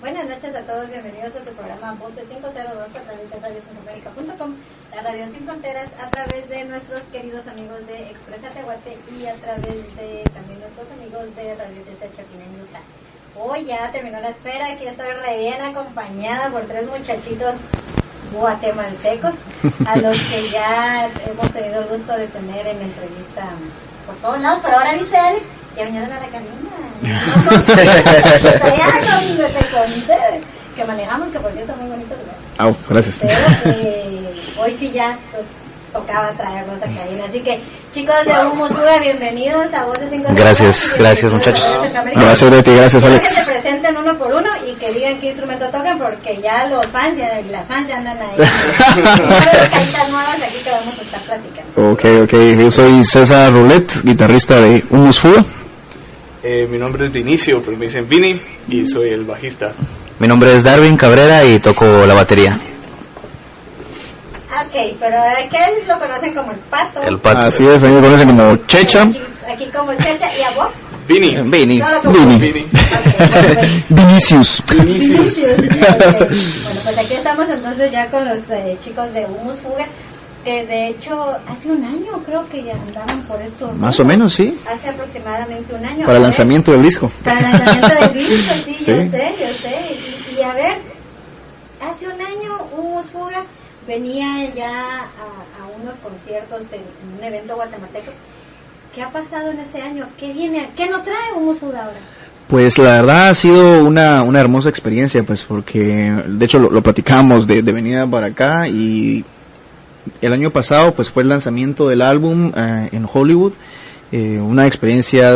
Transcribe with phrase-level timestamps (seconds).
[0.00, 4.54] Buenas noches a todos, bienvenidos a su programa Voces 502 a través de radiosinfomérica.com,
[4.96, 9.34] la radio sin fronteras, a través de nuestros queridos amigos de Expresa Tehuate y a
[9.34, 12.80] través de también nuestros amigos de Radio Teta Chapina en Utah.
[13.36, 17.56] Hoy ya terminó la espera, aquí estoy re bien acompañada por tres muchachitos
[18.32, 19.34] guatemaltecos,
[19.86, 23.50] a los que ya hemos tenido el gusto de tener en entrevista
[24.10, 26.26] por todos lados, pero ahora dice Alex, ya vinieron a la
[29.70, 30.40] conté,
[30.76, 32.34] que manejamos, que por cierto es muy bonito lugar.
[32.58, 33.20] Ah, gracias.
[33.20, 35.46] Pero eh, hoy sí ya, pues
[35.92, 37.24] tocaba traerlos a cabina.
[37.28, 37.60] Así que,
[37.92, 41.78] chicos de Humo Sube, bienvenidos a de Cinco Gracias, Minutos, gracias, muchachos.
[42.14, 43.28] Gracias, Betty, gracias, Quiero Alex.
[43.28, 46.86] que se presenten uno por uno y que digan qué instrumento tocan porque ya los
[46.86, 48.36] fans ya, y las fans ya andan ahí.
[48.40, 51.90] Hay caritas nuevas aquí que vamos a estar platicando.
[51.92, 52.62] Ok, ok.
[52.62, 55.44] Yo soy César Roulette, guitarrista de Humus Fuga.
[56.42, 58.34] Eh, mi nombre es Vinicio, pero me dicen Vini
[58.68, 59.74] y soy el bajista.
[60.18, 62.58] Mi nombre es Darwin Cabrera y toco la batería.
[64.70, 67.02] Ok, pero aquel lo conocen como el pato.
[67.02, 67.48] El pato.
[67.48, 69.02] Así es, a mí me conocen como Checha.
[69.02, 69.20] Aquí,
[69.52, 70.30] aquí como Checha.
[70.38, 70.72] ¿Y a vos?
[71.08, 71.34] Vini.
[71.40, 71.80] Como Vini.
[71.80, 72.16] Bueno, pues,
[73.88, 74.62] Vinicius.
[74.70, 75.26] Vinicius.
[75.26, 79.86] Bueno, pues aquí estamos entonces ya con los eh, chicos de Humus Fuga,
[80.44, 83.72] que de hecho hace un año creo que ya andaban por esto.
[83.72, 84.56] Más o menos, sí.
[84.72, 86.06] Hace aproximadamente un año.
[86.06, 87.10] Para el lanzamiento del disco.
[87.24, 89.96] Para el lanzamiento del disco, sí, yo sé, yo sé.
[90.30, 90.78] Y, y a ver,
[91.80, 93.44] hace un año Humus Fuga
[93.90, 94.70] venía ya
[95.02, 98.12] a, unos conciertos en un evento guatemalteco.
[98.94, 100.06] ¿Qué ha pasado en ese año?
[100.18, 100.70] ¿Qué viene?
[100.76, 101.98] ¿Qué nos trae Humus Fuga ahora?
[102.48, 106.82] Pues la verdad ha sido una, una hermosa experiencia, pues porque de hecho lo, lo
[106.82, 109.24] platicamos de, de venida para acá y
[110.20, 113.52] el año pasado pues fue el lanzamiento del álbum eh, en Hollywood,
[114.12, 115.32] eh, una experiencia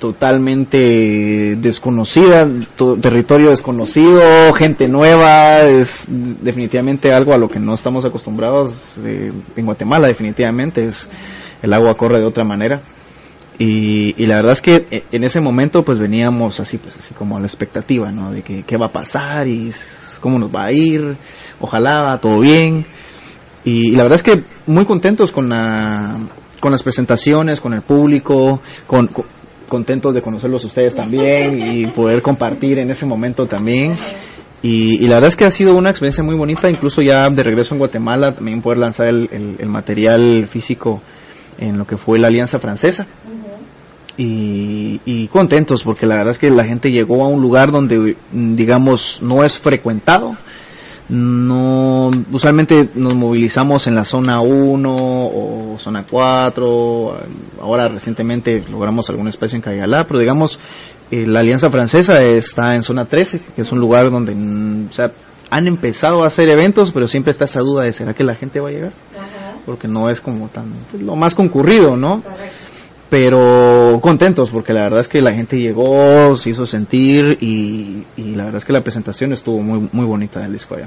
[0.00, 8.04] totalmente desconocida, to- territorio desconocido, gente nueva, es definitivamente algo a lo que no estamos
[8.04, 11.08] acostumbrados eh, en Guatemala, definitivamente es
[11.62, 12.82] el agua corre de otra manera.
[13.58, 17.12] Y, y la verdad es que eh, en ese momento pues veníamos así pues así
[17.14, 18.32] como a la expectativa, ¿no?
[18.32, 19.70] De que qué va a pasar y
[20.20, 21.16] cómo nos va a ir,
[21.60, 22.86] ojalá va todo bien.
[23.62, 26.18] Y, la verdad es que muy contentos con la
[26.60, 29.10] con las presentaciones, con el público, con-
[29.70, 33.96] contentos de conocerlos ustedes también y poder compartir en ese momento también.
[34.62, 37.42] Y, y la verdad es que ha sido una experiencia muy bonita, incluso ya de
[37.42, 41.00] regreso en Guatemala, también poder lanzar el, el- el material físico
[41.58, 43.06] en lo que fue la Alianza Francesa.
[44.16, 48.16] Y, y contentos porque la verdad es que la gente llegó a un lugar donde,
[48.32, 50.30] digamos, no es frecuentado.
[51.10, 57.16] No, usualmente nos movilizamos en la zona 1 o zona 4.
[57.60, 60.58] Ahora recientemente logramos algún espacio en Cayalá, pero digamos,
[61.10, 64.92] eh, la Alianza Francesa está en zona 13, que es un lugar donde, mm, o
[64.92, 65.10] sea,
[65.50, 68.60] han empezado a hacer eventos, pero siempre está esa duda de ¿será que la gente
[68.60, 68.92] va a llegar?
[69.18, 72.22] Ajá, Porque no es como tan, pues, lo más concurrido, ¿no?
[72.22, 72.69] correcto.
[73.10, 78.34] Pero contentos porque la verdad es que la gente llegó, se hizo sentir y, y
[78.36, 80.86] la verdad es que la presentación estuvo muy muy bonita del disco allá.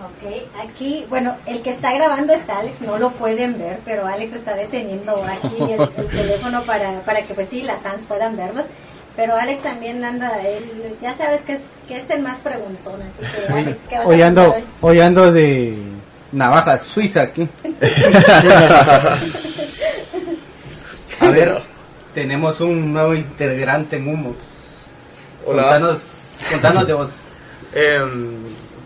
[0.00, 4.32] Ok, aquí, bueno, el que está grabando es Alex, no lo pueden ver, pero Alex
[4.34, 8.64] está deteniendo aquí el, el teléfono para, para que pues sí, las fans puedan verlos.
[9.14, 10.64] Pero Alex también anda, él,
[11.02, 14.26] ya sabes que es, que es el más preguntón, así que Alex, ¿qué vas a
[14.26, 15.78] ando, hoy ando de
[16.32, 17.48] navaja suiza aquí.
[21.20, 21.62] A ver,
[22.14, 24.34] tenemos un nuevo integrante en Humo.
[25.46, 25.62] Hola.
[25.62, 26.00] Contanos,
[26.50, 27.10] contanos de vos.
[27.74, 28.38] Em,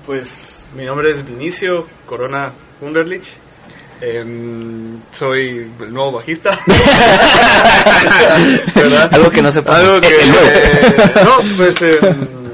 [0.04, 3.26] pues mi nombre es Vinicio Corona Wunderlich.
[4.00, 6.58] Em, soy el nuevo bajista.
[8.74, 9.14] ¿Verdad?
[9.14, 9.80] Algo que no sepamos.
[9.80, 12.52] Algo que, eh, no, pues em,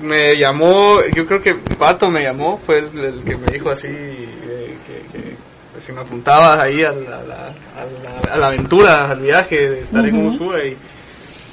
[0.00, 3.88] me llamó, yo creo que Pato me llamó, fue el, el que me dijo así
[3.88, 5.36] eh, que, que,
[5.72, 9.20] pues, si me apuntaba ahí a la, a la, a la- a la aventura, al
[9.20, 10.76] viaje de estar en Ushuaia y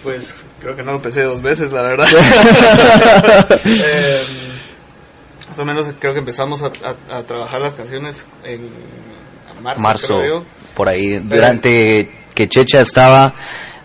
[0.03, 2.07] pues creo que no lo pensé dos veces, la verdad.
[3.65, 4.21] Eh,
[5.49, 8.69] más o menos creo que empezamos a, a- a trabajar las canciones en
[9.61, 10.45] marzo, Marzo, creo yo.
[10.75, 11.17] por ahí.
[11.23, 13.33] Durante que Checha estaba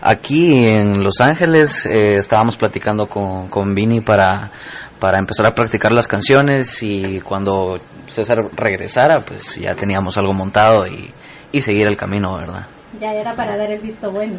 [0.03, 4.51] aquí en Los Ángeles, eh, estábamos platicando con, con Vini para,
[4.99, 7.77] para empezar a practicar las canciones y cuando
[8.07, 11.11] César regresara, pues ya teníamos algo montado y,
[11.51, 12.67] y seguir el camino, ¿verdad?
[12.99, 14.35] Ya era para dar el visto bueno.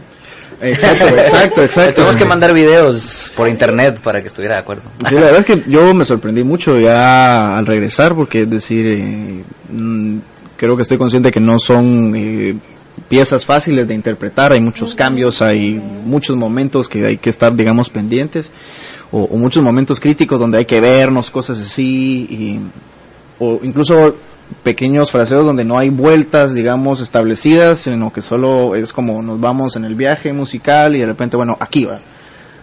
[0.61, 1.95] Exacto, exacto, Le exacto.
[1.95, 4.83] Tenemos que mandar videos por internet para que estuviera de acuerdo.
[5.09, 8.87] Sí, la verdad es que yo me sorprendí mucho ya al regresar porque es decir,
[8.87, 10.19] eh, mm,
[10.57, 12.55] creo que estoy consciente que no son eh,
[13.09, 17.89] piezas fáciles de interpretar, hay muchos cambios, hay muchos momentos que hay que estar, digamos,
[17.89, 18.51] pendientes,
[19.11, 22.61] o, o muchos momentos críticos donde hay que vernos, cosas así, y,
[23.39, 24.17] o incluso
[24.63, 29.77] pequeños fraseos donde no hay vueltas, digamos, establecidas, sino que solo es como nos vamos
[29.77, 32.01] en el viaje musical y de repente, bueno, aquí va.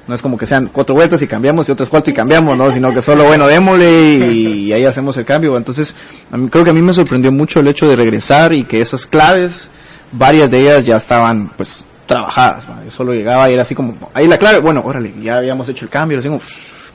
[0.07, 2.71] No es como que sean cuatro vueltas y cambiamos y otras cuatro y cambiamos, ¿no?
[2.71, 5.55] Sino que solo, bueno, démosle y, y ahí hacemos el cambio.
[5.55, 5.95] Entonces,
[6.31, 8.81] a mí, creo que a mí me sorprendió mucho el hecho de regresar y que
[8.81, 9.69] esas claves,
[10.11, 12.67] varias de ellas ya estaban, pues, trabajadas.
[12.83, 15.85] Yo solo llegaba y era así como, ahí la clave, bueno, órale, ya habíamos hecho
[15.85, 16.41] el cambio, así como,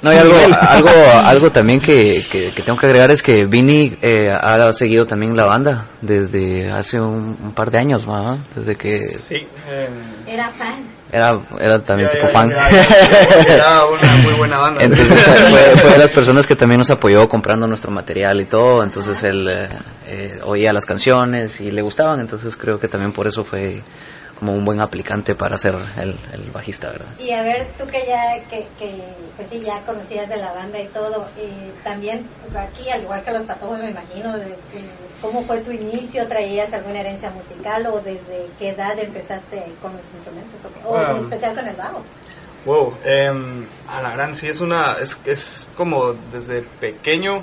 [0.03, 0.91] No, y algo, algo,
[1.25, 5.35] algo también que, que, que tengo que agregar es que Vini eh, ha seguido también
[5.37, 8.39] la banda desde hace un, un par de años, ¿va?
[8.55, 9.47] desde que Sí.
[9.69, 9.89] eh,
[10.27, 10.85] Era fan.
[11.11, 12.51] era, era también ya- tipo ya- fan.
[12.51, 12.71] ya-
[13.47, 14.85] ya- Era una muy buena banda.
[14.85, 18.83] Entonces fue, fue de las personas que también nos apoyó comprando nuestro material y todo,
[18.85, 19.69] entonces él eh,
[20.09, 23.83] eh, oía las canciones y le gustaban, entonces creo que también por eso fue
[24.39, 27.09] como un buen aplicante para ser el, el bajista, ¿verdad?
[27.19, 29.03] Y a ver, tú que ya, que, que
[29.37, 33.33] pues sí, ya conocías de la banda y todo, eh, también aquí, al igual que
[33.33, 34.57] los patojos, me imagino, de, de
[35.23, 36.29] ¿cómo fue tu inicio?
[36.29, 40.61] ¿Traías alguna herencia musical o desde qué edad empezaste con los instrumentos?
[40.85, 42.03] O, en especial con el bajo.
[42.67, 47.43] Wow, em, a la gran sí es una, es, es como desde pequeño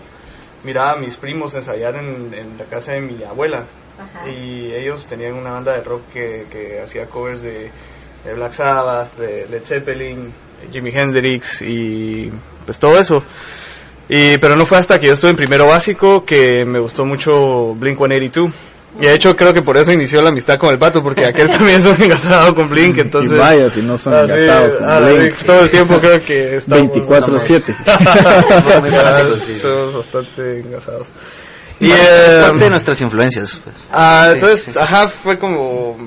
[0.63, 3.65] miraba a mis primos ensayar en, en la casa de mi abuela
[3.99, 4.27] Ajá.
[4.29, 7.69] y ellos tenían una banda de rock que, que hacía covers de,
[8.25, 10.33] de Black Sabbath, de Led Zeppelin,
[10.71, 12.31] Jimi Hendrix y
[12.65, 13.23] pues todo eso.
[14.09, 17.73] Y, pero no fue hasta que yo estuve en primero básico que me gustó mucho
[17.75, 18.51] Blink 182.
[18.99, 21.49] Y de hecho creo que por eso inició la amistad con el pato, porque aquel
[21.51, 23.33] también es un engasado con Blink, entonces...
[23.33, 25.31] y vaya, si no son Ah, sí, engasados con ah, Blink.
[25.31, 28.81] sí, todo el tiempo creo que estamos 24/7.
[28.81, 29.59] Muy fanáticos, sí.
[29.59, 31.07] Somos bastante engasados.
[31.79, 33.59] Y, eh, parte de nuestras influencias.
[33.63, 33.75] pues.
[33.91, 34.79] ah, Sí, entonces, sí, sí.
[34.79, 35.97] ajá, fue como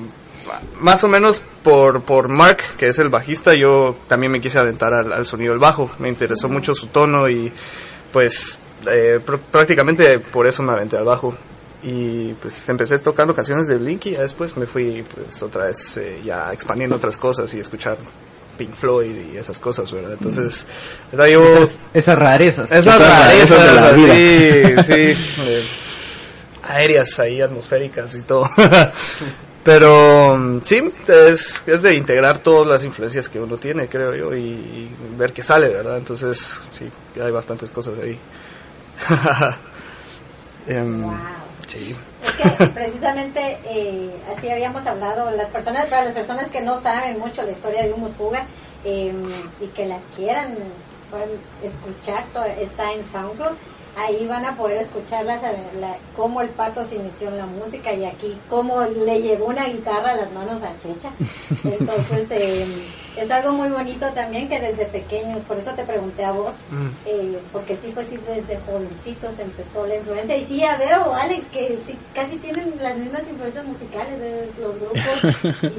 [0.79, 4.93] más o menos por, por Mark, que es el bajista, yo también me quise aventar
[4.93, 5.91] al, al sonido del bajo.
[5.99, 7.51] Me interesó mucho su tono y
[8.13, 8.57] pues
[8.89, 11.35] eh, pr- prácticamente por eso me aventé al bajo.
[11.83, 15.97] Y pues empecé tocando canciones de Blink y ya después me fui pues otra vez
[15.97, 17.97] eh, ya expandiendo otras cosas y escuchar
[18.57, 20.13] Pink Floyd y esas cosas, ¿verdad?
[20.13, 20.65] Entonces,
[21.11, 21.27] ¿verdad?
[21.27, 21.39] yo...
[21.45, 22.71] Esas, esas rarezas.
[22.71, 24.83] Esas Esas rarezas rarezas de la vida.
[24.83, 24.91] sí,
[25.45, 25.65] eh,
[26.63, 28.49] aéreas ahí, atmosféricas y todo.
[29.63, 34.33] Pero mm, sí, es, es de integrar todas las influencias que uno tiene, creo yo,
[34.33, 35.97] y, y ver qué sale, ¿verdad?
[35.97, 36.89] Entonces, sí,
[37.21, 38.17] hay bastantes cosas ahí.
[40.67, 41.36] Em, Wow.
[41.67, 41.95] Sí.
[42.23, 47.19] Es que precisamente eh, así habíamos hablado, las personas, para las personas que no saben
[47.19, 48.45] mucho la historia de Humus Fuga
[48.83, 49.13] eh,
[49.61, 50.57] y que la quieran
[51.63, 52.25] escuchar,
[52.59, 53.55] está en SoundCloud,
[53.97, 55.35] ahí van a poder escuchar la,
[55.79, 59.65] la- cómo el pato se inició en la música y aquí cómo le llegó una
[59.65, 61.11] guitarra a las manos a Checha.
[61.63, 62.65] Entonces eh,
[63.15, 66.87] es algo muy bonito también que desde pequeños, por eso te pregunté a vos, Mm.
[67.05, 70.37] eh, porque sí, pues sí, desde jovencitos empezó la influencia.
[70.37, 74.75] Y sí, ya veo, Alex, que sí, casi tienen las mismas influencias musicales de los
[74.79, 75.01] grupos.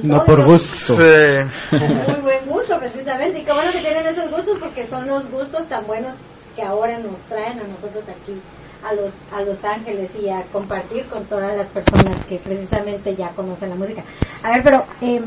[0.01, 0.95] y No por gusto.
[0.95, 1.77] Sí.
[1.77, 3.39] Muy buen gusto, precisamente.
[3.39, 6.15] Y qué bueno que tienen esos gustos, porque son los gustos tan buenos
[6.55, 8.39] que ahora nos traen a nosotros aquí.
[8.81, 13.31] A los, a Los Ángeles y a compartir con todas las personas que precisamente ya
[13.31, 14.05] conocen la música.
[14.41, 15.19] A ver, pero, eh,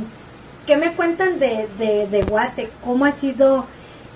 [0.66, 2.70] ¿qué me cuentan de, de, de Guate?
[2.82, 3.66] ¿Cómo ha sido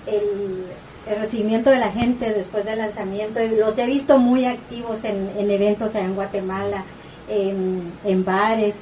[0.07, 0.65] el,
[1.07, 3.39] el recibimiento de la gente después del lanzamiento?
[3.39, 6.83] Los he visto muy activos en, en eventos en Guatemala,
[7.29, 8.73] en, en bares.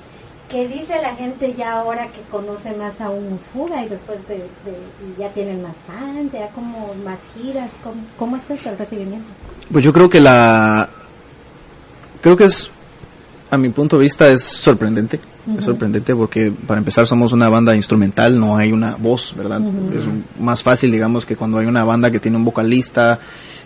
[0.50, 4.36] ¿Qué dice la gente ya ahora que conoce más a Humus Fuga y después de,
[4.38, 4.46] de-
[5.16, 7.72] y ya tienen más fans, ya como más giras?
[7.84, 9.28] ¿Cómo, cómo es eso el recibimiento?
[9.72, 10.90] Pues yo creo que la...
[12.22, 12.70] Creo que es,
[13.52, 15.20] a mi punto de vista, es sorprendente.
[15.58, 19.62] Es sorprendente porque, para empezar, somos una banda instrumental, no hay una voz, ¿verdad?
[19.94, 23.20] Es más fácil, digamos, que cuando hay una banda que tiene un vocalista,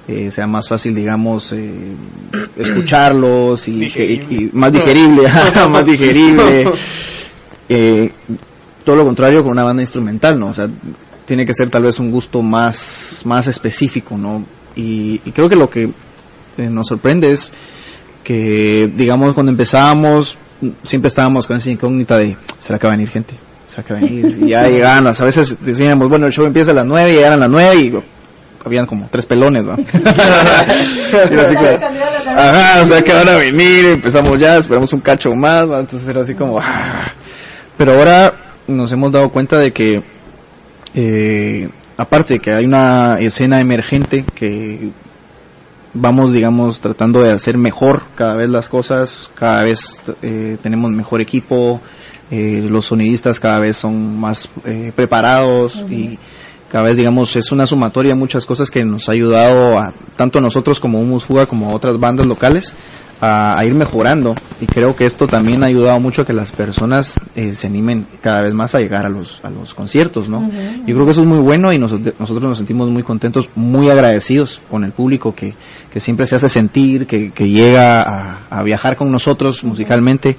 [0.07, 1.93] eh, sea más fácil, digamos, eh,
[2.57, 5.23] escucharlos y, y- y más digerible,
[5.69, 6.63] más digerible.
[7.71, 8.09] Eh,
[8.83, 10.47] todo lo contrario con una banda instrumental, ¿no?
[10.47, 10.67] O sea,
[11.25, 14.43] tiene que ser tal vez un gusto más, más específico, ¿no?
[14.75, 17.53] Y, y creo que lo que eh, nos sorprende es
[18.23, 20.35] que, digamos, cuando empezábamos,
[20.81, 23.35] siempre estábamos con esa incógnita de, ¿será que va a venir gente?
[23.69, 24.39] ¿Será que va a venir?
[24.41, 27.37] Y ya llegaban a veces decíamos, bueno, el show empieza a las nueve y llegaron
[27.43, 27.93] a las nueve y
[28.65, 29.75] habían como tres pelones, ¿no?
[31.29, 31.67] Y era así como,
[32.37, 36.21] Ajá, o sea que van a venir, empezamos ya, esperamos un cacho más, entonces era
[36.21, 36.59] así como...
[36.59, 37.07] ah.
[37.77, 38.33] Pero ahora
[38.67, 40.03] nos hemos dado cuenta de que,
[40.93, 44.91] eh, aparte de que hay una escena emergente que
[45.93, 51.21] vamos, digamos, tratando de hacer mejor cada vez las cosas, cada vez eh, tenemos mejor
[51.21, 51.81] equipo,
[52.31, 56.19] eh, los sonidistas cada vez son más eh, preparados y
[56.71, 60.39] cada vez, digamos, es una sumatoria de muchas cosas que nos ha ayudado a, tanto
[60.39, 62.73] a nosotros como Humus Fuga como a otras bandas locales
[63.21, 64.35] a, a ir mejorando.
[64.61, 68.05] Y creo que esto también ha ayudado mucho a que las personas eh, se animen
[68.21, 70.49] cada vez más a llegar a los, a los conciertos, ¿no?
[70.85, 73.89] Yo creo que eso es muy bueno y nos- nosotros nos sentimos muy contentos, muy
[73.89, 75.53] agradecidos con el público que,
[75.91, 80.37] que siempre se hace sentir, que, que llega a, a viajar con nosotros musicalmente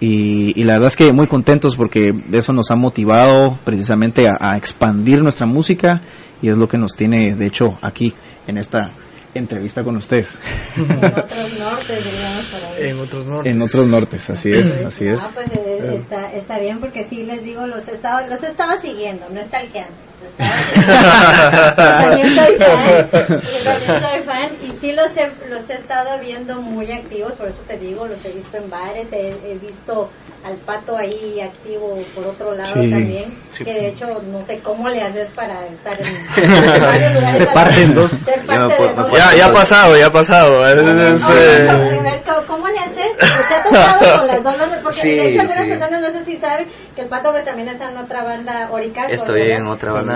[0.00, 4.36] y, y la verdad es que muy contentos porque eso nos ha motivado precisamente a,
[4.52, 6.00] a expandir nuestra música
[6.40, 8.14] y es lo que nos tiene de hecho aquí
[8.46, 8.92] en esta
[9.34, 10.40] entrevista con ustedes
[10.76, 12.04] En otros nortes.
[12.78, 13.52] En otros nortes.
[13.52, 17.24] en otros nortes así es así es Ah, pues eh, está, está bien porque sí
[17.24, 19.92] les digo, los estaba, los estaba siguiendo, no estaba siguiendo.
[21.76, 23.08] También soy fan, yo
[23.64, 27.58] también soy fan y sí los he, los he estado viendo muy activos, por eso
[27.66, 30.10] te digo, los he visto en bares, he, he visto
[30.44, 32.90] al pato ahí activo por otro lado Sí.
[32.90, 33.64] también, Sí.
[33.64, 36.04] que de hecho no sé cómo le haces para estar en.
[37.38, 38.10] Se parten dos.
[38.46, 38.68] Ya
[39.32, 40.66] Ya, ya ha pasado, ya ha pasado.
[40.68, 41.68] Es, eh,
[42.24, 43.08] ¿cómo- ¿Cómo le haces?
[43.14, 44.54] ¿Usted ha tocado con las dos?
[44.82, 45.70] Porque Sí, de hecho algunas sí.
[45.70, 49.10] personas no sé si saben que el Pato que también está en otra banda Orical.
[49.10, 50.07] Estoy en otra banda,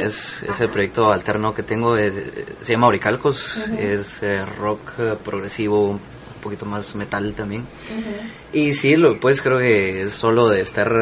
[0.00, 2.14] es, es el proyecto alterno que tengo, es-
[2.60, 3.76] se llama Oricalcos, Ujú.
[3.78, 6.00] es eh, rock eh, progresivo, un
[6.42, 7.64] poquito más metal también.
[8.52, 10.92] Y sí, lo, pues creo que es solo de estar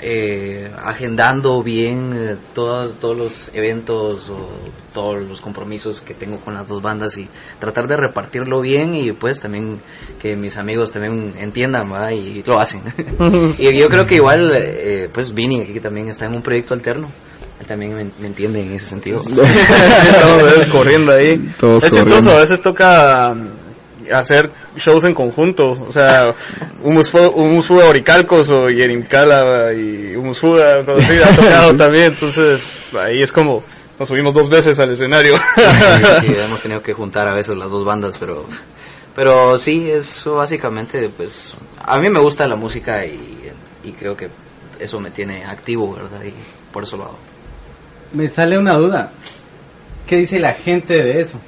[0.00, 4.48] eh, agendando bien eh, todos, todos los eventos o
[4.94, 9.12] todos los compromisos que tengo con las dos bandas y tratar de repartirlo bien y
[9.12, 9.80] pues también
[10.20, 12.12] que mis amigos también entiendan ¿va?
[12.12, 12.82] y lo hacen.
[13.58, 17.10] y yo creo que igual, eh, pues Vini aquí también está en un proyecto alterno.
[17.60, 19.20] Él también me, me entiende en ese sentido.
[19.26, 21.52] Estamos a veces corriendo ahí.
[21.58, 23.48] Todos es chistoso, a veces toca um,
[24.12, 25.72] hacer shows en conjunto.
[25.72, 26.34] O sea,
[26.82, 32.04] Humus Humus Fuga Oricalcos o Yerim Cala y Humus Fuga, cosas así, ha tocado también.
[32.04, 33.64] Entonces, ahí es como
[33.98, 35.36] nos subimos dos veces al escenario.
[35.36, 35.62] sí,
[36.20, 38.46] sí, hemos tenido que juntar a veces las dos bandas, pero
[39.16, 43.50] pero sí, eso básicamente, pues a mí me gusta la música y,
[43.82, 44.28] y creo que
[44.78, 46.22] eso me tiene activo, ¿verdad?
[46.24, 46.32] Y
[46.72, 47.18] por eso lo hago.
[48.12, 49.10] Me sale una duda.
[50.06, 51.38] ¿Qué dice la gente de eso?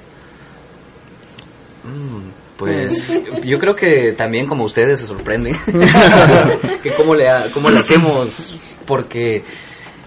[1.85, 5.57] Mm, Pues yo creo que también como ustedes se sorprenden
[6.83, 9.43] que cómo le, cómo le hacemos porque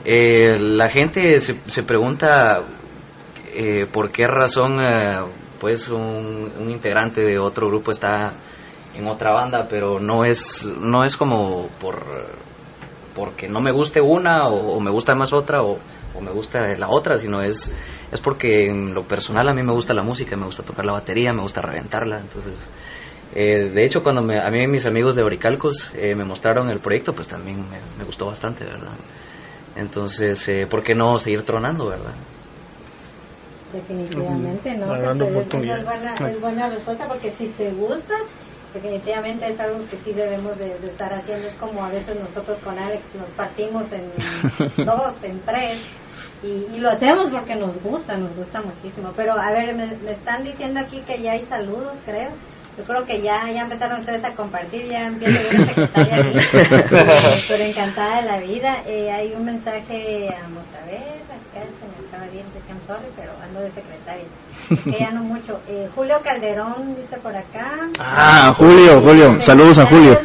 [0.05, 2.61] eh, la gente se, se pregunta
[3.55, 5.19] eh, por qué razón eh,
[5.59, 8.33] pues un, un integrante de otro grupo está
[8.93, 12.03] en otra banda pero no es no es como por
[13.15, 15.79] porque no me guste una o, o me gusta más otra o,
[16.15, 17.71] o me gusta la otra, sino es,
[18.11, 20.93] es porque en lo personal a mí me gusta la música, me gusta tocar la
[20.93, 22.69] batería, me gusta reventarla, entonces...
[23.35, 26.79] eh, de hecho, cuando me- a mí mis amigos de Oricalcos eh, me mostraron el
[26.79, 28.95] proyecto, pues también me, me gustó bastante, ¿verdad?
[29.75, 32.13] Entonces, eh, ¿por qué no seguir tronando, verdad?
[33.71, 34.87] Definitivamente, ¿no?
[34.87, 35.33] Pues, Dando es-
[35.83, 38.13] buena, es buena respuesta porque si te gusta,
[38.71, 41.47] definitivamente es algo que sí debemos de, de estar haciendo.
[41.47, 44.11] Es como a veces nosotros con Alex nos partimos en
[44.85, 45.79] dos, en tres.
[46.43, 49.13] Y, y lo hacemos porque nos gusta, nos gusta muchísimo.
[49.15, 52.37] Pero a ver, me, me están diciendo aquí que ya hay saludos, creo.
[52.77, 56.37] Yo creo que ya, ya empezaron ustedes a compartir, ya empiezo yo la secretaria aquí.
[57.47, 58.81] Pero encantada de la vida.
[58.87, 63.33] Eh, hay un mensaje, vamos a ver, acá se me acaba bien, I'm sorry, pero
[63.43, 64.25] ando de secretaria.
[64.71, 65.59] Es que ya no mucho.
[65.69, 67.87] Eh, Julio Calderón dice por acá.
[67.99, 70.19] Ah, Julio, Julio, saludos a Julio.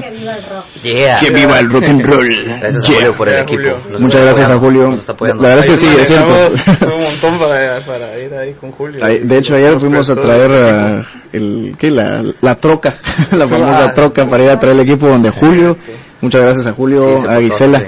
[0.00, 0.64] Que viva el rock.
[0.82, 1.20] Yeah.
[1.20, 2.28] que viva el rock and roll
[2.60, 2.96] Gracias a Yeah.
[2.96, 3.70] Julio por el equipo.
[3.90, 4.96] Nos Muchas gracias a Julio.
[5.08, 6.32] La verdad es que sí, es cierto.
[6.86, 9.04] Un montón para, para ir ahí con Julio.
[9.04, 11.89] Ahí, de hecho, ayer fuimos a traer el, ¿qué?
[11.90, 12.96] La, la troca,
[13.32, 15.76] la famosa Ah, troca para ir a traer el equipo donde Julio.
[16.20, 17.82] Muchas gracias a Julio, Sí, a Gisela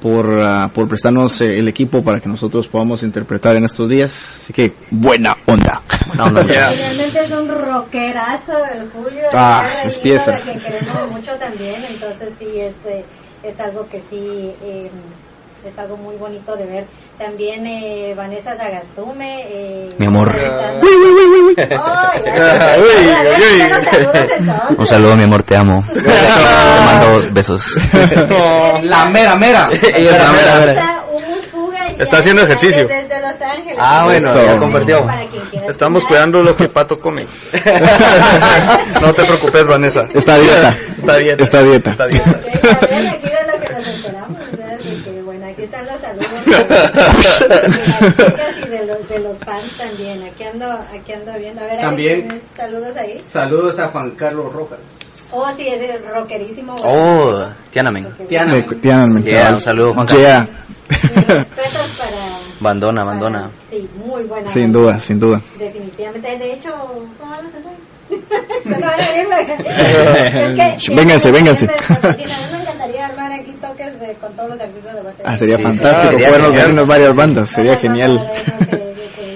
[0.00, 4.40] por, ah, por prestarnos eh, el equipo para que nosotros podamos interpretar en estos días.
[4.42, 5.82] Así que buena onda.
[6.16, 6.42] No.
[6.42, 6.70] Yeah.
[6.76, 9.24] Realmente es un rockerazo el Julio.
[9.32, 10.36] Ah, es Reino, pieza.
[10.36, 11.84] A quien queremos mucho también.
[11.88, 13.04] Entonces sí, es, eh,
[13.42, 14.52] es algo que sí...
[14.62, 14.90] eh,
[15.68, 16.84] es algo muy bonito de ver.
[17.18, 19.44] También eh, Vanessa Zagastume.
[19.48, 20.30] Eh, Mi amor.
[24.76, 25.82] Un saludo, mi amor, te amo.
[25.92, 27.76] Te mando besos.
[28.82, 29.68] La mera mera.
[29.96, 30.72] Ella es la mera, mera.
[30.72, 32.86] Está Está haciendo ejercicio.
[32.86, 33.78] Desde Los Ángeles.
[33.80, 34.40] Ah, bueno, Eso.
[34.86, 37.24] ya quiera Estamos cuidando lo que Pato come.
[39.00, 40.02] no te preocupes, Vanessa.
[40.12, 40.74] Está dieta.
[40.98, 41.42] Está dieta.
[41.42, 41.90] Está dieta.
[41.92, 42.30] Está dieta.
[42.30, 42.46] Ok,
[42.82, 44.78] a ver, aquí de lo que nos enteramos, ¿verdad?
[44.78, 46.50] De que, bueno, aquí están los saludos de, de las chicas y
[48.68, 50.22] de de los, de los fans también.
[50.22, 51.62] Aquí ando, aquí ando viendo.
[51.62, 52.28] A ver, También.
[52.28, 53.20] ¿tienes saludos ahí.
[53.24, 54.78] Saludos a Juan Carlos Rojas.
[55.32, 56.74] Oh, sí, es el rockerísimo.
[56.84, 58.08] Oh, Tiananmen.
[58.28, 58.54] Tiana.
[58.54, 60.46] De Tiananmen, Yeah, un saludo, Juan Yeah.
[60.88, 62.38] Mis respetos para...
[62.60, 63.50] Bandona, para- bandona.
[63.68, 64.48] Sí, muy buena.
[64.48, 64.78] Sin banda.
[64.78, 65.42] duda, sin duda.
[65.58, 66.38] Definitivamente.
[66.38, 66.72] De hecho,
[67.18, 67.80] ¿cómo van los entonces?
[70.94, 71.66] Vénganse, vénganse.
[72.98, 73.26] Me fascina.
[73.26, 75.34] A mí me encantaría armar aquí toques de, con todos los artistas de Guatemala.
[75.34, 76.66] Ah, sería Sí, fantástico sería podernos genial.
[76.66, 78.16] vernos varias bandas, sería genial.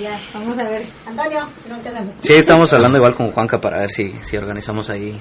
[0.02, 0.20] ya.
[0.34, 0.82] Vamos a ver.
[1.06, 2.12] Antonio, no.
[2.20, 5.18] Sí, estamos hablando igual con Juanca para ver si, si organizamos ahí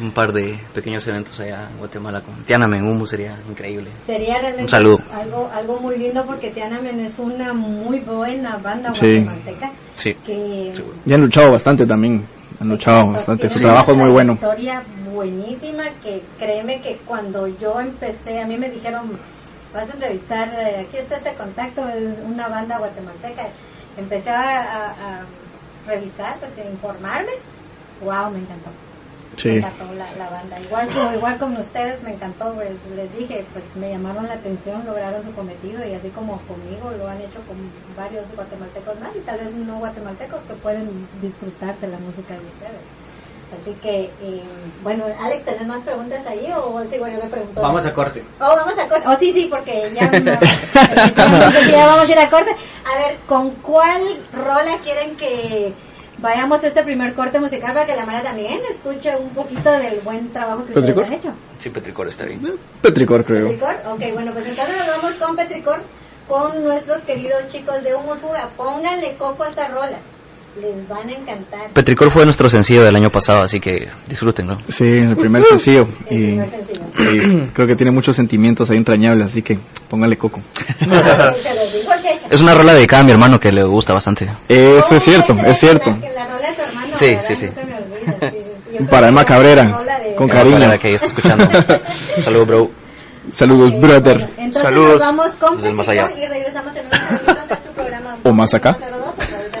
[0.00, 3.90] un par de pequeños eventos allá en Guatemala con Tiananmen, Humo sería increíble.
[4.06, 4.98] Sería realmente Un saludo.
[5.12, 9.00] algo algo muy lindo porque Tiananmen es una muy buena banda Sí.
[9.06, 10.12] guatemalteca Sí.
[10.24, 10.96] que Seguro.
[11.04, 12.26] Ya han luchado bastante también.
[12.60, 13.48] Han luchado bastante.
[13.48, 14.36] Su trabajo es una muy bueno.
[14.36, 19.12] trayectoria buenísima que créeme que cuando yo empecé, a mí me dijeron,
[19.72, 23.48] vas a entrevistar, eh, aquí está este contacto, es una banda guatemalteca.
[23.96, 25.24] Empecé a, a- a
[25.86, 27.32] revisar, pues a informarme.
[28.00, 28.70] Wow, me encantó.
[29.36, 29.50] Sí.
[29.50, 30.58] Me encantó la, la banda.
[30.60, 34.84] Igual como, igual como ustedes, me encantó, pues les dije, pues me llamaron la atención,
[34.86, 37.56] lograron su cometido y así como conmigo lo han hecho con
[37.94, 42.40] varios guatemaltecos más y tal vez no guatemaltecos que pueden disfrutar de la música de
[42.40, 42.82] ustedes.
[43.50, 44.42] Así que, eh,
[44.82, 47.62] bueno, Alex, ¿tenés más preguntas ahí o sigo yo me pregunto?
[47.62, 48.22] Vamos a corte.
[48.40, 49.08] Oh, vamos a corte.
[49.08, 52.50] Oh, sí, sí, porque ya, no- ya vamos a ir a corte.
[52.84, 55.72] A ver, ¿con cuál rola quieren que
[56.18, 60.00] vayamos a este primer corte musical para que la Mara también escuche un poquito del
[60.00, 61.32] buen trabajo que ustedes han hecho?
[61.58, 62.58] Sí, Petricor está bien.
[62.82, 63.46] Petricor, creo.
[63.46, 63.74] ¿Petricor?
[63.86, 65.80] Ok, bueno, pues entonces nos vamos con Petricor,
[66.28, 68.48] con nuestros queridos chicos de Humus Fuga.
[68.56, 69.98] Pónganle coco a esta rola.
[70.60, 71.70] Les van a encantar.
[71.72, 74.58] Petricor fue nuestro sencillo del año pasado, así que disfrútenlo.
[74.68, 75.82] Sí, el primer sencillo.
[76.10, 77.44] El Y primer sencillo.
[77.44, 80.40] y creo que tiene muchos sentimientos ahí entrañables, así que póngale coco.
[82.30, 84.28] Es una rola dedicada a mi hermano que le gusta bastante.
[84.48, 85.90] Eso es cierto, Oh, es cierto.
[85.90, 87.48] La, la rola de tu hermano, Sí, sí, sí.
[88.90, 90.58] Para Emma Cabrera, de- con cariño.
[90.58, 91.46] la que ahí está escuchando.
[92.20, 92.70] Saludos, bro.
[93.30, 94.16] Saludos, Ok, brother.
[94.18, 94.90] bueno, Entonces Saludos.
[94.90, 96.08] nos vamos con más allá.
[96.16, 98.16] y regresamos en unos minutos a su programa.
[98.24, 98.76] O más acá.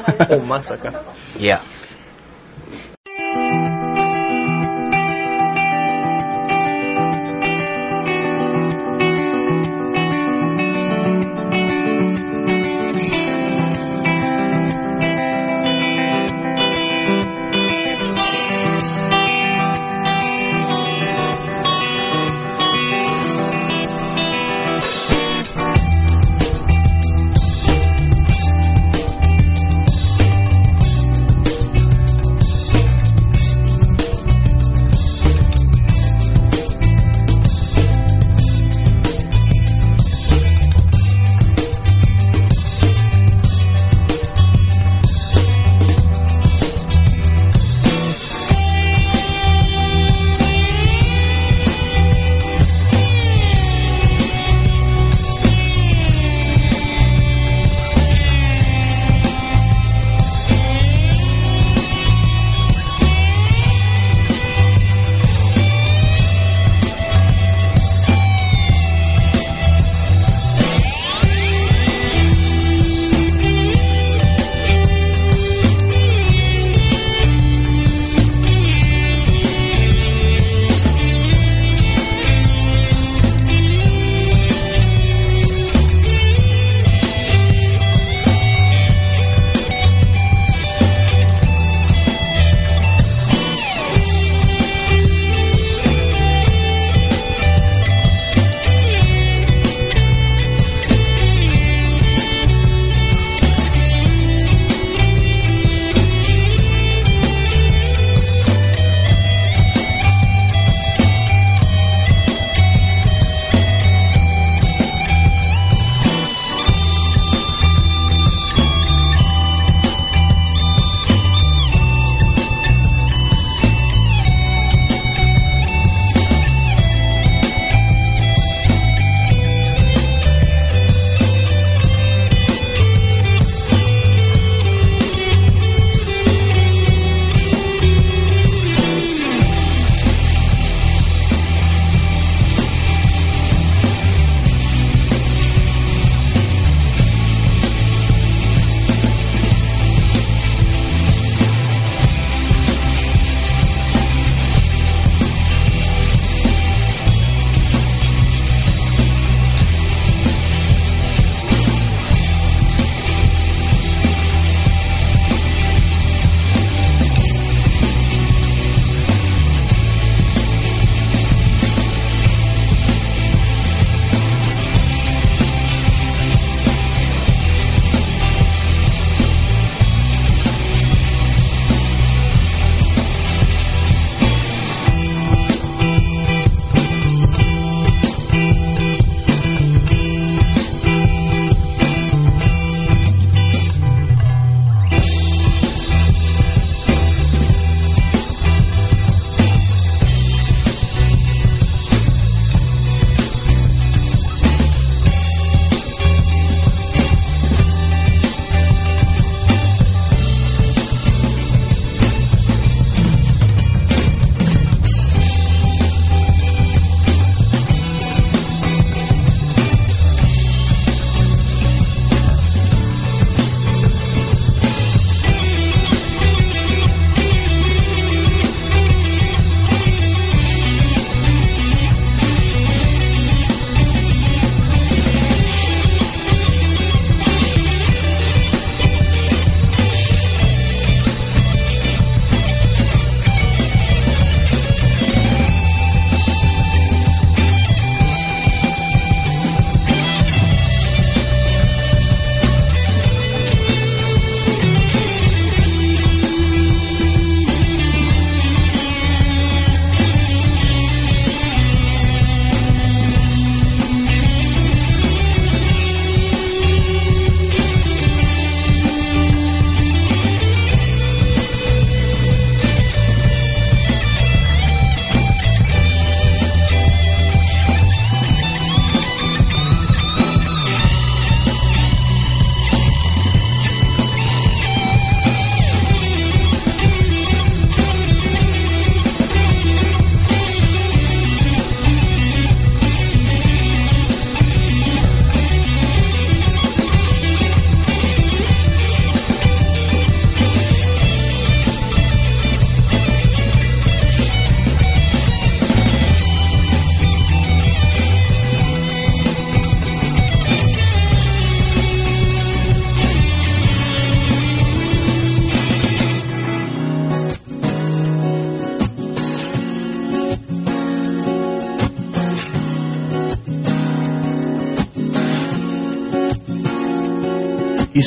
[0.08, 0.92] 02, a través de Radio O más acá.
[1.38, 1.62] Yeah.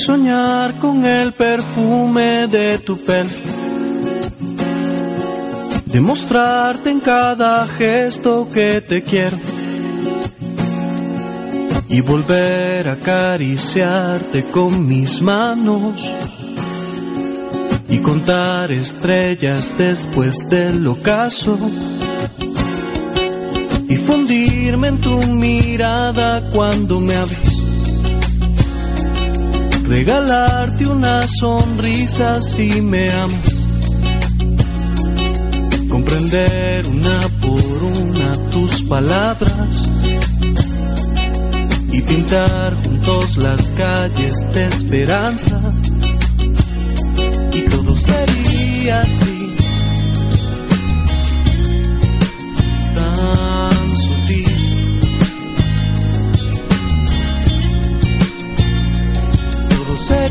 [0.02, 3.30] Soñar con el perfume de tu pelo.
[5.86, 9.38] Demostrarte en cada gesto que te quiero.
[11.90, 16.02] Y volver a acariciarte con mis manos.
[17.88, 21.58] Y contar estrellas después del ocaso.
[23.88, 27.51] Y fundirme en tu mirada cuando me hables
[29.84, 33.65] regalarte una sonrisa si me amas.
[35.89, 39.91] Comprender una por una tus palabras.
[41.91, 45.62] Y pintar juntos las calles de esperanza.
[47.54, 49.31] Y todo sería así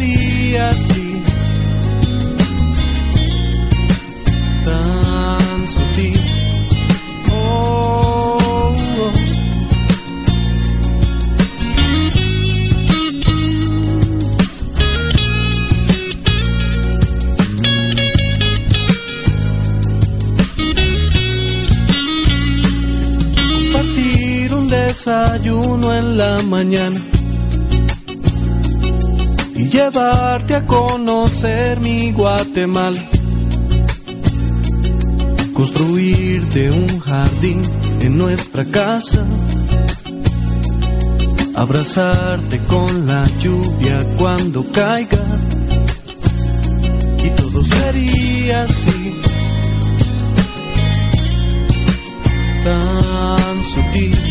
[0.00, 1.22] sería así.
[4.64, 6.20] Tan sutil.
[7.32, 8.38] Oh,
[9.00, 9.12] oh.
[23.52, 27.09] compartir un desayuno en la mañana
[29.70, 33.00] llevarte a conocer mi Guatemala.
[35.54, 37.62] Construirte un jardín
[38.02, 39.24] en nuestra casa.
[41.54, 45.18] Abrazarte con la lluvia cuando caiga.
[47.24, 49.20] Y todo sería así.
[52.64, 54.29] Tan sutil.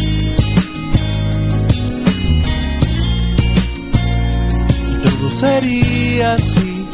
[5.40, 6.86] Sería así.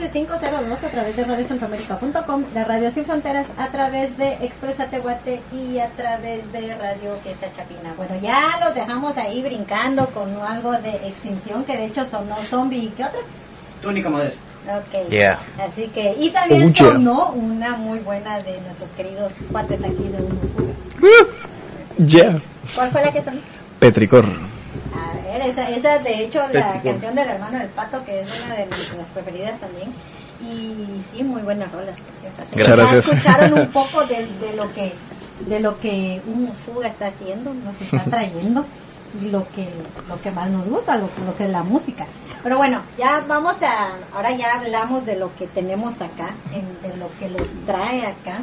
[0.00, 5.78] 111-502 a través de radiocentroamérica.com, la Radio Sin Fronteras a través de Expresa Tehuate y
[5.78, 7.92] a través de Radio Queta Chapina.
[7.96, 12.84] Bueno, ya los dejamos ahí brincando con algo de extinción que de hecho sonó zombie
[12.84, 13.20] y qué otra.
[13.82, 14.40] Túnica modesta.
[14.68, 15.10] Ok.
[15.10, 15.42] Yeah.
[15.58, 16.84] Así que, y también Uche.
[16.84, 22.40] sonó una muy buena de nuestros queridos cuates aquí de Unos uh, yeah.
[22.74, 23.40] ¿Cuál fue la que sonó?
[23.78, 24.24] Petricor.
[25.36, 29.08] Esa, esa de hecho la canción del hermano del pato, que es una de nuestras
[29.10, 29.92] preferidas también.
[30.42, 32.42] Y sí, muy buenas rolas, por cierto.
[32.52, 32.66] Gracias.
[32.68, 33.08] Ya Gracias.
[33.08, 34.94] escucharon un poco de, de lo que
[35.46, 38.64] de lo que un fuga está haciendo, nos está trayendo
[39.20, 42.06] y lo que lo que más nos gusta, lo, lo que es la música.
[42.42, 46.96] Pero bueno, ya vamos a ahora ya hablamos de lo que tenemos acá, en- de
[46.96, 48.42] lo que los trae acá.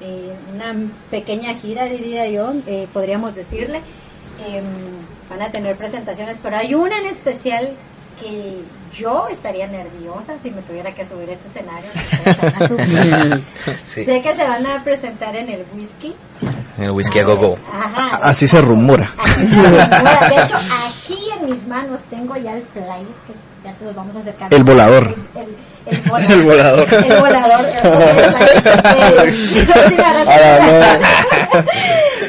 [0.00, 0.74] Eh, una
[1.10, 3.82] pequeña gira diría yo, eh, podríamos decirle.
[4.44, 4.64] Em,
[5.28, 7.70] van a tener presentaciones, pero hay una en especial
[8.20, 8.62] que
[8.96, 11.90] yo estaría nerviosa si me tuviera que subir a este escenario.
[13.36, 13.42] no.
[13.86, 14.04] Sí.
[14.04, 16.14] Sé que se van a presentar en el whisky.
[16.78, 17.58] El whisky a go-go.
[17.72, 18.18] Ajá.
[18.22, 19.12] Así se rumora.
[19.16, 19.88] Así se rumora.
[20.28, 24.14] De hecho, aquí en mis manos tengo ya el flyer que ya te los vamos
[24.16, 24.52] a acercar.
[24.52, 25.14] El volador.
[25.34, 25.56] El,
[25.86, 26.30] el volador.
[26.30, 26.88] El volador.
[27.04, 27.70] El volador.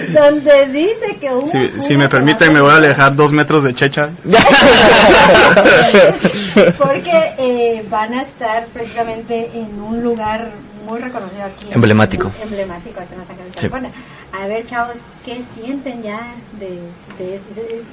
[0.08, 3.64] El Donde dice que un Si, si me permiten, me voy a alejar dos metros
[3.64, 4.04] de Checha.
[6.78, 10.52] Porque eh, van a estar precisamente en un lugar
[10.88, 11.68] muy reconocido aquí.
[11.72, 12.32] Emblemático.
[12.42, 13.68] Emblemático aquí en Los Ángeles, Sí.
[14.34, 16.80] A ver, chavos, ¿qué sienten ya de,
[17.18, 17.84] de, de,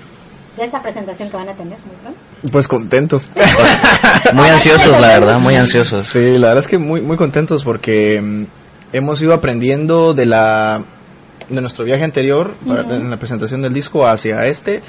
[0.57, 2.19] de esta presentación que van a tener pronto?
[2.53, 3.29] Pues contentos.
[4.35, 6.05] Muy ansiosos, la verdad, muy ansiosos.
[6.07, 8.45] Sí, la verdad es que muy muy contentos porque mm,
[8.93, 10.85] hemos ido aprendiendo de la
[11.49, 14.83] de nuestro viaje anterior para- en la presentación del disco hacia este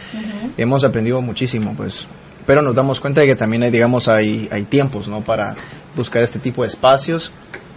[0.57, 2.07] hemos aprendido muchísimo pues
[2.45, 5.55] pero nos damos cuenta de que también hay digamos hay hay tiempos no para
[5.97, 7.29] buscar este tipo de espacios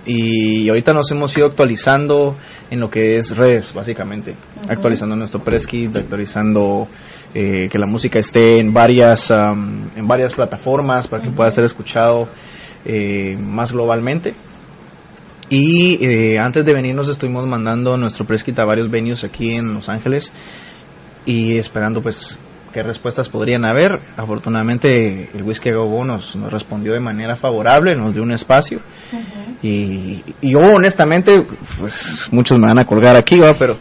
[0.07, 2.37] y ahorita nos hemos ido actualizando
[2.71, 4.37] en lo que es redes básicamente.
[4.69, 6.89] Actualizando nuestro press kit actualizando
[7.35, 12.29] eh, que la música esté en varias en varias plataformas para que pueda ser escuchado
[12.85, 14.35] eh, más globalmente.
[15.51, 19.49] Y eh, antes de venir nos estuvimos mandando nuestro press kit a varios venues aquí
[19.51, 20.31] en Los Ángeles
[21.25, 22.39] y esperando pues
[22.73, 24.01] qué respuestas podrían haber.
[24.17, 28.33] Afortunadamente el Whisky a Go Go nos, nos respondió de manera favorable, nos dio un
[28.33, 28.81] espacio
[29.63, 31.43] y, y yo honestamente,
[31.79, 33.55] pues muchos me van a colgar aquí, ¿va?
[33.59, 33.77] pero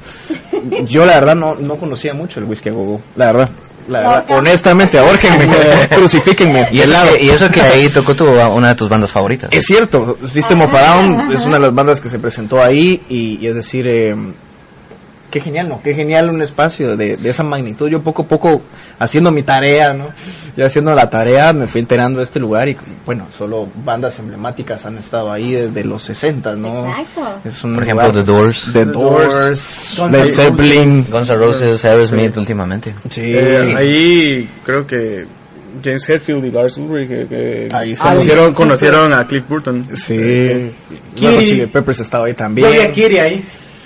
[0.85, 3.49] yo la verdad no, no conocía mucho el Whisky a Go Go, la verdad.
[3.87, 5.47] La verdad, honestamente, ahórquenme,
[5.95, 6.67] crucifíquenme.
[6.71, 9.49] Y eso, que, y eso que ahí tocó tu, una de tus bandas favoritas.
[9.53, 13.01] Es cierto, System of a Down es una de las bandas que se presentó ahí
[13.07, 14.13] y, y es decir, eh,
[15.29, 15.81] qué genial, ¿no?
[15.81, 17.89] Qué genial un espacio de, de esa magnitud.
[17.89, 18.61] Yo poco a poco
[18.99, 20.11] haciendo mi tarea, ¿no?
[20.55, 24.85] Y haciendo la tarea me fui enterando de este lugar y bueno, solo bandas emblemáticas
[24.85, 26.87] han estado ahí desde los 60, ¿no?
[26.89, 27.39] Exacto.
[27.45, 28.69] Es un Por ejemplo, lugar- The Doors.
[28.73, 31.05] The The Doors, Led Zeppelin.
[31.09, 32.95] Guns N' Roses, Aerosmith últimamente.
[33.09, 35.25] Sí, Eh, ahí creo que
[35.83, 38.01] James Hetfield y Lars Ulrich que, que Ahí sí.
[38.01, 39.89] conocieron, conocieron a Cliff Burton.
[39.93, 40.15] sí.
[40.15, 40.71] Kiri.
[41.21, 42.67] Bueno, Chili Peppers estaba ahí también.
[42.67, 43.45] Yo Kiri ahí.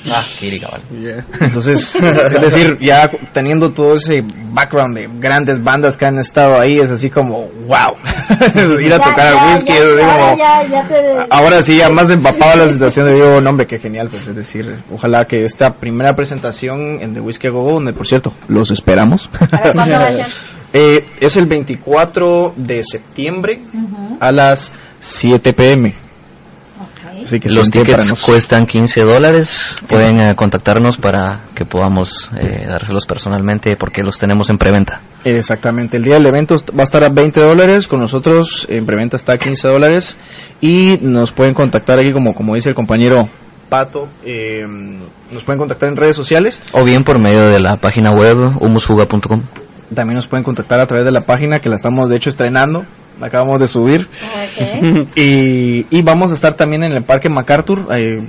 [0.09, 0.81] Ah, Kiri, cabal.
[0.99, 1.25] Yeah.
[1.41, 6.79] Entonces, es decir, ya teniendo todo ese background de grandes bandas que han estado ahí,
[6.79, 7.95] es así como, wow,
[8.81, 11.89] ir a Ya, tocar ya, al whisky, ahora como, ya, ya te- ahora sí, ya
[11.89, 15.45] más empapado la situación, de digo, no, hombre, qué genial, pues es decir, ojalá que
[15.45, 19.73] esta primera presentación en The Whiskey a Go donde por cierto, los esperamos, A ver,
[19.73, 20.27] ¿cuándo va a
[20.73, 24.17] eh, es el 24 de septiembre Ujú.
[24.19, 25.93] a las 7 pm.
[27.21, 27.25] Ok.
[27.25, 29.75] Así que Los tickets cuestan 15 dólares.
[29.87, 35.01] Pueden eh, contactarnos para que podamos eh, dárselos personalmente porque los tenemos en preventa.
[35.23, 39.15] Exactamente, el día del evento va a estar a 20 dólares, con nosotros en preventa
[39.17, 40.17] está a 15 dólares
[40.61, 43.29] y nos pueden contactar aquí como, como dice el compañero
[43.69, 44.59] Pato, eh,
[45.31, 49.43] nos pueden contactar en redes sociales, O bien por medio de la página web humusfuga.com.
[49.93, 52.85] también nos pueden contactar a través de la página que la estamos de hecho estrenando,
[53.19, 54.07] la acabamos de subir
[55.15, 58.27] y, y vamos a estar también en el Parque MacArthur, eh,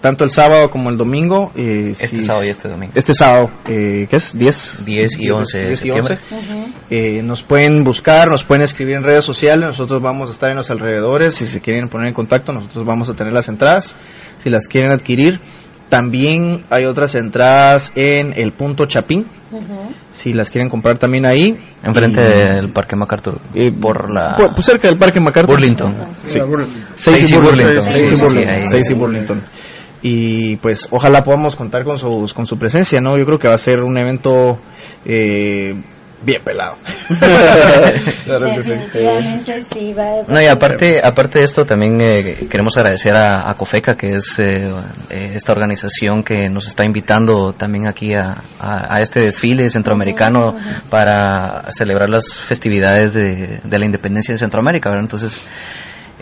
[0.00, 1.50] tanto el sábado como el domingo.
[1.56, 2.92] eh, Este si- sábado y este domingo.
[2.94, 4.36] Este sábado, eh, ¿qué es?
[4.36, 4.82] 10.
[4.84, 6.18] 10 y 11 de 10 y septiembre.
[6.30, 6.52] 11.
[6.52, 6.68] Ujú.
[6.90, 10.56] Eh, nos pueden buscar, nos pueden escribir en redes sociales, nosotros vamos a estar en
[10.58, 13.94] los alrededores, si se quieren poner en contacto, nosotros vamos a tener las entradas,
[14.38, 15.40] si las quieren adquirir.
[15.88, 19.26] También hay otras entradas en el punto Chapín,
[20.12, 21.56] si las quieren comprar también ahí.
[21.84, 23.40] Enfrente Y- del Parque MacArthur.
[23.54, 24.34] eh, por la...
[24.36, 25.54] pues, pues cerca del Parque MacArthur.
[25.54, 25.94] Burlington.
[26.26, 26.34] Sí.
[26.38, 27.84] Yeah, Burlington.
[27.94, 28.64] Ahí.
[28.64, 29.42] Stacy Burlington.
[30.02, 33.16] Y pues ojalá podamos contar con su, con su presencia, ¿no?
[33.16, 34.58] Yo creo que va a ser un evento
[35.04, 35.74] eh,
[36.24, 36.76] bien pelado.
[40.28, 44.38] No, y aparte, aparte de esto, también eh, queremos agradecer a, a COFECA, que es
[44.38, 44.70] eh,
[45.10, 50.56] eh, esta organización que nos está invitando también aquí a, a- a este desfile centroamericano
[50.90, 55.04] para celebrar las festividades de, de la independencia de Centroamérica, ¿verdad?
[55.04, 55.40] Entonces,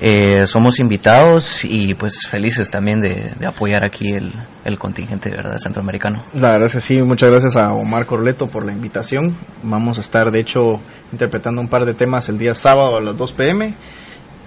[0.05, 4.33] eh, somos invitados y pues felices también de, de apoyar aquí el,
[4.65, 5.59] el contingente, ¿verdad?
[5.59, 6.25] Centroamericano.
[6.35, 9.37] La verdad es que sí, muchas gracias a Omar Corleto por la invitación.
[9.63, 10.81] Vamos a estar, de hecho,
[11.13, 13.75] interpretando un par de temas el día sábado a las 2 pm.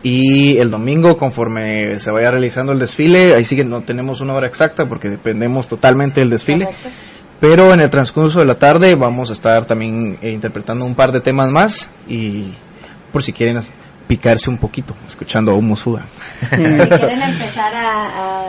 [0.03, 4.33] Y el domingo, conforme se vaya realizando el desfile, ahí sí que no tenemos una
[4.33, 6.65] hora exacta porque dependemos totalmente del desfile.
[6.65, 6.89] Correcto.
[7.39, 11.13] Pero en el transcurso de la tarde vamos a estar también eh, interpretando un par
[11.13, 11.89] de temas más.
[12.09, 12.51] Y
[13.13, 13.59] por si quieren
[14.07, 16.05] picarse un poquito, escuchando a Humus Fuga.
[16.49, 18.45] Si quieren empezar a, a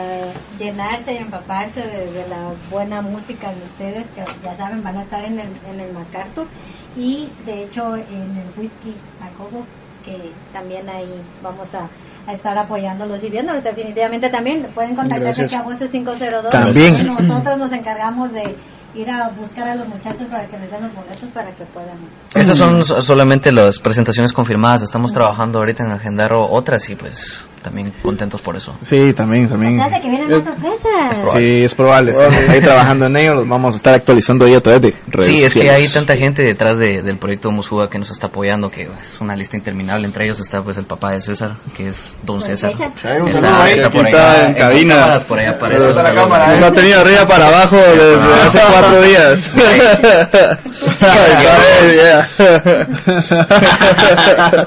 [0.59, 5.01] llenarse y empaparse de, de la buena música de ustedes, que ya saben, van a
[5.03, 6.47] estar en el, en el MacArthur
[6.95, 9.65] y de hecho en el Whisky Jacobo,
[10.05, 11.87] que también ahí vamos a,
[12.27, 14.67] a estar apoyándolos y viéndolos definitivamente también.
[14.73, 16.49] Pueden contactarse aquí a Voces 502.
[16.49, 16.95] También.
[16.99, 18.55] Y nosotros nos encargamos de
[18.97, 21.97] ir a buscar a los muchachos para que les den los boletos para que puedan.
[22.33, 24.83] Esas son so- solamente las presentaciones confirmadas.
[24.83, 28.77] Estamos trabajando ahorita en agendar o- otras y pues también contentos por eso.
[28.81, 29.79] Sí, también, también.
[29.79, 31.33] O sea, de que vienen más sorpresas.
[31.33, 32.11] Sí, es probable.
[32.13, 33.33] Estamos ahí trabajando en ello.
[33.35, 36.15] Los vamos a estar actualizando ahí a través de redes Sí, es que hay tanta
[36.15, 40.05] gente detrás de- del proyecto Musuga que nos está apoyando, que es una lista interminable.
[40.05, 42.71] Entre ellos está pues el papá de César, que es Don César.
[42.71, 44.95] Está, ahí, está por está allá, en cabina.
[44.95, 48.45] cámaras por allá aparece está cámara, Nos ha tenido arriba para abajo desde Ah.
[48.45, 49.51] hace cuatro días.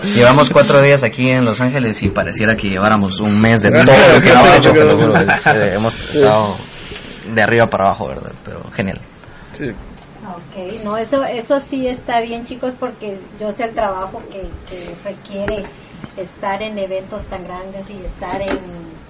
[0.14, 3.84] Llevamos cuatro días aquí en Los Ángeles y pareciera que lleváramos un mes de todo
[3.84, 5.20] lo que hemos hecho, te lo hemos juro.
[5.20, 5.32] hecho.
[5.32, 6.56] Es, eh, hemos estado
[7.32, 8.32] de arriba para abajo, ¿verdad?
[8.44, 9.00] Pero genial.
[9.52, 9.66] Sí.
[9.68, 14.94] Ok, no, eso, eso sí está bien chicos porque yo sé el trabajo que, que
[15.02, 15.64] requiere
[16.16, 18.58] estar en eventos tan grandes y estar en,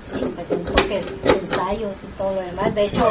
[0.05, 2.75] sí, pues en toques, ensayos y todo lo demás.
[2.75, 3.05] De hecho,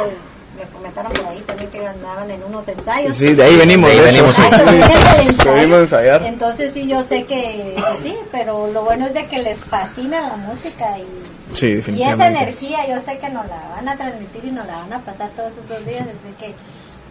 [0.60, 3.14] me comentaron por ahí también que andaban en unos ensayos.
[3.14, 3.90] Sí, de ahí venimos.
[3.90, 4.26] De ahí de hecho.
[4.26, 4.42] venimos, sí.
[4.42, 5.52] Ay, pero es el ensayo.
[5.54, 6.26] Venimos a ensayar.
[6.26, 10.20] Entonces sí, yo sé que, que sí, pero lo bueno es de que les fascina
[10.20, 11.04] la música y,
[11.52, 14.76] Sí, y esa energía yo sé que nos la van a transmitir y nos la
[14.76, 16.54] van a pasar todos esos días, así que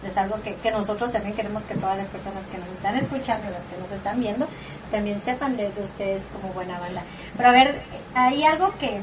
[0.06, 3.48] es algo que, que nosotros también queremos que todas las personas que nos están escuchando
[3.48, 4.46] y las que nos están viendo
[4.90, 7.02] también sepan de, de ustedes como buena banda.
[7.36, 7.82] Pero a ver,
[8.14, 9.00] hay algo que,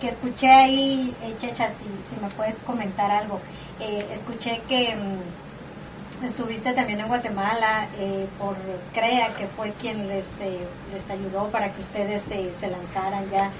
[0.00, 3.40] que escuché ahí, eh, Checha, si, si me puedes comentar algo.
[3.80, 8.56] Eh, escuché que mm, estuviste también en Guatemala eh, por
[8.92, 13.50] CREA, que fue quien les, eh, les ayudó para que ustedes eh, se lanzaran ya.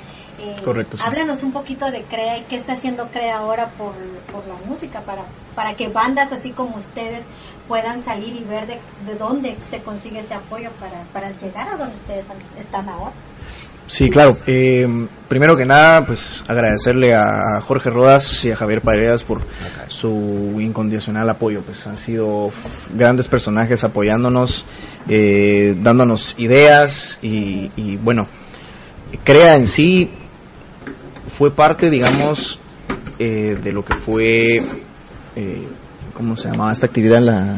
[0.41, 1.03] Eh, Correcto, sí.
[1.05, 3.93] Háblanos un poquito de CREA y qué está haciendo CREA ahora por,
[4.33, 5.23] por la música, para,
[5.55, 7.23] para que bandas así como ustedes
[7.67, 11.77] puedan salir y ver de, de dónde se consigue ese apoyo para, para llegar a
[11.77, 12.27] donde ustedes
[12.59, 13.13] están ahora.
[13.89, 14.37] Sí, claro.
[14.47, 14.87] Eh,
[15.29, 19.41] primero que nada, pues agradecerle a Jorge Rodas y a Javier Paredes por
[19.89, 21.63] su incondicional apoyo.
[21.63, 22.51] Pues han sido
[22.95, 24.67] grandes personajes apoyándonos,
[25.09, 28.29] eh, dándonos ideas y, y, bueno,
[29.25, 30.11] Crea en sí
[31.39, 32.59] fue parte, digamos,
[33.21, 34.57] eh, de lo que fue,
[35.37, 35.69] eh,
[36.13, 37.21] ¿cómo se llamaba esta actividad?
[37.21, 37.55] La,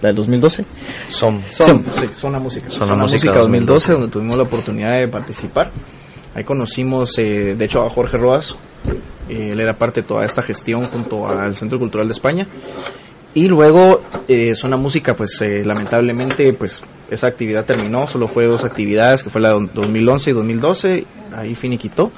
[0.00, 0.64] la del 2012.
[1.08, 1.42] Son.
[1.50, 2.70] Son, sí, Zona Música.
[2.70, 5.70] Zona Zona Música Música 2012, donde tuvimos la oportunidad de participar.
[6.34, 8.56] Ahí conocimos, eh, de hecho, a Jorge Rodas.
[9.28, 12.46] Eh, él era parte de toda esta gestión junto al Centro Cultural de España.
[13.34, 18.06] Y luego, eh, Zona Música, pues eh, lamentablemente, pues esa actividad terminó.
[18.08, 21.04] Solo fue dos actividades, que fue la de 2011 y 2012.
[21.36, 22.10] Ahí finiquitó.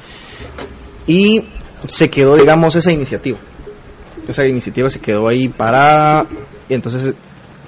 [1.06, 1.44] Y
[1.86, 3.38] se quedó, digamos, esa iniciativa.
[4.28, 6.26] Esa iniciativa se quedó ahí parada.
[6.68, 7.14] Y entonces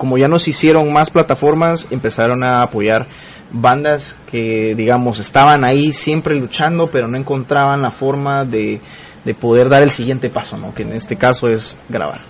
[0.02, 3.06] como ya nos hicieron más plataformas, empezaron a apoyar
[3.52, 8.80] bandas que, digamos, estaban ahí siempre luchando, pero no encontraban la forma de,
[9.24, 10.74] de poder dar el siguiente paso, ¿no?
[10.74, 12.22] Que en este caso es grabar.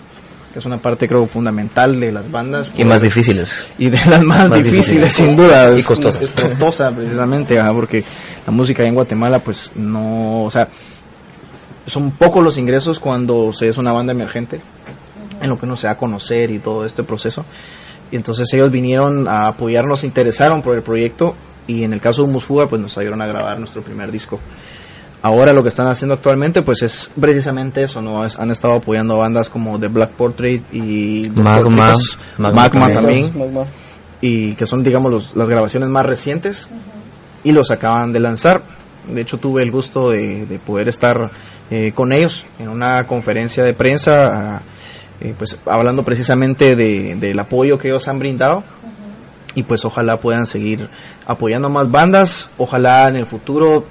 [0.52, 2.70] Que es una parte, creo, fundamental de las bandas.
[2.76, 3.68] Y más difíciles.
[3.78, 5.12] Y de las más, Más difíciles, difíciles.
[5.12, 5.74] sin duda.
[5.76, 6.22] Y costosas.
[6.22, 8.04] Es costosa, precisamente, porque
[8.46, 10.68] la música en Guatemala, pues, no, o sea,
[11.86, 14.60] son pocos los ingresos cuando se es una banda emergente,
[15.40, 17.44] en lo que uno se da a conocer y todo este proceso.
[18.10, 21.34] Y entonces ellos vinieron a apoyarnos, se interesaron por el proyecto
[21.66, 24.38] y en el caso de Musfuga, pues nos ayudaron a grabar nuestro primer disco.
[25.24, 28.24] Ahora lo que están haciendo actualmente, pues es precisamente eso, ¿no?
[28.24, 31.62] Es- han estado apoyando a bandas como The Black Portrait y Magma.
[31.86, 33.32] Picos, Magma Magma también.
[33.32, 33.66] también,
[34.20, 36.68] y que son, digamos, los- las grabaciones más recientes
[37.44, 38.62] y los acaban de lanzar.
[39.08, 41.30] De hecho, tuve el gusto de, de poder estar
[41.70, 44.60] eh, con ellos en una conferencia de prensa,
[45.20, 48.62] eh, pues hablando precisamente de- del apoyo que ellos han brindado
[49.54, 50.88] y pues ojalá puedan seguir
[51.26, 53.86] apoyando más bandas, ojalá en el futuro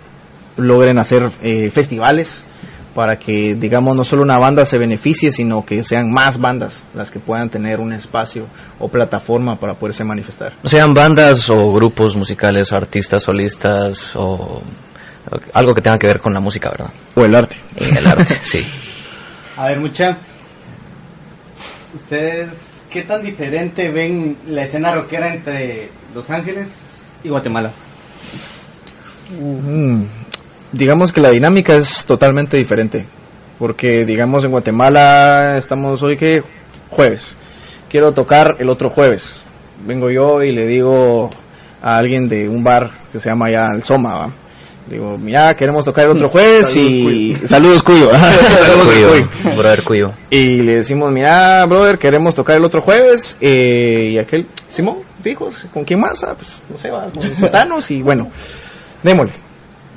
[0.58, 2.44] logren hacer eh, festivales
[2.94, 7.10] para que digamos no solo una banda se beneficie sino que sean más bandas las
[7.10, 8.48] que puedan tener un espacio
[8.80, 14.62] o plataforma para poderse manifestar Sean bandas o grupos musicales, artistas solistas o
[15.54, 16.92] algo que tenga que ver con la música, ¿verdad?
[17.16, 18.66] o el arte Y el arte, sí.
[19.58, 20.18] A ver, mucha.
[21.94, 22.52] ¿Ustedes
[22.90, 26.70] qué tan diferente ven la escena rockera entre Los Ángeles
[27.24, 27.72] y Guatemala?
[29.40, 30.04] Mm,
[30.72, 33.06] digamos que la dinámica es totalmente diferente.
[33.60, 36.38] Porque, digamos, en Guatemala estamos hoy que
[36.90, 37.36] jueves.
[37.90, 39.36] Quiero tocar el otro jueves.
[39.86, 41.30] Vengo yo y le digo
[41.82, 44.32] a alguien de un bar que se llama ya el Soma, ¿va?
[44.90, 47.36] Digo, mira, queremos tocar el otro jueves y...
[47.46, 48.08] Saludos, Cuyo.
[48.14, 49.10] Saludos, Cuyo.
[49.10, 50.12] Cuyo, brother Cuyo.
[50.30, 53.38] Y le decimos, mira, brother, queremos tocar el otro jueves.
[53.40, 56.24] eh, y aquel, Simón, dijo, ¿con quién más?
[56.24, 58.30] Ah, pues, no sé, va, con Sotanos y bueno,
[59.04, 59.34] démosle.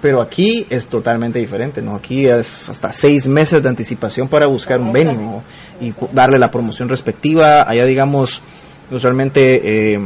[0.05, 1.95] Pero aquí es totalmente diferente, ¿no?
[1.95, 5.41] Aquí es hasta seis meses de anticipación para buscar un venue
[5.81, 7.63] y darle la promoción respectiva.
[7.67, 8.43] Allá, digamos,
[8.91, 9.97] usualmente eh,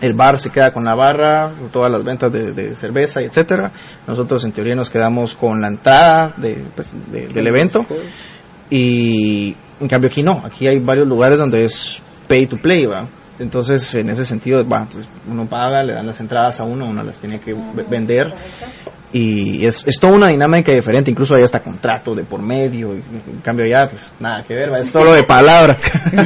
[0.00, 3.70] el bar se queda con la barra, todas las ventas de, de cerveza etcétera.
[4.08, 7.86] Nosotros, en teoría, nos quedamos con la entrada de, pues, de- del evento.
[8.68, 13.06] Y en cambio aquí no, aquí hay varios lugares donde es pay to play, ¿va?
[13.38, 17.02] Entonces, en ese sentido, va, pues, uno paga, le dan las entradas a uno, uno
[17.02, 18.32] las tiene que ve- vender.
[19.12, 22.98] Y es, es toda una dinámica diferente, incluso hay hasta contrato de por medio, y
[22.98, 25.76] en cambio ya, pues nada que ver, es solo de palabra,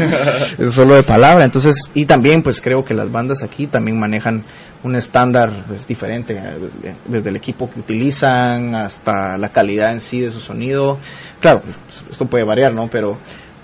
[0.59, 4.43] es solo de palabra, entonces, y también pues creo que las bandas aquí también manejan
[4.83, 10.01] un estándar pues, diferente, eh, desde, desde el equipo que utilizan hasta la calidad en
[10.01, 10.99] sí de su sonido,
[11.41, 12.89] claro, pues, esto puede variar, ¿no?
[12.89, 13.19] Pero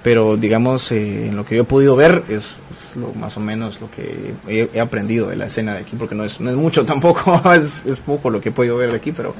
[0.04, 3.40] pero digamos eh, en lo que yo he podido ver es, es lo más o
[3.40, 6.50] menos lo que he, he aprendido de la escena de aquí porque no es no
[6.50, 9.34] es mucho tampoco es, es poco lo que he podido ver de aquí pero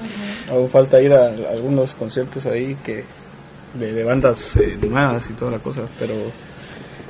[0.50, 3.04] Aún falta ir a, algunos conciertos ahí que
[3.74, 6.14] de, de bandas eh, nuevas y toda la cosa, pero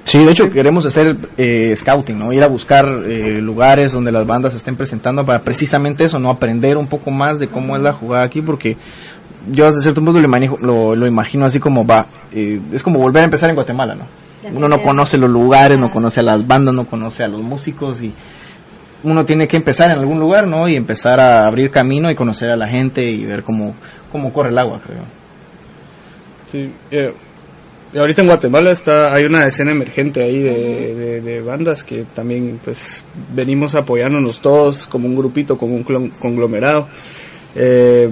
[0.02, 4.26] sí de hecho queremos hacer eh, scouting no ir a buscar eh, lugares donde las
[4.26, 7.82] bandas se estén presentando para precisamente eso no aprender un poco más de cómo es
[7.82, 8.76] la jugada aquí porque
[9.50, 12.98] yo hasta cierto punto lo imagino, lo, lo imagino así como va eh, es como
[12.98, 14.06] volver a empezar en Guatemala no
[14.56, 18.02] uno no conoce los lugares, no conoce a las bandas, no conoce a los músicos
[18.02, 18.12] y
[19.02, 20.68] uno tiene que empezar en algún lugar, ¿no?
[20.68, 23.74] Y empezar a abrir camino y conocer a la gente y ver cómo,
[24.12, 25.02] cómo corre el agua, creo.
[26.50, 27.12] Sí, eh,
[27.98, 32.60] ahorita en Guatemala está hay una escena emergente ahí de, de- de bandas que también
[32.64, 33.02] pues
[33.34, 36.86] venimos apoyándonos todos como un grupito, como un clon- conglomerado.
[37.54, 38.10] Eh,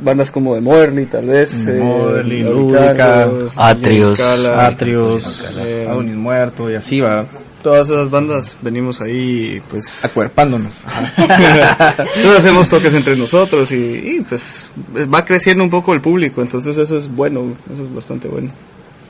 [0.00, 6.70] bandas como de Moerly tal vez, eh, Moerly, Lubricardos, Atrios, Yucala, Atrios, eh, Adonis Muerto
[6.70, 7.26] y así va,
[7.62, 10.84] todas esas bandas venimos ahí pues acuerpándonos.
[11.16, 14.68] Entonces hacemos toques entre nosotros y, y, pues
[15.12, 18.52] va creciendo un poco el público, entonces eso es bueno, eso es bastante bueno.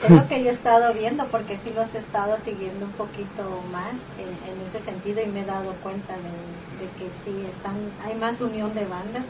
[0.04, 3.62] Es lo que yo he estado viendo, porque sí los he estado siguiendo un poquito
[3.72, 7.74] más en, en ese sentido y me he dado cuenta de, de que sí están,
[8.04, 9.24] hay más unión de bandas.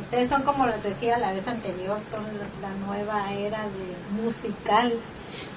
[0.00, 2.24] Ustedes son como les decía la vez anterior, son
[2.62, 4.92] la, nueva era de musical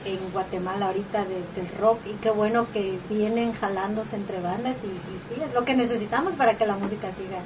[0.06, 4.88] en Guatemala ahorita de- del rock y qué bueno que vienen jalándose entre bandas y,
[4.88, 7.38] y sí, es lo que necesitamos para que la música siga,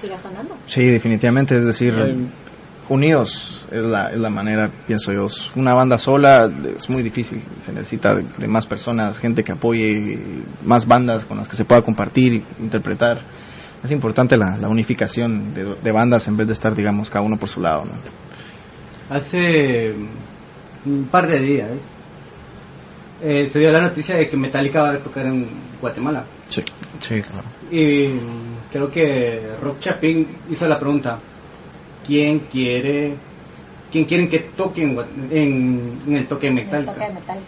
[0.00, 0.56] siga sonando.
[0.66, 2.16] Sí, definitivamente, es decir, Eh,
[2.88, 5.26] unidos es la, es la manera, pienso yo.
[5.54, 9.94] Una banda sola es muy difícil, se necesita de, de más personas, gente que apoye,
[10.64, 13.20] más bandas con las que se pueda compartir, interpretar.
[13.84, 17.36] Es importante la, la unificación de, de bandas en vez de estar, digamos, cada uno
[17.36, 17.84] por su lado.
[17.84, 17.94] ¿no?
[19.10, 19.92] Hace
[20.86, 21.68] un par de días
[23.22, 25.46] eh, se dio la noticia de que Metallica va a tocar en
[25.80, 26.24] Guatemala.
[26.48, 26.62] Sí,
[27.00, 27.48] sí, claro.
[27.70, 28.08] Y
[28.70, 31.18] creo que Rock Chapin hizo la pregunta,
[32.06, 33.14] ¿quién quiere,
[33.90, 34.98] quién quieren que toque en,
[35.30, 37.08] en- en el toque de El toque de Metallica?
[37.14, 37.38] metal.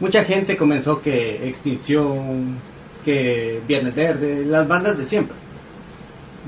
[0.00, 2.56] Mucha gente comenzó que Extinción,
[3.04, 5.36] que Viernes Verde, las bandas de siempre.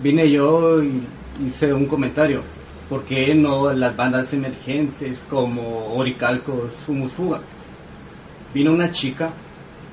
[0.02, 1.02] Vine yo y
[1.46, 2.42] hice un comentario,
[2.88, 7.40] ¿por qué no las bandas emergentes como Oricalcos, Humus Fuga?
[8.54, 9.30] Vino una chica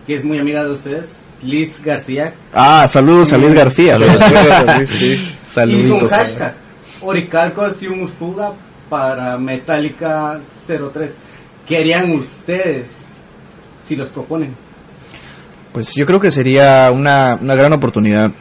[0.06, 1.10] que es muy amiga de ustedes,
[1.42, 3.98] Liz García, Ah, saludos a Luis García.
[5.80, 6.56] hizo un hashtag,
[7.02, 8.54] Oricalcos y Humus Fuga
[8.90, 11.12] para Metallica 03.
[11.68, 12.88] ¿Qué harían ustedes
[13.86, 14.56] si los proponen?
[15.74, 18.32] Pues yo creo que sería una, una gran oportunidad.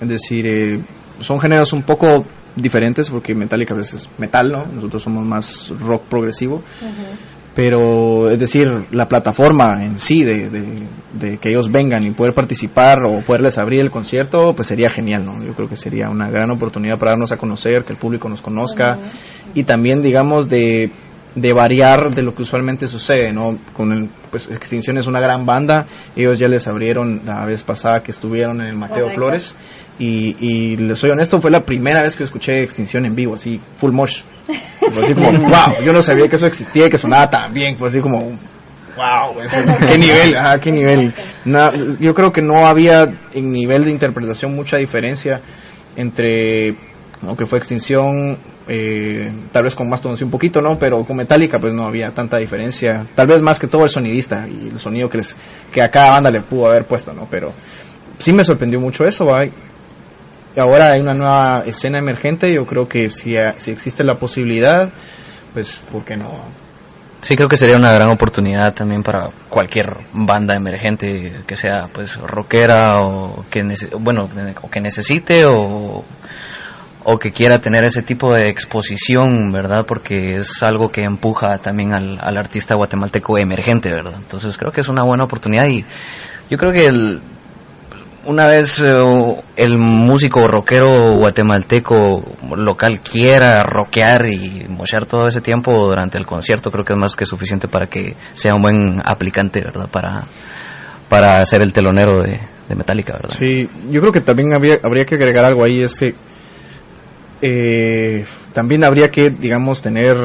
[0.00, 0.84] Es decir, eh,
[1.20, 2.24] son géneros un poco
[2.56, 4.66] diferentes porque Metallica a veces es metal, ¿no?
[4.66, 6.62] Nosotros somos más rock progresivo.
[7.54, 12.34] pero es decir, la plataforma en sí de, de, de que ellos vengan y poder
[12.34, 15.44] participar o poderles abrir el concierto, pues sería genial, ¿no?
[15.44, 18.42] Yo creo que sería una gran oportunidad para darnos a conocer, que el público nos
[18.42, 18.98] conozca
[19.54, 20.90] y también, digamos, de
[21.34, 23.58] de variar de lo que usualmente sucede, ¿no?
[23.72, 28.00] Con el, pues Extinción es una gran banda, ellos ya les abrieron la vez pasada
[28.00, 29.14] que estuvieron en el Mateo Correcto.
[29.14, 29.54] Flores
[29.98, 33.60] y, y les soy honesto, fue la primera vez que escuché Extinción en vivo, así,
[33.76, 34.22] full mosh.
[34.78, 37.76] Fue así como, wow, yo no sabía que eso existía y que sonaba tan bien,
[37.76, 39.34] fue así como, wow,
[39.88, 41.12] qué nivel, ajá, qué nivel.
[41.44, 45.40] Na- yo creo que no había en nivel de interpretación mucha diferencia
[45.96, 46.76] entre
[47.24, 50.78] lo que fue Extinción, eh, tal vez con Mastodon sí un poquito, ¿no?
[50.78, 53.04] Pero con Metallica pues no había tanta diferencia.
[53.14, 55.36] Tal vez más que todo el sonidista y el sonido que, les,
[55.72, 57.26] que a cada banda le pudo haber puesto, ¿no?
[57.30, 57.52] Pero
[58.18, 59.44] sí me sorprendió mucho eso, ¿va?
[60.56, 64.92] Ahora hay una nueva escena emergente, yo creo que si, si existe la posibilidad,
[65.52, 66.30] pues, ¿por qué no?
[67.24, 72.18] Sí, creo que sería una gran oportunidad también para cualquier banda emergente que sea pues
[72.18, 73.64] rockera o que
[73.98, 74.28] bueno
[74.60, 76.04] o que necesite o,
[77.04, 79.84] o que quiera tener ese tipo de exposición, ¿verdad?
[79.86, 84.14] Porque es algo que empuja también al, al artista guatemalteco emergente, ¿verdad?
[84.16, 85.84] Entonces creo que es una buena oportunidad y
[86.50, 87.20] yo creo que el,
[88.26, 88.86] una vez eh,
[89.56, 91.96] el músico rockero guatemalteco
[92.56, 97.16] local quiera rockear y mochar todo ese tiempo durante el concierto, creo que es más
[97.16, 99.88] que suficiente para que sea un buen aplicante, ¿verdad?
[99.90, 100.26] Para,
[101.08, 103.36] para ser el telonero de, de Metallica, ¿verdad?
[103.38, 106.14] Sí, yo creo que también habría, habría que agregar algo ahí, es que
[107.42, 110.16] eh, también habría que, digamos, tener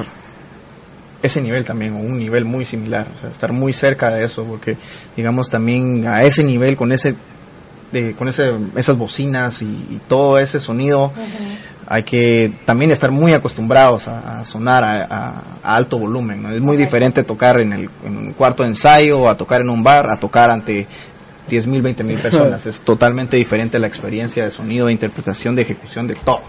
[1.21, 4.45] ese nivel también, o un nivel muy similar, o sea, estar muy cerca de eso,
[4.45, 4.77] porque,
[5.17, 7.15] digamos, también a ese nivel, con ese
[7.91, 8.43] de, con ese,
[8.75, 11.11] esas bocinas y, y todo ese sonido,
[11.87, 16.43] hay que también estar muy acostumbrados a, a sonar a, a- a alto volumen.
[16.43, 16.51] ¿no?
[16.51, 19.83] Es muy diferente tocar en, el, en un cuarto de ensayo, a tocar en un
[19.83, 20.85] bar, a tocar ante
[21.49, 22.63] 10.000, 20.000 personas.
[22.67, 26.41] es totalmente diferente la experiencia de sonido, de interpretación, de ejecución, de todo.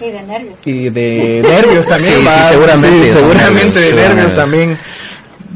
[0.00, 0.58] Y de nervios.
[0.66, 2.20] Y de nervios también.
[2.20, 4.78] Sí, seguramente sí, seguramente de nervios, también.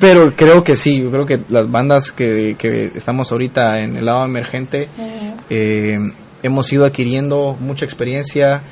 [0.01, 4.05] Pero creo que sí, yo creo que las bandas que, que estamos ahorita en el
[4.05, 4.87] lado emergente
[5.51, 5.99] eh,
[6.43, 8.63] hemos ido adquiriendo mucha experiencia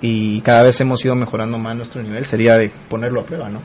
[0.00, 2.24] y cada vez hemos ido mejorando más nuestro nivel.
[2.24, 3.60] Sería de ponerlo a prueba, ¿no?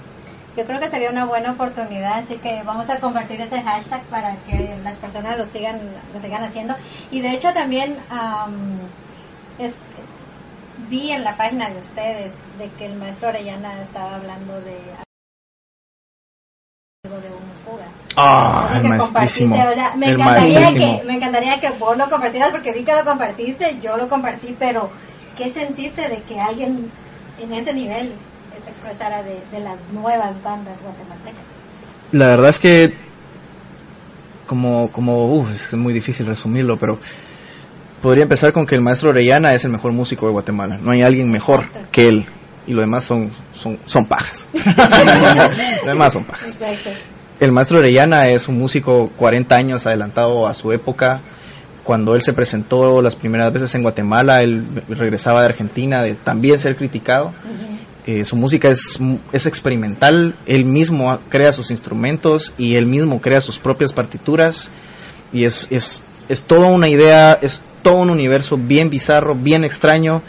[0.55, 4.35] Yo creo que sería una buena oportunidad, así que vamos a compartir ese hashtag para
[4.47, 5.79] que las personas lo sigan,
[6.13, 6.75] lo sigan haciendo.
[7.11, 8.79] Y de hecho también am,
[9.57, 9.75] es,
[10.89, 14.77] vi en la página de ustedes de que el maestro Orellana estaba hablando de
[17.05, 17.29] algo de.
[18.15, 19.55] Ah, el maestrísimo.
[19.55, 20.99] compartiste, o sea, me El encantaría maestrísimo.
[20.99, 24.55] que me encantaría que vos lo compartieras porque vi que lo compartiste, yo lo compartí,
[24.57, 24.89] pero
[25.37, 26.91] ¿qué sentiste de que alguien
[27.39, 28.13] en ese nivel
[28.63, 31.43] se expresara de, de las nuevas bandas guatemaltecas?
[32.11, 32.93] La verdad es que
[34.47, 36.97] como como uf, es muy difícil resumirlo, pero
[38.01, 40.77] podría empezar con que el maestro Orellana es el mejor músico de Guatemala.
[40.81, 42.25] No hay alguien mejor que él
[42.67, 44.47] y lo demás son son son pajas.
[45.83, 46.53] lo demás son pajas.
[46.53, 46.89] Exacto.
[47.39, 51.21] El maestro Orellana es un músico 40 años adelantado a su época.
[51.83, 56.59] Cuando él se presentó las primeras veces en Guatemala, él regresaba de Argentina de también
[56.59, 57.31] ser criticado.
[58.05, 58.99] Eh, su música es,
[59.31, 64.67] es experimental, él mismo crea sus instrumentos y él mismo crea sus propias partituras
[65.31, 70.21] y es, es, es toda una idea, es todo un universo bien bizarro, bien extraño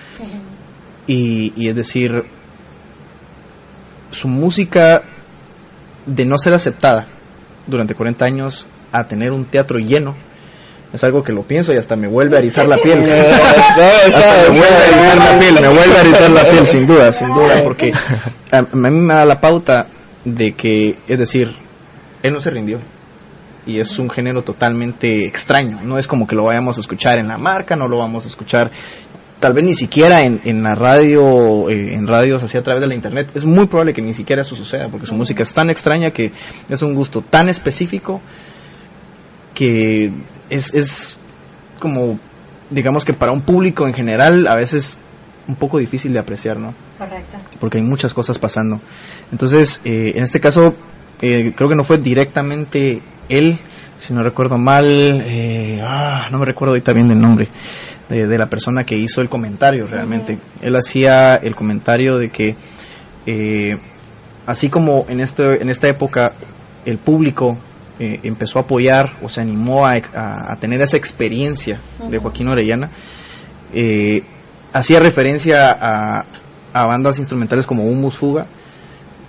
[1.07, 2.25] y, y es decir,
[4.11, 5.03] su música
[6.07, 7.09] de no ser aceptada
[7.67, 10.17] durante 40 años a tener un teatro lleno
[10.93, 12.99] es algo que lo pienso y hasta me vuelve a erizar la piel.
[13.11, 17.13] Hasta me vuelve a erizar la piel, me vuelve a erizar la piel, sin duda,
[17.13, 17.93] sin duda, porque
[18.51, 19.87] a, a mí me da la pauta
[20.25, 21.53] de que, es decir,
[22.23, 22.81] él no se rindió.
[23.71, 25.81] Y es un género totalmente extraño.
[25.83, 28.29] No es como que lo vayamos a escuchar en la marca, no lo vamos a
[28.29, 28.71] escuchar
[29.39, 32.89] tal vez ni siquiera en, en la radio, eh, en radios así a través de
[32.89, 33.31] la internet.
[33.35, 36.33] Es muy probable que ni siquiera eso suceda, porque su música es tan extraña que
[36.69, 38.21] es un gusto tan específico
[39.55, 40.13] que
[40.51, 41.17] es, es
[41.79, 42.19] como,
[42.71, 44.99] digamos que para un público en general a veces
[45.49, 46.75] un poco difícil de apreciar, ¿no?
[46.99, 47.39] Correcto.
[47.59, 48.81] Porque hay muchas cosas pasando.
[49.33, 50.75] Entonces, eh, en este caso,
[51.23, 53.59] eh, creo que no fue directamente él,
[53.99, 57.49] si no recuerdo mal, eh, ah, no me recuerdo ahorita bien del nombre
[58.09, 60.39] de, de la persona que hizo el comentario realmente.
[60.63, 62.57] Él hacía el comentario de que,
[63.27, 63.77] eh,
[64.47, 66.33] así como en, este, en esta época
[66.87, 67.59] el público
[67.99, 72.49] eh, empezó a apoyar o se animó a, a- a tener esa experiencia de Joaquín
[72.49, 72.91] Orellana,
[73.75, 74.23] eh,
[74.73, 76.25] hacía referencia a,
[76.73, 78.47] a bandas instrumentales como Humus Fuga,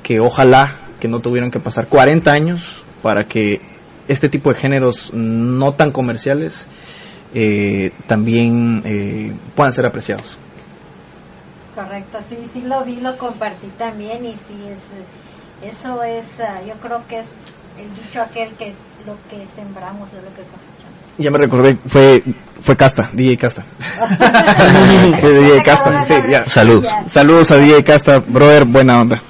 [0.01, 3.59] que ojalá que no tuvieron que pasar 40 años para que
[4.07, 6.67] este tipo de géneros no tan comerciales
[7.33, 10.37] eh, también eh, puedan ser apreciados.
[11.75, 16.75] Correcto, sí, sí lo vi, lo compartí también y sí, es, eso es, ah, yo
[16.75, 17.27] creo que es
[17.79, 18.75] el dicho aquel que es
[19.05, 20.91] lo que sembramos es lo que cosechamos.
[21.17, 22.23] Ya me recordé, fue
[22.59, 23.63] fue Casta, DJ Casta.
[25.19, 26.45] Fue DJ Casta, sí, ya.
[26.47, 26.85] Salud.
[27.07, 29.21] Saludos a DJ Casta, brother, buena onda.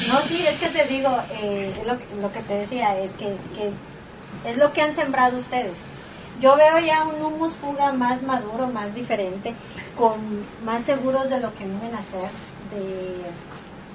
[0.00, 3.38] No, sí, es que te digo, eh, lo, que- lo que te decía, es que,
[3.52, 3.78] que
[4.44, 5.78] es lo que han sembrado ustedes.
[6.34, 9.58] Yo veo ya un humus fuga más maduro, más diferente,
[9.94, 12.32] con más seguros de lo que vienen a hacer.
[12.58, 13.36] De,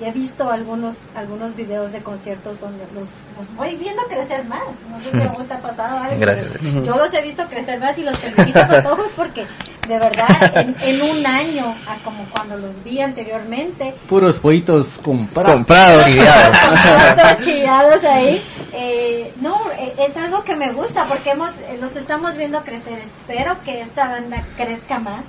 [0.02, 4.64] he visto algunos algunos videos de conciertos donde los, los voy viendo crecer más.
[4.90, 6.20] No sé si a vos te ha pasado algo.
[6.20, 6.50] Gracias.
[6.52, 9.46] pero Yo los he visto crecer más y los felicito con ojos porque
[9.88, 15.56] de verdad en, en un año, a como cuando los vi anteriormente, Puros pollitos comprados.
[15.56, 16.04] Comprados.
[17.44, 18.44] Chillados ahí.
[18.74, 23.00] Eh, no, eh, es algo que me gusta porque hemos, eh, los estamos viendo crecer.
[23.00, 25.22] Espero que esta banda crezca más,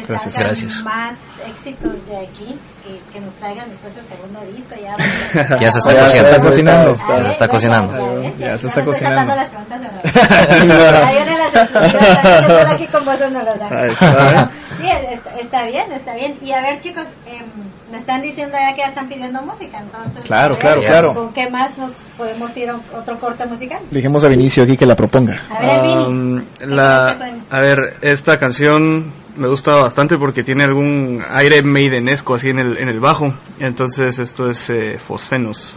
[0.00, 0.84] que Gracias, salgan gracias.
[0.84, 4.74] más éxitos de aquí, que, que nos traigan después el segundo disco.
[4.80, 4.96] Ya,
[5.60, 6.94] Ya se está Ya se está cocinando.
[6.94, 8.22] Ya se está cocinando.
[8.38, 9.32] Ya se está cocinando.
[13.90, 14.50] está.
[14.78, 16.36] Sí, está, está bien, está bien.
[16.42, 17.46] Y a ver, chicos, em,
[17.90, 20.24] me están diciendo ya que ya están pidiendo música, entonces.
[20.24, 21.14] Claro, ver, claro, claro.
[21.14, 23.80] ¿Con qué más nos podemos ir a otro corte musical?
[23.90, 25.40] Dijimos a Vinicio aquí que la proponga.
[25.50, 26.08] A ver.
[26.08, 27.16] Um, ¿qué la,
[27.50, 32.76] a ver, esta canción me gusta bastante porque tiene algún aire maidenesco así en el,
[32.78, 33.26] en el bajo.
[33.60, 35.74] Entonces esto es eh, Fosfenos.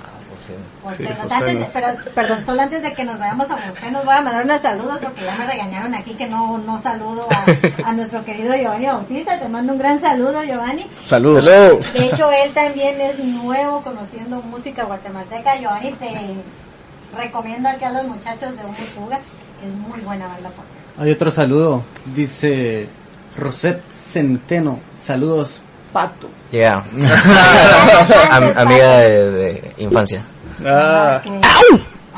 [0.98, 1.18] Sí, Fosfenos.
[1.20, 1.32] Fosfenos.
[1.32, 4.44] Antes de- pero, perdón, solo antes de que nos vayamos a Fosfenos voy a mandar
[4.46, 7.46] unos saludos porque ya me regañaron aquí que no, no saludo a,
[7.88, 9.40] a nuestro querido Giovanni Bautista.
[9.40, 10.88] Te mando un gran saludo, Giovanni.
[11.06, 11.46] Saludos.
[11.46, 15.56] De hecho, él también es nuevo conociendo música guatemalteca.
[15.60, 16.36] Giovanni te
[17.16, 19.20] recomiendo aquí a los muchachos de Fuga,
[19.60, 20.50] que es muy buena banda.
[20.98, 21.84] Hay otro saludo.
[22.16, 22.88] Dice
[23.38, 24.80] Rosette Centeno.
[24.98, 25.60] Saludos,
[25.94, 26.30] Pato.
[26.52, 26.78] Yeah.
[28.32, 30.26] Am- amiga de, de infancia.
[30.66, 31.32] Ah, Ok.
[31.32, 31.60] Ah.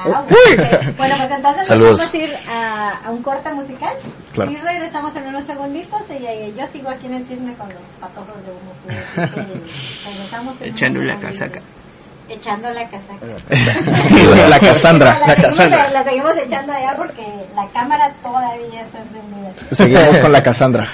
[0.98, 1.98] Bueno, pues entonces Saludos.
[2.00, 3.94] vamos a ir a, a un corte musical
[4.34, 4.50] Claro.
[4.50, 7.86] y regresamos en unos segunditos y, eh, yo sigo aquí en el chisme con los
[8.00, 8.52] patojos de
[10.66, 11.62] en Echando unos la casaca
[12.34, 13.26] echando la casaca.
[14.48, 15.20] la Casandra.
[15.20, 15.90] La, Cassandra.
[15.90, 17.26] La, seguimos echando allá porque
[17.56, 19.52] la cámara todavía está encendida.
[19.72, 20.88] Seguimos con la Casandra.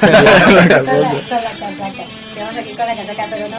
[0.00, 2.04] con, la, con la casaca.
[2.34, 3.58] Seguimos aquí con la casaca, pero no.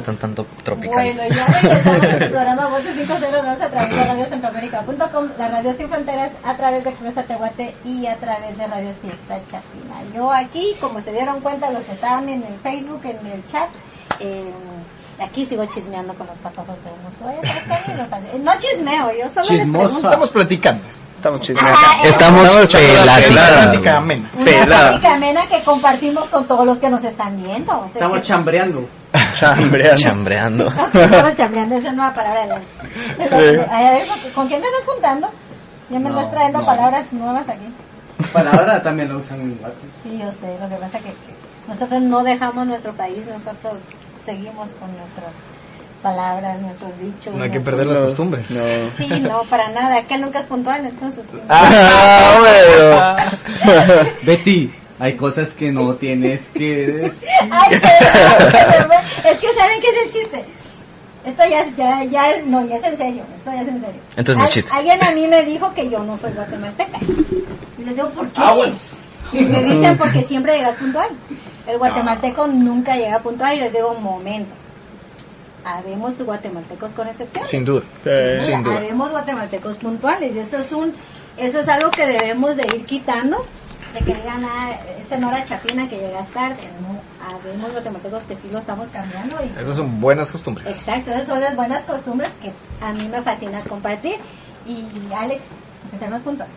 [0.00, 0.94] Jonathan tanto tropical.
[0.94, 5.88] Bueno, ya regresamos a su programa Voces 502 a través de radiocentroamérica.com, la radio sin
[5.88, 9.94] fronteras, a través de Expresa Tehuate y a través de Radio Fiesta Chapina.
[10.14, 13.68] Yo aquí, como se dieron cuenta los que estaban en el Facebook, en el chat,
[14.20, 14.50] eh,
[15.22, 17.36] aquí sigo chismeando con los patojos de unos.
[17.70, 19.84] Hace- No chismeo, yo solo les Chismosa.
[19.84, 20.08] pregunto.
[20.08, 20.82] Estamos platicando.
[21.16, 21.74] Estamos chismeando.
[21.76, 23.60] Ah, Estamos la platicando.
[23.60, 24.30] plática amena.
[24.34, 24.88] Una Pelada.
[24.88, 27.72] plática amena que compartimos con todos los que nos están viendo.
[27.72, 28.88] O sea, Estamos chambreando.
[29.38, 29.96] Chambreando.
[30.02, 30.64] Chambreando.
[31.00, 32.58] Estamos chambeando, esa es nueva palabra de la...
[33.40, 35.28] de la- Ay, a ver, ¿con quién te estás juntando?
[35.88, 36.66] Ya me No, estás trayendo no.
[36.66, 37.66] palabras nuevas aquí.
[38.32, 39.58] Palabra también lo usan en.
[40.02, 41.16] Sí, yo sé, lo que pasa es que que
[41.68, 43.82] nosotros no dejamos nuestro país, nosotros
[44.24, 45.32] seguimos con nuestras
[46.02, 47.34] palabras, nuestros dichos.
[47.34, 48.46] No hay que perder las costumbres.
[48.46, 51.24] Sí, no, para nada, aquel nunca es puntual, entonces...
[51.30, 51.38] sí.
[51.48, 54.10] Ah, bueno.
[54.22, 57.28] Betty, hay cosas que no tienes que decir.
[57.50, 58.90] Ay, perdón,
[59.24, 60.44] es que saben qué es el chiste.
[61.24, 63.80] Esto ya, es- ya, ya es, no, ya es en serio, esto ya es en
[63.80, 64.00] serio.
[64.16, 64.70] Entonces no Al- chiste.
[64.72, 66.98] Alguien a mí me dijo que yo no soy guatemalteca.
[67.78, 68.40] Y les digo, ¿por qué?
[69.32, 71.08] Y me dicen, porque siempre llegas puntual.
[71.66, 74.50] El guatemalteco nunca llega puntual y les digo, un momento.
[75.62, 77.46] Habemos guatemaltecos con excepción.
[77.46, 77.82] Sin duda.
[78.40, 78.78] Sin duda.
[78.78, 80.94] Habemos guatemaltecos puntuales y eso es un,
[81.36, 83.44] eso es algo que debemos de ir quitando.
[83.94, 86.68] De que digan, ah, es en hora chapina que llegas tarde.
[86.80, 89.36] No, habemos guatemaltecos que sí lo estamos cambiando.
[89.42, 90.66] Y, Esas son buenas costumbres.
[90.68, 94.16] Exacto, esas son las buenas costumbres que a mí me fascina compartir.
[94.66, 95.42] Y Alex,
[96.24, 96.48] puntual.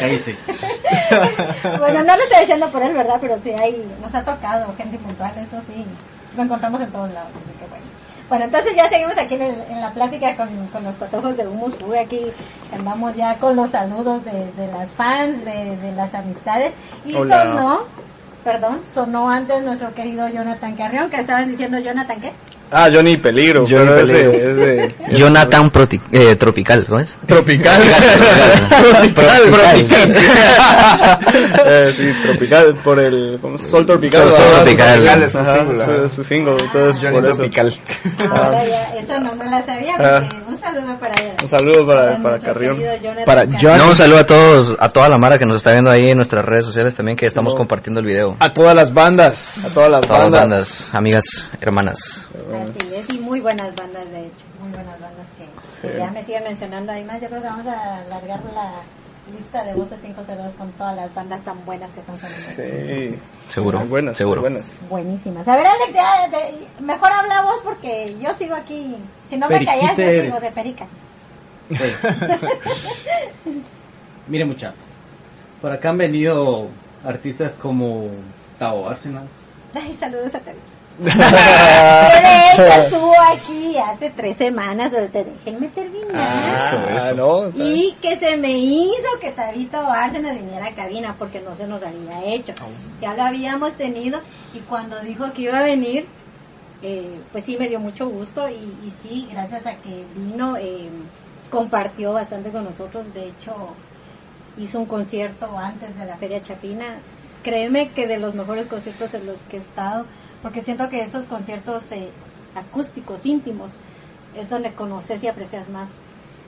[0.00, 0.36] Cállese.
[1.78, 3.18] bueno, no lo estoy diciendo por él, ¿verdad?
[3.20, 5.84] Pero sí, hay, nos ha tocado gente puntual, eso sí.
[6.36, 7.84] lo encontramos en todos lados, así que bueno.
[8.32, 11.46] Bueno, entonces ya seguimos aquí en, el- en la plática con, con los patojos de
[11.46, 12.32] Humus Uy, aquí
[12.74, 16.72] andamos ya con los saludos de, de las fans, de, de las amistades.
[17.04, 17.42] Y Hola.
[17.42, 17.80] sonó,
[18.44, 22.32] perdón, sonó antes nuestro querido Jonathan Carrión, que estaban diciendo Jonathan, ¿qué?
[22.74, 23.66] Ah, Johnny Peligro.
[23.68, 24.30] Johnny pero Peligro.
[24.32, 27.14] ese- ese- Jonathan Proti- eh, Tropical, ¿no es?
[27.26, 27.82] Tropical.
[28.80, 29.42] Tropical.
[29.50, 30.16] tropical.
[31.66, 34.30] eh, sí, tropical, por el ¿cómo se- sol tropical.
[34.30, 35.22] Sol- Sol Ah, Tropical.
[35.22, 35.84] es su single.
[35.84, 37.36] su- su single, entonces Johnny por eso.
[37.42, 37.74] Tropical.
[38.30, 40.20] Ahora ya, eso no me la sabía, Ah.
[40.20, 41.34] porque un saludo para ella.
[41.42, 41.86] Un saludo
[42.22, 42.80] para, Carrión.
[43.26, 43.44] Para.
[43.60, 46.08] John- No, un saludo a todos, a toda la mara que nos está viendo ahí
[46.08, 47.58] en nuestras redes sociales también que estamos No.
[47.58, 48.31] compartiendo el video.
[48.40, 49.64] A todas las bandas.
[49.64, 50.40] A todas las Todas las bandas.
[50.50, 51.24] bandas, amigas,
[51.60, 52.26] hermanas.
[52.32, 56.44] Así es, y muy buenas bandas, de hecho, muy buenas bandas que, ya me siguen
[56.44, 56.92] mencionando.
[56.92, 58.72] Además, yo creo que vamos a alargar la
[59.36, 63.16] lista de voces 502 con todas las bandas tan buenas que están saliendo.
[63.16, 63.22] Sí.
[63.48, 64.40] Seguro, Muy buenas, seguro.
[64.40, 64.78] muy buenas.
[64.90, 65.46] Buenísimas.
[65.46, 68.96] A ver, Alex, ya, de- mejor habla vos porque yo sigo aquí.
[69.30, 70.86] Si no me callas, yo sigo de perica.
[71.70, 71.76] Sí.
[74.28, 74.72] Mire mucha,
[75.60, 76.68] por acá han venido
[77.04, 78.08] artistas como
[78.58, 79.26] Tao Arsenal.
[79.74, 80.40] Ay, saludos a.
[81.02, 86.10] Que de hecho estuvo aquí hace tres semanas, pero te déjenme terminar.
[86.14, 87.14] Ah, eso, eso.
[87.16, 87.46] no.
[87.46, 91.66] está- Y que se me hizo que Tabito Bárcenas viniera a cabina porque no se
[91.66, 92.52] nos había hecho.
[93.00, 94.20] Ya lo habíamos tenido
[94.54, 96.06] y cuando dijo que iba a venir,
[96.82, 100.90] eh, pues sí me dio mucho gusto y, y sí, gracias a que vino, eh,
[101.50, 103.12] compartió bastante con nosotros.
[103.14, 103.54] De hecho,
[104.58, 106.84] hizo un concierto antes de la Feria Chapina.
[107.42, 110.06] Créeme que de los mejores conciertos en los que he estado,
[110.42, 112.10] porque siento que esos conciertos eh,
[112.54, 113.72] acústicos, íntimos,
[114.36, 115.88] es donde conoces y aprecias más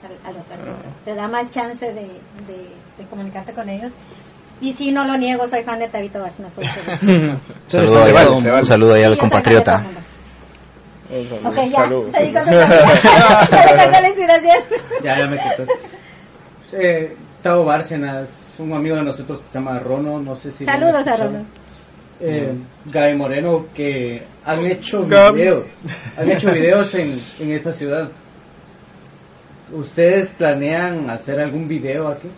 [0.03, 0.93] a, a los artistas.
[1.03, 3.91] Te da más chance de, de- de comunicarte con ellos.
[4.61, 6.53] Y sí, no lo niego, soy fan de Tabito Bárcenas.
[7.67, 8.61] Saludo se ahí vale, al- se vale.
[8.61, 9.83] un saludo ahí Sí, al compatriota.
[11.45, 12.11] Ok, ya, tu
[15.03, 15.17] Ya.
[15.17, 15.63] Ya, me quitó.
[16.73, 17.17] Eh,
[17.53, 18.27] Bárcenas,
[18.57, 20.65] un amigo de nosotros que se llama Rono, no sé si...
[20.65, 21.17] Saludos a.
[21.17, 21.45] Rono.
[22.19, 22.53] Eh,
[22.85, 25.37] Gaby Moreno, que han hecho Gaby.
[25.37, 25.65] videos,
[26.17, 28.09] han hecho videos en, en esta ciudad.
[29.71, 32.29] ¿Ustedes planean hacer algún video aquí?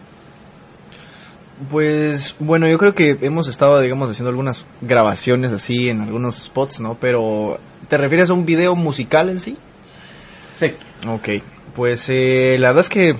[1.71, 6.79] Pues bueno, yo creo que hemos estado, digamos, haciendo algunas grabaciones así en algunos spots,
[6.79, 6.95] ¿no?
[6.99, 9.57] Pero, ¿te refieres a un video musical en sí?
[10.59, 10.73] Sí.
[11.07, 11.43] Ok,
[11.75, 13.15] pues eh, la verdad es que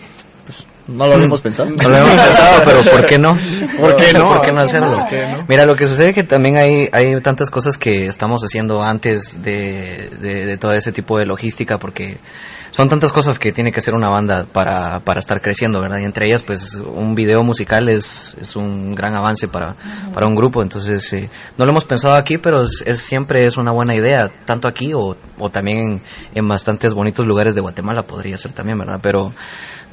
[0.88, 1.69] no lo habíamos pensado.
[1.69, 3.35] No lo habíamos pensado, pero ¿por qué no?
[3.80, 4.27] ¿Por qué no?
[4.27, 4.91] ¿Por qué no hacerlo?
[4.99, 5.45] ¿Por qué no?
[5.47, 9.41] Mira, lo que sucede es que también hay, hay tantas cosas que estamos haciendo antes
[9.41, 12.18] de, de, de todo ese tipo de logística, porque
[12.69, 15.99] son tantas cosas que tiene que hacer una banda para, para estar creciendo, ¿verdad?
[15.99, 19.76] Y entre ellas, pues, un video musical es, es un gran avance para,
[20.14, 23.55] para un grupo, entonces, eh, no lo hemos pensado aquí, pero es, es- siempre es
[23.57, 26.01] una buena idea, tanto aquí o, o también en,
[26.35, 28.99] en bastantes bonitos lugares de Guatemala podría ser también, ¿verdad?
[29.01, 29.31] Pero,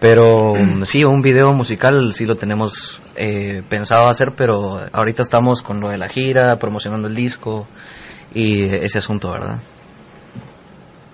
[0.04, 5.62] pero mm, sí, un video musical sí lo tenemos eh, pensado hacer, pero ahorita estamos
[5.62, 7.66] con lo de la gira, promocionando el disco
[8.34, 9.60] y ese asunto, ¿verdad?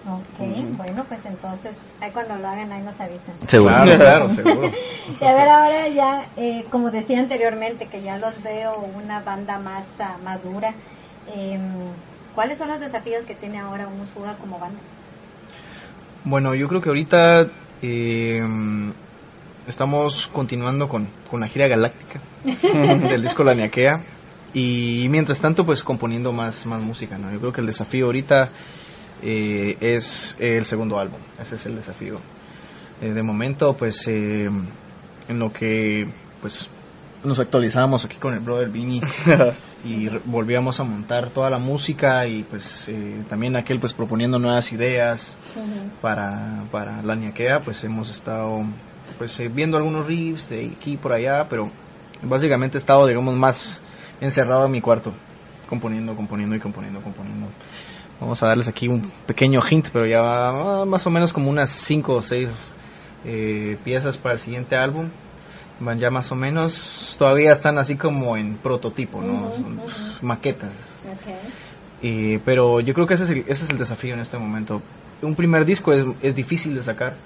[0.09, 3.33] Ok, bueno, pues entonces, ahí cuando lo hagan, ahí nos avisan.
[3.47, 3.77] Seguro.
[3.85, 4.73] Claro, claro, seguro.
[5.21, 9.61] Y a ver, ahora ya, eh, como decía anteriormente, que ya los veo una banda
[9.61, 10.75] más ah, madura,
[11.33, 11.62] em,
[12.35, 14.81] ¿cuáles son los desafíos que tiene ahora un Usuga como banda?
[16.25, 17.47] Bueno, yo creo que ahorita
[17.82, 18.40] eh,
[19.66, 22.20] estamos continuando con, con la gira galáctica
[23.09, 24.05] del disco La Niaquea
[24.52, 27.31] y mientras tanto pues componiendo más, más música, ¿no?
[27.32, 28.51] Yo creo que el desafío ahorita
[29.23, 32.19] eh, es el segundo álbum, ese es el desafío.
[33.01, 34.48] Eh, de momento pues eh,
[35.28, 36.09] en lo que
[36.40, 36.69] pues
[37.23, 39.01] nos actualizábamos aquí con el brother Vini
[39.85, 44.73] y volvíamos a montar toda la música y pues eh, también aquel pues proponiendo nuevas
[44.73, 45.37] ideas
[46.01, 48.63] para, para la ñaquea, pues hemos estado
[49.19, 51.71] pues eh, viendo algunos riffs de aquí y por allá, pero
[52.23, 53.83] básicamente he estado digamos más
[54.21, 55.13] encerrado en mi cuarto,
[55.69, 57.47] componiendo, componiendo y componiendo, componiendo.
[58.19, 61.71] Vamos a darles aquí un pequeño hint, pero ya va más o menos como unas
[61.71, 62.49] 5 o 6
[63.83, 65.09] piezas para el siguiente álbum.
[65.81, 69.47] Van ya más o menos, todavía están así como en prototipo, ¿no?
[69.47, 69.81] Ujú.
[70.20, 70.73] maquetas.
[72.02, 74.82] Eh, pero yo creo que ese es, el, ese es el desafío en este momento.
[75.23, 77.16] Un primer disco es, es difícil de sacar,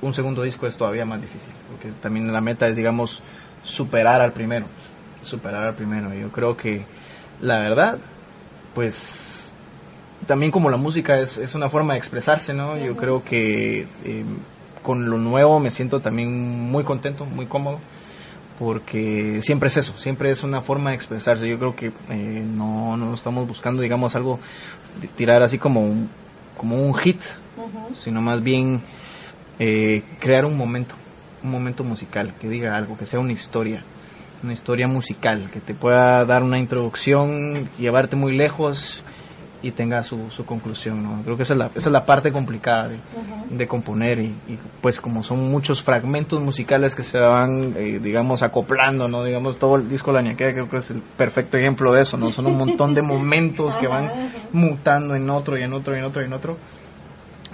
[0.00, 3.22] un segundo disco es todavía más difícil, porque también la meta es, digamos,
[3.64, 4.66] superar al primero,
[5.22, 6.12] superar al primero.
[6.14, 6.84] Yo creo que,
[7.40, 7.98] la verdad,
[8.74, 9.54] pues,
[10.26, 12.78] también como la música es, es una forma de expresarse, ¿no?
[12.78, 14.24] Yo creo que eh,
[14.88, 16.30] con lo nuevo me siento también
[16.70, 17.78] muy contento, muy cómodo,
[18.58, 21.46] porque siempre es eso, siempre es una forma de expresarse.
[21.46, 24.40] Yo creo que eh, no, no estamos buscando, digamos, algo,
[24.98, 26.08] de tirar así como un,
[26.56, 27.20] como un hit,
[28.02, 28.80] sino más bien
[29.58, 30.94] eh, crear un momento,
[31.44, 33.84] un momento musical, que diga algo, que sea una historia,
[34.42, 39.04] una historia musical, que te pueda dar una introducción, llevarte muy lejos
[39.60, 41.02] y tenga su, su conclusión.
[41.02, 41.22] ¿no?
[41.24, 42.90] Creo que esa es la, esa es la parte complicada
[43.50, 48.42] de, componer y, y, pues como son muchos fragmentos musicales que se van eh, digamos
[48.42, 52.02] acoplando no digamos todo el disco La Ñaquera creo que es el perfecto ejemplo de
[52.02, 54.10] eso no son un montón de momentos que van
[54.52, 56.56] mutando en otro y en otro y en otro y en otro.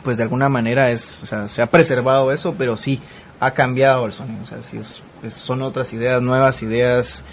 [0.03, 3.01] Pues de alguna manera es o sea se ha preservado eso pero sí
[3.41, 4.43] ha cambiado el sonido.
[4.43, 7.25] O sea sí es- es- son otras ideas nuevas ideas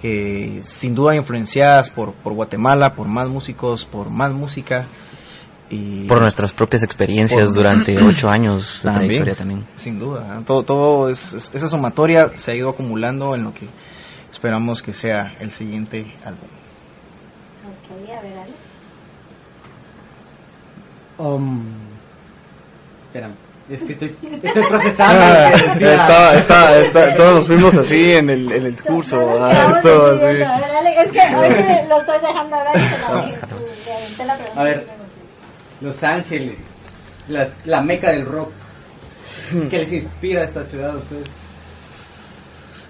[0.00, 4.86] que sin duda influenciadas por por Guatemala por más músicos por más música
[5.70, 9.08] y Por nuestras propias experiencias Por- durante ocho años de También.
[9.22, 9.64] trayectoria también.
[9.76, 13.66] Sin duda, todo, todo es, es- esa sumatoria se ha ido acumulando en lo que
[14.32, 16.48] esperamos que sea el siguiente álbum.
[17.66, 18.52] Ok, a ver, Ale.
[21.18, 21.64] Um,
[23.08, 23.34] espérame,
[23.70, 25.22] es que estoy, estoy procesando.
[25.24, 29.16] Ah, está, está, está- todos nos fuimos así en el, en el discurso.
[29.16, 34.36] No, no, ah, esto así Es que hoy sí lo estoy dejando hablar y la
[34.38, 34.60] pregunta.
[34.60, 34.86] A ver.
[35.80, 36.58] Los Ángeles,
[37.28, 38.50] las- la meca del rock.
[39.70, 41.28] ¿Qué les inspira a esta ciudad a ustedes?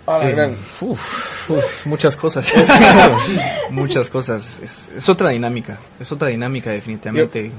[0.07, 2.51] Ah, la Eh, gran- uf, uf, muchas cosas.
[3.71, 4.61] muchas cosas.
[4.63, 7.49] Es, es otra dinámica, es otra dinámica definitivamente.
[7.51, 7.55] Yo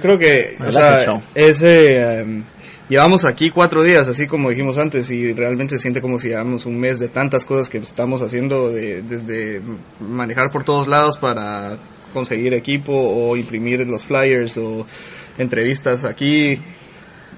[0.00, 0.98] creo que, o sea,
[1.34, 2.42] ese, em,
[2.88, 6.66] llevamos aquí cuatro días, así como dijimos antes, y realmente se siente como si llevamos
[6.66, 9.60] un mes de tantas cosas que estamos haciendo, de- desde
[10.00, 11.76] manejar por todos lados para
[12.12, 14.86] conseguir equipo o imprimir los flyers o
[15.38, 16.58] entrevistas aquí,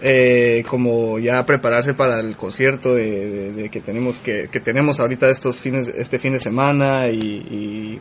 [0.00, 5.00] eh, como ya prepararse para el concierto de, de- de que tenemos que, que tenemos
[5.00, 8.00] ahorita estos fines, este fin de semana y, y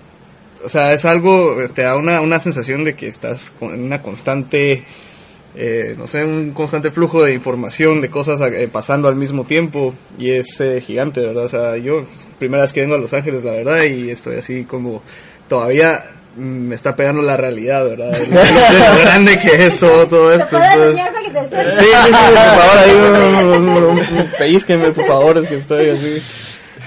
[0.64, 4.02] o sea, es algo, te da una, una sensación de que estás con- en una
[4.02, 4.84] constante,
[5.56, 9.94] eh, no sé, un constante flujo de información, de cosas eh, pasando al mismo tiempo
[10.20, 11.46] y es eh, gigante, ¿verdad?
[11.46, 12.04] O sea, yo,
[12.40, 15.02] primera vez que vengo a Los Ángeles, la verdad, y estoy así como,
[15.48, 18.12] todavía mm, me está pegando la realidad, ¿verdad?
[18.18, 20.58] Lo, de lo grande que es todo, todo ¿Se esto.
[20.58, 21.02] entonces-?
[21.80, 25.56] Sí, sí, sí, por favor, ahí un, un, un, un pellizquenme, por favor, es que
[25.56, 26.22] estoy así.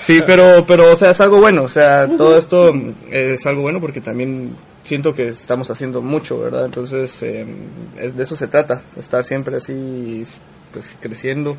[0.03, 3.63] Sí, pero, pero, o sea, es algo bueno, o sea, todo esto mm, es algo
[3.63, 6.65] bueno porque también siento que estamos haciendo mucho, ¿verdad?
[6.65, 7.47] Entonces, eh,
[7.97, 10.23] de eso se trata, estar siempre así,
[10.73, 11.57] pues, creciendo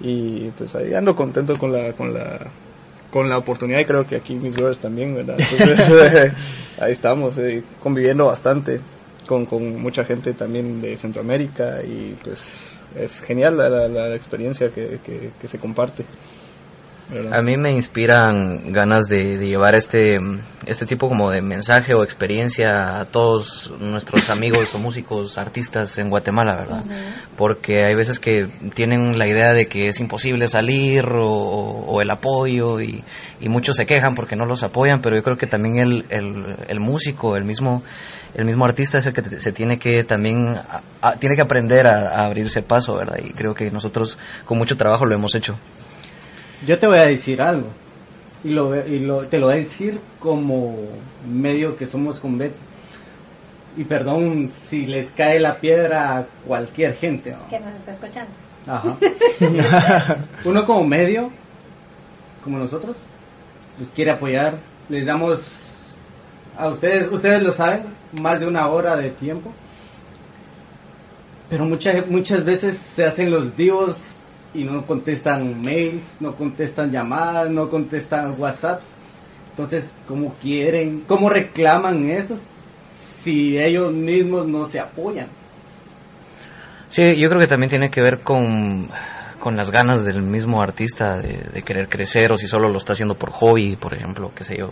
[0.00, 2.50] y, pues, ahí ando contento con la, con la,
[3.10, 5.36] con la oportunidad y creo que aquí mis brothers también, ¿verdad?
[5.38, 6.32] Entonces, eh,
[6.78, 8.80] ahí estamos, eh, conviviendo bastante
[9.26, 14.70] con, con mucha gente también de Centroamérica y pues es genial la, la, la experiencia
[14.70, 16.04] que, que, que se comparte.
[17.10, 17.34] ¿Verdad?
[17.38, 20.14] A mí me inspiran ganas de, de llevar este,
[20.66, 26.08] este tipo como de mensaje o experiencia a todos nuestros amigos o músicos, artistas en
[26.10, 26.84] Guatemala, ¿verdad?
[27.36, 32.10] Porque hay veces que tienen la idea de que es imposible salir o, o el
[32.10, 33.02] apoyo y,
[33.40, 36.56] y muchos se quejan porque no los apoyan, pero yo creo que también el, el,
[36.68, 37.82] el músico, el mismo,
[38.34, 41.86] el mismo artista es el que se tiene que también, a- a- tiene que aprender
[41.86, 43.16] a, a abrirse paso, ¿verdad?
[43.24, 45.58] Y creo que nosotros con mucho trabajo lo hemos hecho.
[46.66, 47.68] Yo te voy a decir algo.
[48.42, 50.76] Y, lo, y lo, te lo voy a decir como
[51.28, 52.54] medio que somos con Betty.
[53.76, 57.32] Y perdón si les cae la piedra a cualquier gente.
[57.32, 57.48] ¿no?
[57.48, 58.32] Que nos está escuchando.
[58.66, 58.96] Ajá.
[60.44, 61.30] Uno como medio,
[62.42, 62.96] como nosotros,
[63.78, 64.58] los quiere apoyar.
[64.88, 65.42] Les damos
[66.56, 67.84] a ustedes, ustedes lo saben,
[68.20, 69.52] más de una hora de tiempo.
[71.48, 73.96] Pero muchas muchas veces se hacen los divos
[74.54, 78.94] y no contestan mails, no contestan llamadas, no contestan WhatsApps.
[79.50, 81.04] Entonces, ¿cómo quieren?
[81.06, 82.38] ¿Cómo reclaman eso
[83.20, 85.28] si ellos mismos no se apoyan?
[86.88, 88.88] Sí, yo creo que también tiene que ver con,
[89.38, 92.94] con las ganas del mismo artista de, de querer crecer o si solo lo está
[92.94, 94.70] haciendo por hobby, por ejemplo, qué sé yo.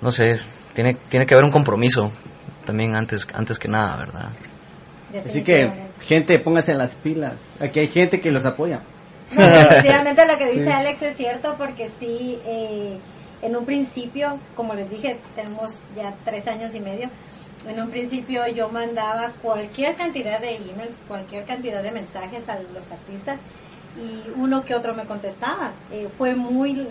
[0.00, 0.40] No sé,
[0.74, 2.10] tiene, tiene que haber un compromiso
[2.64, 4.30] también antes, antes que nada, ¿verdad?
[5.26, 7.34] Así que, gente, póngase en las pilas.
[7.60, 8.80] Aquí hay gente que los apoya.
[9.36, 10.70] No, definitivamente lo que dice Sí.
[10.70, 12.98] Alex es cierto porque sí, eh,
[13.42, 17.10] en un principio, como les dije, tenemos ya tres años y medio,
[17.68, 22.90] en un principio yo mandaba cualquier cantidad de emails, cualquier cantidad de mensajes a los
[22.90, 23.38] artistas
[24.00, 25.72] y uno que otro me contestaba.
[25.92, 26.86] Eh, fue muy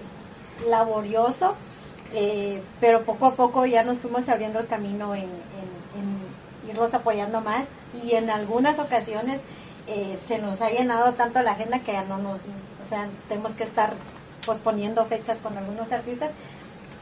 [0.69, 1.55] laborioso,
[2.13, 5.29] eh, pero poco a poco ya nos fuimos abriendo el camino en, en-
[5.99, 6.26] en
[6.69, 7.65] irlos apoyando más
[8.03, 9.39] y en algunas ocasiones
[9.87, 13.53] eh, se nos ha llenado tanto la agenda que ya no nos, o sea, tenemos
[13.53, 13.93] que estar
[14.45, 16.31] posponiendo fechas con algunos artistas.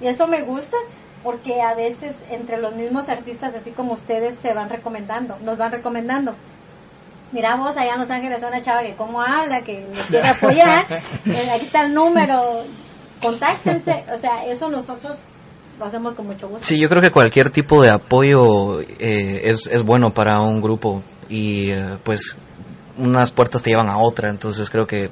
[0.02, 0.78] Y eso me gusta
[1.24, 5.72] porque a veces entre los mismos artistas, así como ustedes, se van recomendando, nos van
[5.72, 6.36] recomendando.
[7.32, 10.86] Mira vos allá en Los Ángeles una chava que como habla, que les quiere apoyar,
[11.26, 12.64] eh, aquí está el número,
[13.22, 15.18] contáctense, o sea, eso nosotros
[15.80, 16.66] lo hacemos con mucho gusto.
[16.66, 21.04] Sí, yo creo que cualquier tipo de apoyo eh, es, es bueno para un grupo
[21.30, 22.36] y eh, pues
[22.98, 25.10] unas puertas te llevan a otra, entonces creo que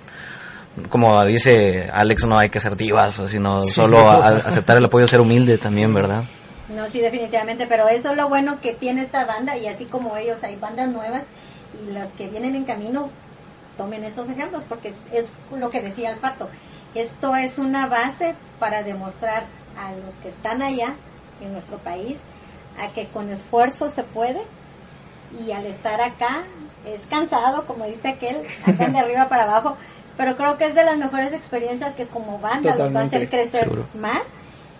[0.89, 5.19] como dice Alex, no hay que ser divas, sino solo a- aceptar el apoyo, ser
[5.21, 6.23] humilde también, ¿verdad?
[6.69, 10.17] No, sí, definitivamente, pero eso es lo bueno que tiene esta banda y así como
[10.17, 11.23] ellos hay bandas nuevas
[11.85, 13.09] y las que vienen en camino,
[13.77, 16.49] tomen estos ejemplos porque es, es lo que decía el pato.
[16.95, 19.45] Esto es una base para demostrar
[19.77, 20.95] a los que están allá
[21.41, 22.17] en nuestro país
[22.79, 24.41] a que con esfuerzo se puede
[25.45, 26.43] y al estar acá
[26.85, 29.77] es cansado, como dice aquel, acá de arriba para abajo,
[30.17, 33.15] pero creo que es de las mejores experiencias que como banda los va a Totalmente,
[33.17, 33.87] hacer crecer seguro.
[33.95, 34.21] más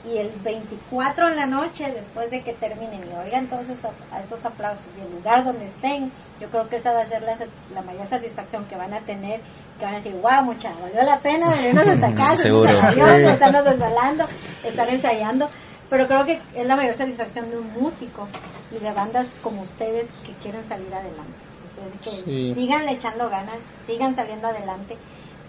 [0.05, 4.19] y el 24 en la noche después de que terminen y oigan todos esos, a
[4.21, 6.11] esos aplausos y el lugar donde estén
[6.41, 7.37] yo creo que esa va a ser la,
[7.73, 9.39] la mayor satisfacción que van a tener
[9.79, 12.69] que van a decir wow mucha valió la pena venirnos hasta acá Seguro.
[12.93, 12.99] Sí.
[12.99, 14.25] estarnos desvelando
[14.63, 15.49] estar ensayando
[15.89, 18.27] pero creo que es la mayor satisfacción de un músico
[18.71, 22.53] y de bandas como ustedes que quieren salir adelante O sea, es que Sí.
[22.55, 24.97] sigan echando ganas sigan saliendo adelante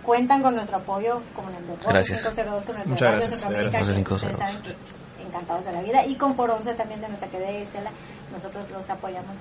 [0.05, 2.21] cuentan con nuestro apoyo como en el de Voz Gracias.
[2.21, 3.97] 502 con el Muchas gracias, Centroamérica, gracias.
[3.97, 4.23] que 502.
[4.23, 7.51] ustedes saben que encantados de la vida y con Por 11 también de nuestra querida
[7.51, 7.91] Estela
[8.33, 9.35] nosotros los apoyamos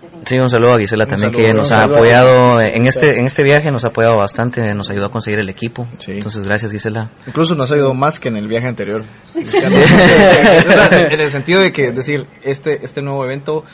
[0.00, 0.34] definitivamente.
[0.34, 3.26] Sí, un saludo a Gisela Un también saludo, que nos ha apoyado en este en
[3.26, 5.86] este viaje, nos ha apoyado bastante, nos ayudó a conseguir el equipo.
[5.98, 6.12] Sí.
[6.12, 7.10] Entonces, gracias Gisela.
[7.26, 9.04] Incluso nos ha ayudado más que en el viaje anterior.
[9.34, 13.64] en el sentido de que, decir, este, este nuevo evento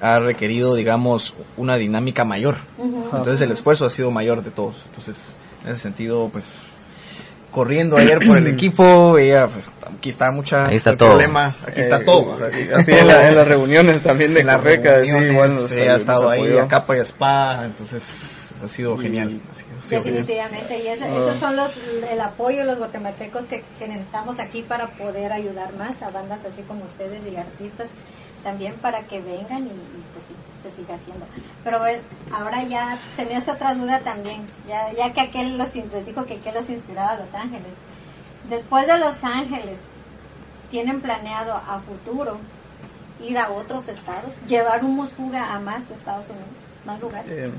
[0.00, 2.56] ha requerido, digamos, una dinámica mayor.
[2.78, 4.82] Entonces el esfuerzo ha sido mayor de todos.
[4.86, 6.62] Entonces, en ese sentido, pues,
[7.50, 11.08] corriendo ayer por el equipo, ella, pues, aquí está mucha Ahí está el todo.
[11.10, 12.38] problema, aquí está Eh, todo.
[12.76, 15.92] Así en, la- en las reuniones también de en la Rebeca, sí, igual nos, ella
[15.92, 16.62] ha estado ahí apoyó.
[16.62, 19.40] a capa y a espada, entonces ha sido genial.
[19.50, 20.26] ha sido- ha sido genial.
[20.26, 21.72] Definitivamente, y ese- esos son los,
[22.10, 26.62] el apoyo los guatemaltecos que, que necesitamos aquí para poder ayudar más a bandas así
[26.62, 27.88] como ustedes y artistas
[28.42, 31.26] también para que vengan y, y, pues sí, se siga haciendo.
[31.64, 32.00] Pero pues,
[32.32, 36.24] ahora ya se me hace otra duda también, ya, ya que aquel los, les dijo
[36.24, 37.72] que aquel los inspiraba a Los Ángeles.
[38.48, 39.78] Después de Los Ángeles,
[40.70, 42.38] ¿tienen planeado a futuro
[43.22, 46.48] ir a otros estados, llevar un Musfuga a más Estados Unidos,
[46.86, 47.30] más lugares?
[47.30, 47.50] Eh,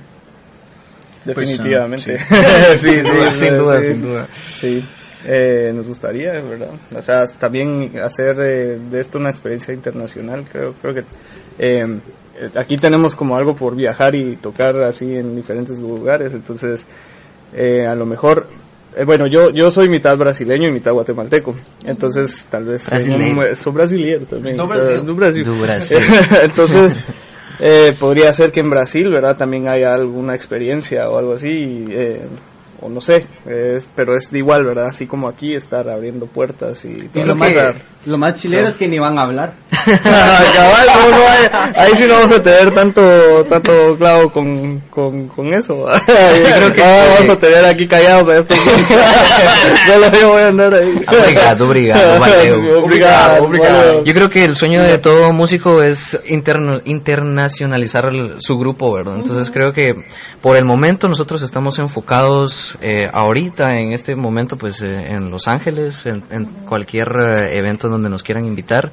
[1.23, 2.17] Pues, definitivamente.
[2.17, 2.93] sí, sí,
[3.31, 3.87] sin duda, sí.
[3.89, 4.27] sin duda.
[4.59, 4.85] Sí,
[5.26, 6.72] eh, nos gustaría, ¿verdad?
[6.95, 11.03] O sea, también hacer eh, de esto una experiencia internacional, creo, creo que
[11.60, 11.99] eh,
[12.56, 16.85] aquí tenemos como algo por viajar y tocar así en diferentes lugares, entonces
[17.53, 18.48] eh, a lo mejor,
[18.95, 23.56] eh, bueno, yo yo soy mitad brasileño y mitad guatemalteco, entonces tal vez Brasileño.
[23.56, 25.02] soy brasileño también, Do Brasil.
[25.06, 25.43] do Brasil.
[25.43, 25.99] Do Brasil.
[26.43, 26.99] entonces
[27.60, 29.38] eh, podría ser que en Brasil, ¿verdad?
[29.38, 32.22] También haya alguna experiencia o algo así, eh,
[32.81, 34.87] o no sé, es- pero es de igual, ¿verdad?
[34.87, 37.53] Así como aquí, estar abriendo puertas y Y todo lo, lo más,
[38.05, 39.53] lo más chilero es que ni van a hablar.
[39.85, 45.27] Cabal, no, no, ahí, ahí sí no vamos a tener tanto tanto clavo con, con,
[45.27, 45.73] con eso.
[46.07, 48.57] Yo creo que vamos a tener aquí callados a estos.
[48.59, 50.95] Solo yo voy a andar ahí.
[51.07, 52.83] Obrigado, obrigado, Mateo.
[52.83, 54.03] Obrigado, obrigado.
[54.03, 59.15] Yo creo que el sueño de todo músico es interno- internacionalizar el- su grupo, ¿verdad?
[59.17, 59.93] Entonces creo que
[60.41, 65.48] por el momento nosotros estamos enfocados eh, ahorita, en este momento, pues eh, en Los
[65.48, 68.91] Ángeles, en, en cualquier eh, evento donde nos quieran invitar.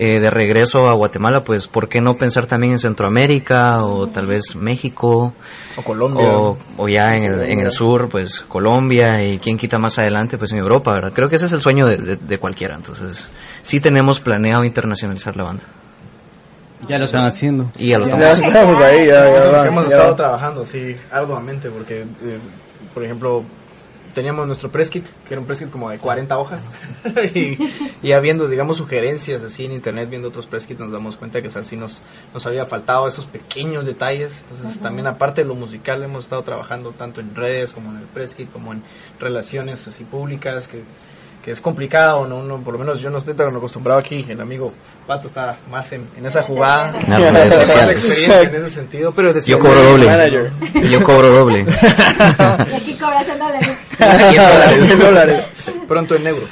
[0.00, 4.26] Eh, de regreso a Guatemala, pues, ¿por qué no pensar también en Centroamérica o tal
[4.26, 5.32] vez México?
[5.76, 6.24] O Colombia.
[6.24, 10.38] o, o ya en el, en el sur, pues Colombia y quién quita más adelante,
[10.38, 11.10] pues en Europa, ¿verdad?
[11.12, 13.28] Creo que ese es el sueño de, de- de cualquiera, entonces
[13.62, 15.64] sí tenemos planeado internacionalizar la banda.
[16.86, 17.68] Ya lo están haciendo.
[17.76, 21.70] Y ya lo Ya estamos estamos ahí, ya, ya hemos ya estado trabajando, sí, arduamente,
[21.70, 22.38] porque, eh,
[22.94, 23.44] por ejemplo,
[24.14, 26.62] teníamos nuestro press kit, que era un press kit como de 40 hojas,
[27.34, 27.62] y,
[28.02, 31.40] y ya viendo, digamos, sugerencias así en internet, viendo otros press kits, nos damos cuenta
[31.42, 32.00] que así nos,
[32.34, 34.44] nos había faltado esos pequeños detalles.
[34.50, 38.06] Entonces, también aparte de lo musical, hemos estado trabajando tanto en redes como en el
[38.06, 38.82] press kit, como en
[39.20, 40.82] relaciones así públicas, que,
[41.48, 42.40] que es complicado, ¿no?
[42.40, 44.70] Uno, por lo menos yo no estoy tan acostumbrado aquí, el amigo
[45.06, 46.92] Pato está más en, en esa jugada.
[47.06, 47.52] En Más
[47.88, 50.10] experiencia ese sentido, pero es Yo cobro doble.
[50.10, 50.50] Manager.
[50.90, 51.60] Yo cobro doble.
[51.64, 53.78] Y aquí cobras en dólares.
[54.92, 55.48] En dólares.
[55.88, 56.50] pronto en euros.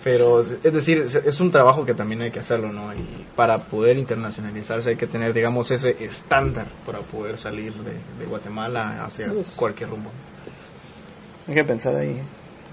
[0.04, 2.92] Pero, es decir, es- es un trabajo que también hay que hacerlo, ¿no?
[2.92, 8.26] Y para poder internacionalizarse hay que tener, digamos, ese estándar para poder salir de, de
[8.28, 9.26] Guatemala hacia
[9.56, 10.10] cualquier rumbo.
[11.48, 12.20] Hay que pensar ahí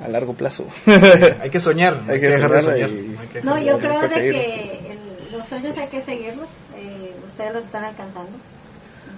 [0.04, 0.66] a largo plazo.
[1.42, 2.90] Hay que soñar, Hay que dejar de soñar.
[2.90, 6.50] y- Hay que No, yo creo de que el- los sueños hay que seguirlos.
[6.76, 8.32] eh, ustedes los están alcanzando.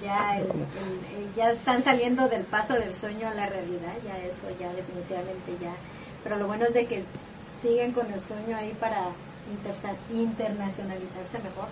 [0.04, 3.94] Ya, el- el- el- ya están saliendo del paso del sueño a la realidad.
[4.06, 5.74] Ya eso, ya definitivamente ya.
[6.24, 7.04] Pero lo bueno es de que
[7.62, 9.10] siguen con el sueño ahí para
[10.22, 11.68] internacionalizarse mejor.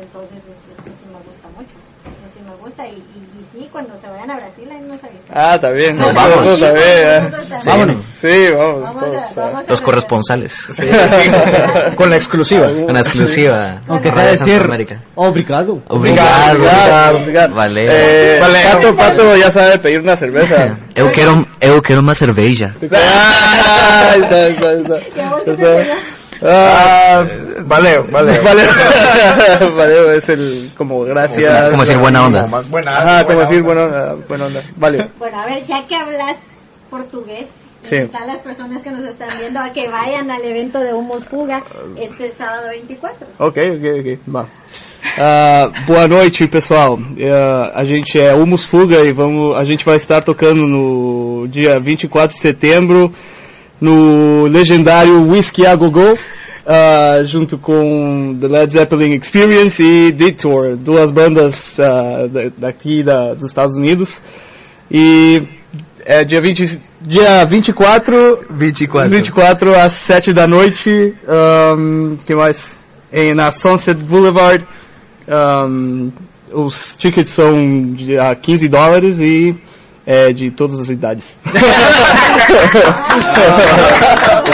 [0.00, 1.72] Entonces, es- eso sí me gusta mucho.
[2.06, 2.86] Eso sí me gusta.
[2.86, 5.26] Y, y, y sí, cuando se vayan a Brasil, ahí nos avisan.
[5.32, 5.96] Ah, está bien.
[5.96, 6.60] Nos vamos.
[6.60, 7.30] También, ¿eh?
[7.30, 7.60] también.
[7.66, 8.00] Vámonos.
[8.20, 9.34] Sí, vamos, Vamos a- todos.
[9.36, 10.56] vamos a Los corresponsales.
[11.96, 12.66] Con la exclusiva.
[12.72, 13.80] Una exclusiva.
[13.88, 15.02] Aunque sea decir, obrigado.
[15.16, 15.82] Obrigado.
[15.88, 17.54] Obrigado, obrigado.
[17.54, 17.80] Vale.
[17.84, 18.58] Eh, Vale.
[18.72, 20.78] Pato, Pato ya sabe pedir una cerveza.
[20.96, 22.74] Eu quero, eu quero uma cerveja.
[22.92, 24.98] Ah, está, está, está.
[25.16, 25.94] ¿Y a vos qué te Está.
[26.42, 27.22] Ah,
[27.64, 28.40] Vale, vale.
[28.40, 28.66] vale,
[29.76, 31.70] vale, es el como gracias.
[31.70, 32.46] Como decir buena onda.
[32.46, 32.90] Más buena.
[33.02, 33.66] Ajá, como decir onda.
[33.66, 34.62] buena onda, buena onda.
[34.76, 35.08] Vale.
[35.18, 36.36] Bueno, a ver, ya que hablas
[36.90, 37.46] portugués,
[37.82, 37.96] Sí.
[37.96, 41.62] están las personas que nos están viendo a que vayan al evento de Humos Fuga
[41.96, 43.26] este sábado 24.
[43.38, 44.18] Ok, ok, ok.
[44.26, 44.46] Vá.
[45.18, 46.98] Ah, boa noite, pessoal.
[47.32, 51.78] Ah, a gente é Humus Fuga e vamos, a gente vai estar tocando no dia
[51.78, 53.12] 24 de setembro
[53.80, 56.18] no legendário Whiskey a Go Go,
[56.66, 63.44] ah, junto com The Led Zeppelin Experience e Detour, duas bandas da- daqui da, dos
[63.44, 64.20] Estados Unidos.
[64.90, 65.42] E
[66.04, 69.10] é dia, 20, dia 24 24.
[69.10, 71.14] 24 às 7 da noite.
[71.76, 72.78] Um, que mais?
[73.12, 74.64] Em, na Sunset Boulevard.
[75.28, 76.12] Um,
[76.52, 77.48] os tickets são
[78.30, 79.56] a 15 dólares e
[80.06, 81.36] é de todas as idades.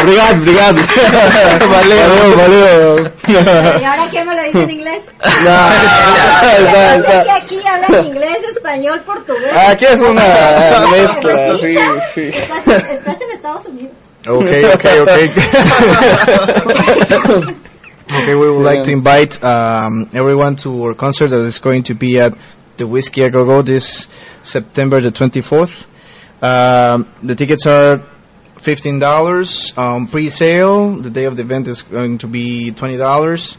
[0.01, 0.81] obrigado, obrigado.
[1.69, 3.13] valeu, valeu.
[3.29, 5.03] ¿Y ahora quién me lo dice en inglés?
[5.43, 9.53] No, está, Yo sé que aquí hablan inglés, español, portugués.
[9.55, 11.75] Aquí es una mezcla, sí,
[12.15, 12.29] sí.
[12.29, 13.93] Estás, estás en Estados Unidos.
[14.27, 15.29] Okay, okay, okay.
[18.13, 21.95] okay, we would like to invite um, everyone to our concert that is going to
[21.95, 22.33] be at
[22.83, 24.09] the Whiskey a Go Go this
[24.43, 25.87] September the 24th.
[26.43, 28.09] Um, the tickets are
[28.57, 30.97] fifteen dollars um, pre-sale.
[30.97, 33.57] The day of the event is going to be twenty dollars,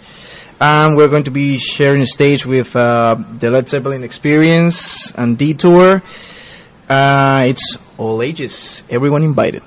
[0.59, 5.37] and we're going to be sharing a stage with uh, the Led Zeppelin Experience and
[5.37, 6.03] Detour.
[6.89, 9.63] Uh, it's all ages, everyone invited.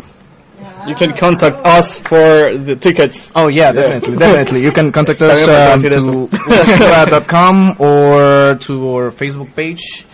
[0.86, 3.32] You can contact us for the tickets.
[3.34, 4.62] Oh yeah, definitely, definitely.
[4.62, 10.04] You can contact us También um, para to com or to our Facebook page.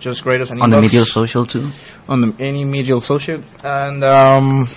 [0.00, 1.70] Just write us an On the media social too.
[2.08, 4.68] on the, any media social, and um,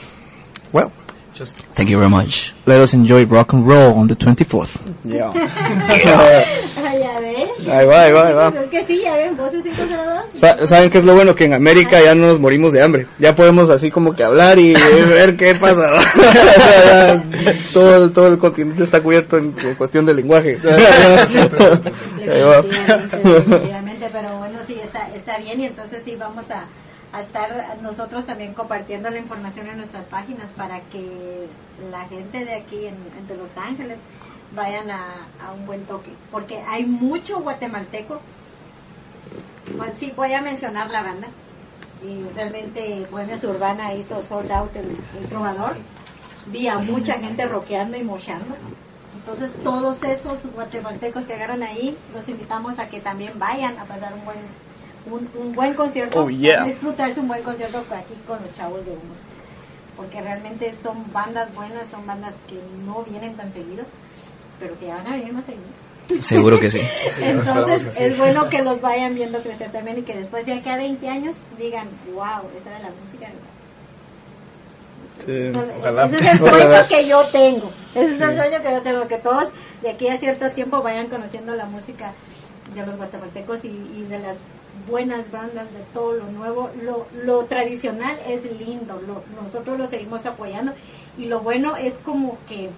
[0.72, 0.92] well,
[1.40, 2.54] just Thank you very much.
[2.66, 4.78] let us enjoy rock and roll on the 24th.
[5.06, 5.34] Yeah.
[7.00, 7.68] Ya ves.
[7.68, 8.52] Ahí va, ahí va, ahí va.
[8.52, 10.24] Pues es que sí, ya ven, voces 502.
[10.34, 11.34] Sa- ¿Saben qué es lo bueno?
[11.36, 13.08] Que en América ya no nos morimos de hambre.
[13.20, 14.74] Ya podemos así como que hablar y
[15.10, 15.92] ver qué pasa.
[17.74, 20.58] Todo, todo el continente está cubierto en, cuestión de lenguaje.
[20.64, 22.64] Ahí va.
[24.12, 26.66] Pero bueno, sí, está, está bien y entonces sí vamos a,
[27.12, 31.48] a estar nosotros también compartiendo la información en nuestras páginas para que
[31.92, 33.98] la gente de aquí en, de Los Ángeles
[34.56, 35.26] vayan a,
[35.56, 38.20] un buen toque, porque hay mucho guatemalteco.
[39.78, 41.28] Pues sí, voy a mencionar la banda.
[42.04, 45.76] Y realmente Bohemias Urbana hizo sold out el, el trovador.
[46.48, 48.56] Vi a mucha gente rockeando y mochando.
[49.16, 54.14] Entonces todos esos guatemaltecos que agarran ahí, los invitamos a que también vayan a pasar
[54.14, 54.38] un buen
[55.06, 56.64] un, un buen concierto, Oh, yeah.
[56.64, 59.18] disfrutarse un buen concierto aquí con los chavos de Humos.
[59.96, 63.84] Porque realmente son bandas buenas, son bandas que no vienen tan seguido,
[64.60, 66.24] pero que van a venir más seguido.
[66.24, 66.82] Seguro que sí.
[67.22, 70.78] Entonces es bueno que los vayan viendo crecer también y que después de aquí a
[70.78, 73.34] 20 años digan, wow, esa era la música de
[75.26, 75.52] Sí.
[75.80, 76.06] Ojalá.
[76.06, 76.88] ese es el Ojalá.
[76.88, 77.72] sueño que yo tengo.
[77.94, 79.50] Ese es el sueño que yo tengo, que todos
[79.82, 82.14] de aquí a cierto tiempo vayan conociendo la música
[82.74, 84.38] de los guatemaltecos y, y de las
[84.86, 86.72] buenas bandas, de todo lo nuevo.
[86.76, 90.74] Lo, lo tradicional es lindo, lo- nosotros lo seguimos apoyando
[91.16, 92.76] y lo bueno es como que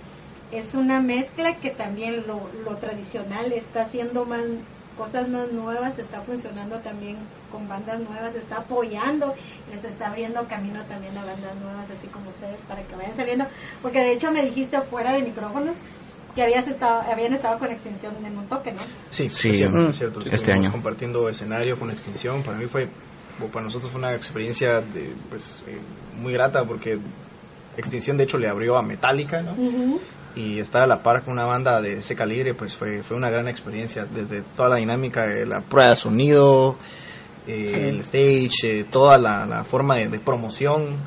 [0.49, 4.45] es una mezcla que también lo, lo tradicional está haciendo más
[4.93, 9.33] cosas más nuevas, está funcionando también con bandas nuevas, está apoyando,
[9.65, 13.47] les está abriendo camino también a bandas nuevas, así como ustedes, para que vayan saliendo.
[13.81, 15.77] Porque de hecho me dijiste fuera de micrófonos
[16.33, 18.79] que habías estado, habían estado con extinción en un toque, ¿no?
[19.09, 20.19] Sí, Sí, mm, es cierto.
[20.21, 20.71] este Estuvimos año.
[20.71, 22.43] compartiendo escenario con Extinción.
[22.43, 22.87] Para mí fue,
[23.51, 25.77] para nosotros fue una experiencia de, pues, eh,
[26.19, 26.99] muy grata porque
[27.77, 29.55] Extinción de hecho le abrió a Metallica, ¿no?
[30.33, 33.29] y estar a la par con una banda de ese calibre pues fue, fue una
[33.29, 36.77] gran experiencia desde toda la dinámica de la prueba de sonido
[37.47, 40.97] eh, el stage, eh, toda la, la forma de, de promoción.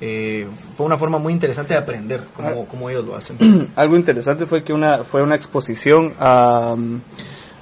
[0.00, 0.46] eh,
[0.76, 3.36] fue una forma muy interesante de aprender cómo, cómo ellos lo hacen.
[3.76, 6.76] Algo interesante fue que una fue una exposición a,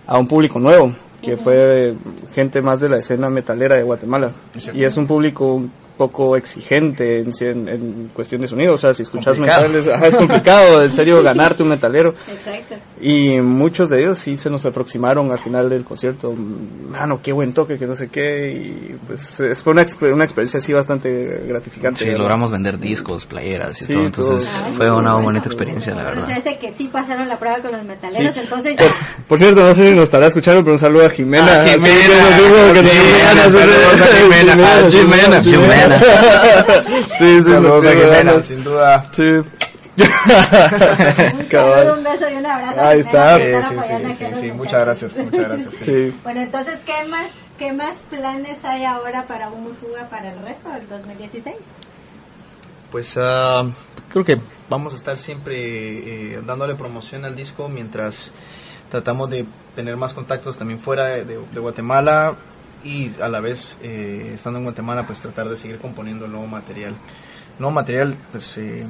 [0.07, 0.93] a un público nuevo,
[1.23, 1.95] que fue
[2.35, 4.33] gente más de la escena metalera de Guatemala.
[4.75, 5.63] Y es un público
[6.01, 8.73] poco exigente en, en, en cuestión de sonido.
[8.73, 9.65] O sea, si escuchas Complicado.
[9.69, 12.15] metales, ajá, es complicado, en serio, ganarte un metalero.
[12.27, 12.77] Exacto.
[13.03, 16.33] Y muchos de ellos sí se nos aproximaron al final del concierto.
[16.35, 18.51] Mano, qué buen toque, que no sé qué.
[18.53, 21.99] Y pues es- fue una, exper- una experiencia así bastante gratificante.
[22.01, 22.21] Sí, ¿verdad?
[22.21, 24.73] logramos vender discos, playeras y Sí, todo, entonces todo.
[24.73, 26.29] fue una Ay, bonita experiencia, la verdad.
[26.29, 28.41] parece que sí pasaron la prueba con los metaleros, Sí.
[28.41, 28.91] entonces Por,
[29.29, 31.61] por cierto, no sé si nos estará escuchando, pero un saludo a Jimena.
[31.61, 31.95] Ah, Jimena.
[32.07, 34.57] que nos dijo que Sí, tenía ganas de- saludos a Jimena.
[34.61, 35.90] Ah, Jimena.
[37.19, 39.05] Sí, sí, Saludos a sin duda.
[39.13, 39.23] Sí.
[39.23, 40.05] un
[41.45, 41.99] saludo, Cabal.
[41.99, 42.81] un beso y un abrazo.
[42.81, 43.37] Ahí está.
[43.37, 45.75] Sí, sí, sí, muchas gracias, muchas gracias.
[45.75, 45.85] sí.
[45.85, 46.15] Sí.
[46.23, 50.71] Bueno, entonces, ¿qué más, qué más planes hay ahora para Humus Fuga para el resto
[50.71, 51.57] del 2016?
[52.91, 53.71] Pues ah,
[54.11, 54.35] creo que
[54.69, 58.33] vamos a estar siempre eh, dándole promoción al disco mientras
[58.91, 59.47] tratamos de
[59.77, 62.35] tener más contactos también fuera de, de- de Guatemala
[62.85, 66.95] y a la vez eh, estando en Guatemala pues tratar de seguir componiendo nuevo material.
[67.59, 68.87] Nuevo material pues eh,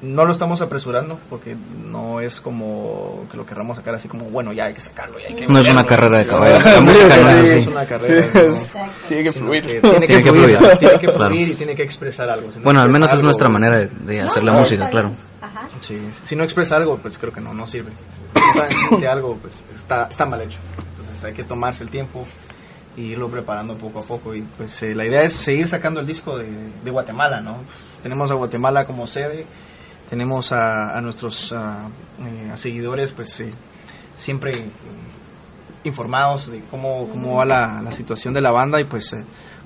[0.00, 4.52] no lo estamos apresurando porque no es como que lo querramos sacar así como bueno
[4.52, 6.26] ya hay que sacarlo ya hay que No es una carrera de.
[6.26, 7.58] La La música no es así.
[7.58, 8.28] es una carrera.
[8.32, 8.38] Sí.
[8.78, 8.88] no.
[9.08, 9.62] Tiene que fluir.
[9.66, 11.34] que tiene que Tiene que fluir, Claro.
[11.36, 12.50] y tiene que expresar algo.
[12.50, 14.52] Si no Bueno, al menos expresa es nuestra algo- manera de, de No, hacer la
[14.52, 15.14] no, música, está claro.
[15.40, 15.68] Ajá.
[15.80, 17.92] Sí, si no expresa algo, pues creo que no, no sirve.
[18.98, 20.58] Si algo, pues está, está mal hecho.
[20.98, 22.26] Entonces hay que tomarse el tiempo
[22.96, 24.34] y irlo preparando poco a poco.
[24.34, 26.48] Y pues eh, la idea es seguir sacando el disco de,
[26.84, 27.58] de Guatemala, ¿no?
[28.02, 29.46] Tenemos a Guatemala como sede,
[30.10, 31.88] tenemos a, a nuestros ah,
[32.20, 33.52] eh, a seguidores, pues eh,
[34.14, 34.70] siempre eh,
[35.84, 39.24] informados de cómo, cómo va la, la situación de la banda y pues eh,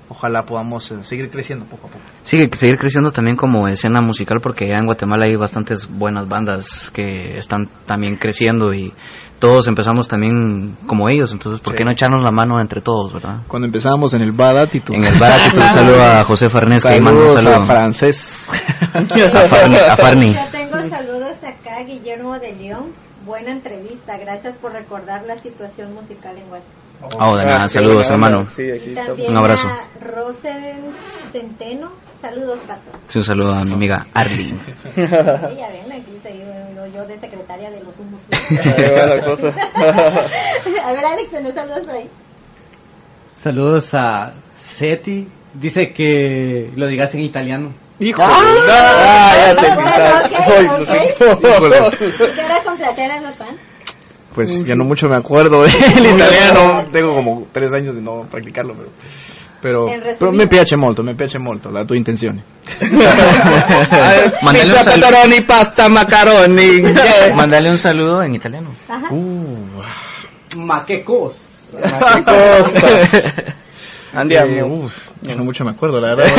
[0.09, 2.05] ojalá podamos eh, seguir creciendo poco a poco.
[2.23, 6.91] Sigue seguir creciendo también como escena musical porque ya en Guatemala hay bastantes buenas bandas
[6.91, 8.93] que están también creciendo y
[9.39, 11.85] todos empezamos también como ellos, entonces ¿por qué Sí.
[11.85, 13.41] no echarnos la mano entre todos, verdad?
[13.49, 14.93] Cuando empezábamos en el Badatito.
[14.95, 17.63] En el Baratito un saludo a José Farnés que ahí manda un Saludos saludo.
[17.63, 18.49] a francés.
[18.95, 19.77] A Farni.
[19.77, 20.33] a Farni.
[20.35, 22.93] Yo tengo saludos acá, Guillermo de León.
[23.27, 27.19] Buena entrevista, gracias por recordar la situación musical en Guatemala.
[27.21, 28.49] Oh, de nada, Ah, saludos qué buena hermano.
[28.51, 29.67] Sí, aquí Y también Un abrazo.
[29.69, 30.95] a Rosen
[31.33, 31.91] Centeno,
[32.29, 32.91] saludos Pato.
[33.07, 34.59] Sí, un saludo a mi amiga Arlene.
[34.95, 36.41] Sí, ya ven, aquí seguí
[36.75, 38.23] yo, yo de secretaria de los humus.
[39.25, 39.49] Cosa.
[40.85, 42.09] a ver, Alex, ¿tenés saludos por ahí?
[43.35, 45.29] Saludos a Seti.
[45.55, 47.73] Dice que lo digas en italiano.
[47.99, 50.99] Hijo ah, ya te Bueno, pisas.
[51.23, 51.45] ok, ok.
[51.45, 51.77] Híjole.
[52.35, 53.59] ¿Quieres complacer a los fans?
[54.35, 55.63] Pues ya no mucho me acuerdo
[55.95, 56.87] del italiano.
[56.93, 58.91] Tengo como tres años de no practicarlo, pero.
[59.63, 60.17] Resumidas.
[60.19, 62.43] pero me piace molto, me piace molto la tua intenzione.
[64.43, 66.83] Mándale un, sal- Macaroni, pasta, macaroni.
[67.35, 68.71] mándale un saludo en italiano.
[68.89, 69.09] Ajá.
[70.57, 71.39] Ma qué cosa.
[71.77, 72.87] Qué cosa.
[74.15, 74.51] Andiamo.
[74.55, 76.33] Eh, uf, no mucho me acuerdo, la verdad.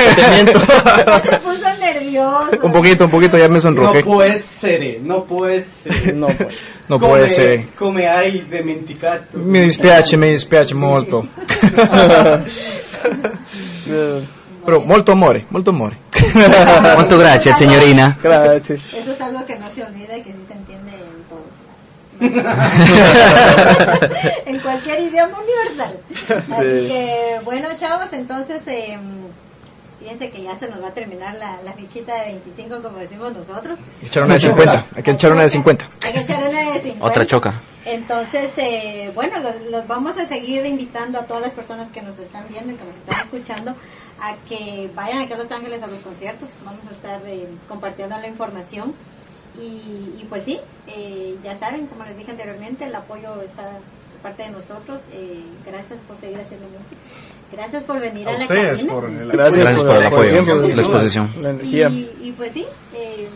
[1.22, 2.50] te puso nervioso.
[2.64, 4.04] un poquito, un poquito, ya me No sonrojé.
[4.04, 6.16] puede ser, no puede ser.
[6.16, 6.28] No.
[6.88, 7.66] No Come- puede ser.
[7.78, 9.38] Come hai dimenticato.
[9.38, 11.28] Mi dispiace, mi dispiace molto.
[14.68, 15.98] Però molto amore, molto amore.
[16.98, 18.18] Molto grazie, signorina.
[18.22, 18.94] Gracias.
[18.94, 21.78] Eso es algo que no se olvida y que sí se entiende en todos lados.
[24.46, 26.02] en cualquier idioma universal.
[26.52, 29.00] Así que, bueno, chavos, entonces, eh,
[30.00, 33.34] fíjense que ya se nos va a terminar la, la fichita de 25, como decimos
[33.34, 33.80] nosotros.
[34.02, 35.90] Echar una de 50, hay que echar una de 50.
[36.04, 37.06] Hay que echar una de 50.
[37.06, 37.62] Otra choca.
[37.86, 42.20] Entonces, eh, bueno, los, los vamos a seguir invitando a todas las personas que nos
[42.20, 43.76] están viendo y que nos están escuchando
[44.20, 46.50] a que vayan aquí a Los Ángeles a los conciertos.
[46.66, 48.94] Vamos a estar eh, compartiendo la información.
[49.58, 53.80] Y, y pues sí, eh, ya saben, como les dije anteriormente, el apoyo está
[54.28, 55.02] parte de nosotros.
[55.14, 57.02] Eh, gracias por seguir haciendo música.
[57.52, 58.94] Gracias por venir a, A la ustedes cabina.
[58.94, 61.32] por el Gracias, Gracias por el apoyo, tiempo, la exposición.
[61.42, 61.90] La energía.
[61.90, 63.30] Y, y pues sí, eh,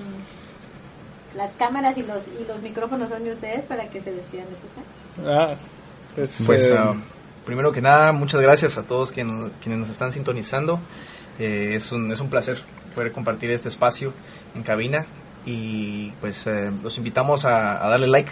[1.38, 4.56] las cámaras y los, y los micrófonos son de ustedes para que se despidan de
[4.56, 4.88] sus fans.
[5.26, 5.56] Ah,
[6.16, 6.96] pues, Pues eh, ah,
[7.46, 10.80] primero que nada, muchas gracias a todos quienes, quienes nos están sintonizando.
[11.40, 12.60] Eh, es, un, es un placer
[12.94, 14.14] poder compartir este espacio
[14.54, 15.06] en cabina
[15.46, 18.32] y pues eh, los invitamos a, a darle like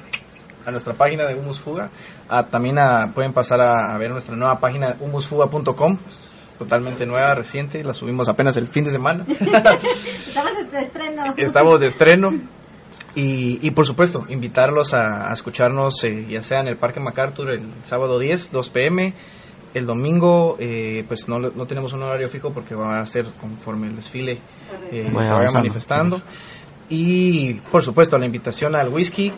[0.65, 1.89] a nuestra página de Humus Fuga.
[2.27, 5.97] Ah, también a- pueden pasar a, a ver nuestra nueva página humusfuga.com,
[6.57, 9.25] totalmente nueva, reciente, la subimos apenas el fin de semana.
[9.29, 11.33] Estamos en estreno.
[11.37, 12.31] Estamos de estreno.
[13.15, 17.49] Y, y por supuesto, invitarlos a, a escucharnos, eh, ya sea en el Parque MacArthur
[17.49, 19.13] el sábado 10, 2 pm,
[19.73, 23.87] El domingo, eh, pues no, no tenemos un horario fijo porque va a ser conforme
[23.87, 24.39] el desfile
[24.91, 26.21] eh, se vaya manifestando.
[26.87, 29.33] Y por supuesto, la invitación al whisky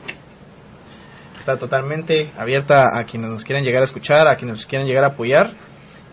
[1.41, 5.03] está totalmente abierta a quienes nos quieran llegar a escuchar, a quienes nos quieran llegar
[5.03, 5.53] a apoyar.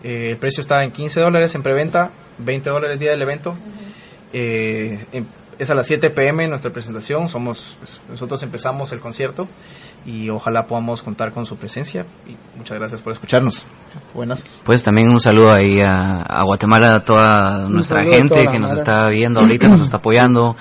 [0.03, 3.55] Eh, el precio está en 15 dólares en preventa, 20 dólares día del evento.
[4.33, 5.25] Eh, em-
[5.59, 7.27] es a las 7 pm nuestra presentación.
[7.27, 9.47] Somos pues, nosotros empezamos el concierto
[10.05, 12.05] y ojalá podamos contar con su presencia.
[12.25, 13.65] Y muchas gracias por escucharnos.
[14.13, 14.43] Buenas.
[14.63, 18.59] Pues también un saludo ahí a, a Guatemala, a toda nuestra a gente toda que
[18.59, 20.55] nos está viendo ahorita, nos está apoyando.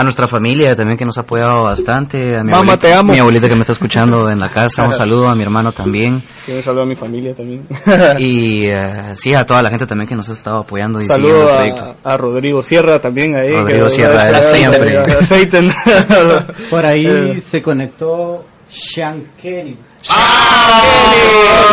[0.00, 2.16] A nuestra familia también que nos ha apoyado bastante.
[2.18, 3.12] A mi, Mamá, abuelita, te amo.
[3.12, 4.82] mi abuelita que me está escuchando en la casa.
[4.84, 6.22] Un saludo a mi hermano también.
[6.46, 7.66] Sí, un saludo a mi familia también.
[8.18, 11.42] Y eh, sí, a toda la gente también que nos ha estado apoyando y Saludo
[11.42, 11.96] el proyecto.
[12.02, 13.50] a, a Rodrigo Sierra también ahí.
[13.52, 14.98] Rodrigo que- Sierra, él siempre.
[14.98, 15.70] Aceiten.
[16.70, 17.40] Por ahí Eh.
[17.40, 19.76] se conectó Sean Kelly.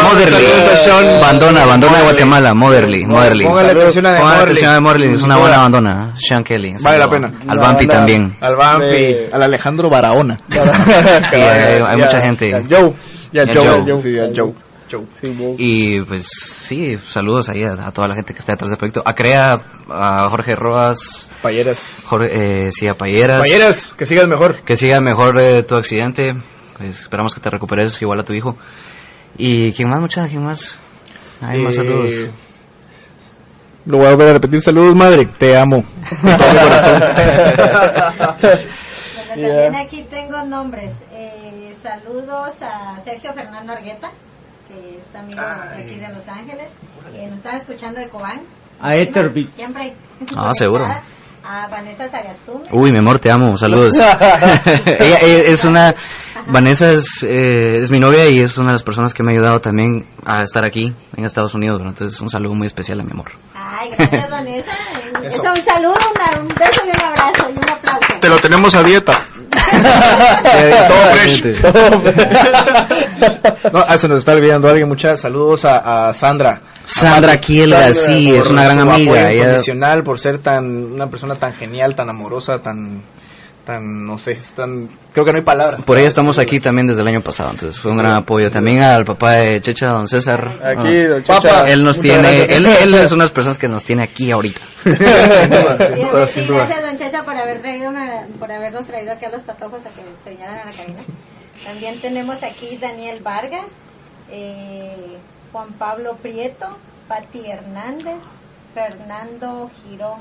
[0.03, 0.35] Motherly.
[0.37, 1.05] Saludos a Sean.
[1.21, 2.53] Bandona, bandona de Guatemala.
[2.53, 3.43] Motherly, Motherly.
[3.45, 4.51] Póngale atención a de Póngale Morley.
[4.53, 6.15] atención a Morley, es una buena bandona.
[6.17, 6.73] Sean Kelly.
[6.83, 7.29] Vale la saludo.
[7.29, 7.51] pena.
[7.51, 8.35] Al Bampi también.
[8.41, 10.37] Al Bampi, Eh, al Alejandro Barahona.
[11.29, 12.49] Sí, hay, hay mucha gente.
[12.69, 12.93] Joe.
[13.31, 13.83] Y a Y a Joe.
[13.85, 14.01] Joe.
[14.01, 14.53] Sí, Joe.
[14.89, 15.05] Joe.
[15.13, 15.55] Sí, Joe.
[15.57, 19.03] Y pues sí, saludos ahí a, a toda la gente que está detrás del proyecto.
[19.05, 19.51] A Crea,
[19.89, 22.03] a Jorge Roas, Payeras.
[22.05, 23.41] Jorge, eh, sí, a Payeras.
[23.41, 24.61] Payeras, que sigas mejor.
[24.63, 26.33] Que siga mejor eh, tu accidente.
[26.77, 28.55] Pues esperamos que te recuperes igual a tu hijo.
[29.37, 30.27] ¿Y quién más, muchacha?
[30.27, 30.77] ¿Quién más?
[31.41, 32.29] Hay más Eh, saludos.
[33.85, 34.61] Lo voy a volver a repetir.
[34.61, 35.25] Saludos, madre.
[35.37, 35.83] Te amo.
[36.21, 36.99] Con todo mi corazón.
[39.37, 40.93] Bueno, también aquí tengo nombres.
[41.13, 44.11] Eh, saludos a Sergio Fernando Argueta,
[44.67, 46.67] que es amigo de aquí de Los Ángeles,
[47.13, 48.41] que nos están escuchando de Cobán.
[48.81, 49.53] A Etherbeat.
[49.53, 49.93] Siempre.
[50.35, 50.85] Ah, seguro.
[51.43, 52.63] A Vanessa Sagastún.
[52.71, 53.55] Uy, mi amor, te amo.
[53.57, 53.93] Saludos.
[54.99, 55.93] Ella eh, es una...
[56.49, 59.35] Vanessa es, eh, es mi novia y es una de las personas que me ha
[59.39, 61.81] ayudado también a estar aquí en Estados Unidos.
[61.81, 61.89] ¿no?
[61.89, 63.31] Entonces, un saludo muy especial a mi amor.
[63.53, 64.71] Ay, gracias, Vanessa.
[65.23, 65.41] Eso.
[65.43, 68.19] Eso, un saludo, una- un beso y un abrazo y un aplauso.
[68.21, 69.25] Te lo tenemos a dieta.
[73.73, 74.87] No, ah, se nos está olvidando alguien.
[74.87, 76.61] Muchas saludos a, a Sandra.
[76.85, 79.31] Sandra Kielga, sí, es una gran amiga.
[79.31, 83.01] Ella, por ser tan una persona tan genial, tan amorosa, tan
[83.68, 85.84] tan no sé, es tan creo que no hay palabras.
[85.84, 88.49] por ella estamos aquí también desde el año pasado, entonces fue un gran apoyo.
[88.49, 90.48] También al papá de Checha, don César.
[90.64, 91.64] Aquí, Ah, don Checha.
[91.65, 94.61] él nos tiene, él, él es una de las personas que nos tiene aquí ahorita.
[94.84, 96.65] sin duda, sin Sí, duda, sí, sin duda.
[96.65, 99.89] gracias, don Chacha, por, haber traído una- por habernos traído aquí a los patojos a
[99.89, 101.02] que se vinieran a la cabina.
[101.65, 103.65] También tenemos aquí Daniel Vargas,
[104.31, 105.18] eh,
[105.52, 106.68] Juan Pablo Prieto,
[107.10, 108.15] Pati Hernández,
[108.73, 110.19] Fernando Girón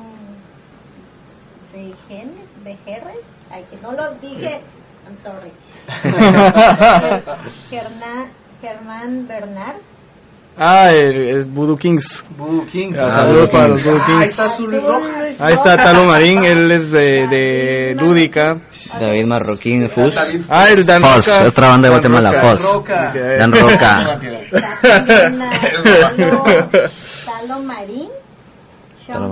[2.64, 3.16] Bejerres,
[3.50, 4.60] ay, que no lo dije,
[5.06, 5.52] I'm sorry.
[7.70, 8.28] Gerna-
[8.60, 9.76] Germán Bernard,
[10.58, 12.24] Ah, es Voodoo Kings.
[12.72, 12.96] Kings.
[12.98, 14.30] Ah, Ah, saludos para los Voodoo Voodoo Ah, ahí Kings.
[14.30, 15.44] está Roja.
[15.46, 18.62] Ahí está Talo Marín, él es de, de Lúdica.
[18.98, 20.16] David Marroquín, Fus.
[20.48, 21.46] Ah, el Dan Fos, Roca.
[21.48, 22.48] otra banda de Dan Guatemala, Roca.
[22.56, 22.62] Fos.
[22.74, 23.12] Roca.
[23.38, 24.18] Dan Roca.
[24.80, 26.44] Talo,
[27.26, 28.08] Talo Marín,
[29.04, 29.28] Sean Talo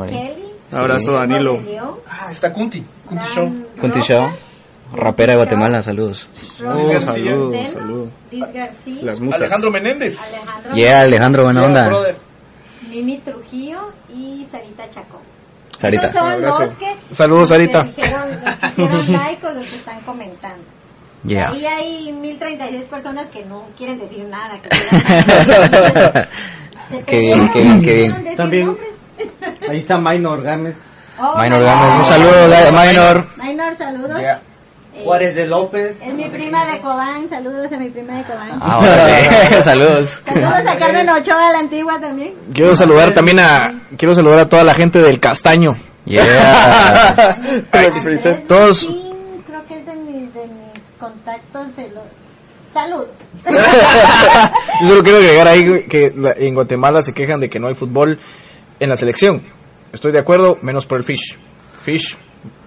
[0.74, 1.62] Kelly, Abrazo, Danilo.
[2.08, 2.84] Ah, está Kunti.
[3.06, 3.66] Kunti Show.
[3.80, 4.20] Kunti Show.
[4.92, 6.28] Rapera de Guatemala, saludos.
[6.64, 8.08] Oh, saludos, saludos.
[9.02, 9.40] Las musas.
[9.40, 10.18] Alejandro Menéndez.
[10.20, 11.86] Alejandro Yeah, Alejandro, buena onda.
[11.88, 12.16] brother.
[12.90, 15.20] Mimi Trujillo y Sarita Chacón.
[15.76, 16.12] Sarita.
[16.12, 16.76] Son los Abrazo.
[16.78, 17.78] que Saludos, Sarita.
[17.82, 20.62] los que dijeron, los que hicieron like o los que están comentando.
[21.24, 21.50] Yeah.
[21.52, 24.60] Ahí hay 1036 personas que no quieren decir nada.
[24.60, 24.68] Que
[27.06, 28.36] Qué bien, qué bien, qué bien.
[28.36, 28.88] También- nombres.
[29.68, 30.76] Ahí está Minor Gámez.
[31.20, 33.26] Oh, Minor Gámez, un saludo, Minor.
[33.36, 34.18] Minor, saludos.
[34.18, 34.40] Yeah.
[35.02, 35.96] Juárez de López.
[36.00, 38.58] Es mi prima de Cobán, saludos a mi prima de Cobán.
[38.60, 39.62] Ah, órale.
[39.62, 40.20] Saludos.
[40.24, 42.34] Saludos a Carmen Ochoa, la antigua también.
[42.52, 45.70] Quiero saludar también a quiero saludar a toda la gente del Castaño.
[46.04, 47.36] Yeah.
[48.48, 52.04] Todos- Martín, creo que es de, mis de mis contactos de los...
[52.72, 53.08] Saludos.
[54.82, 57.74] Yo solo quiero agregar ahí que la- en Guatemala se quejan de que no hay
[57.74, 58.18] fútbol
[58.80, 59.42] en la selección.
[59.92, 61.36] Estoy de acuerdo, menos por el Fish.
[61.82, 62.16] Fish,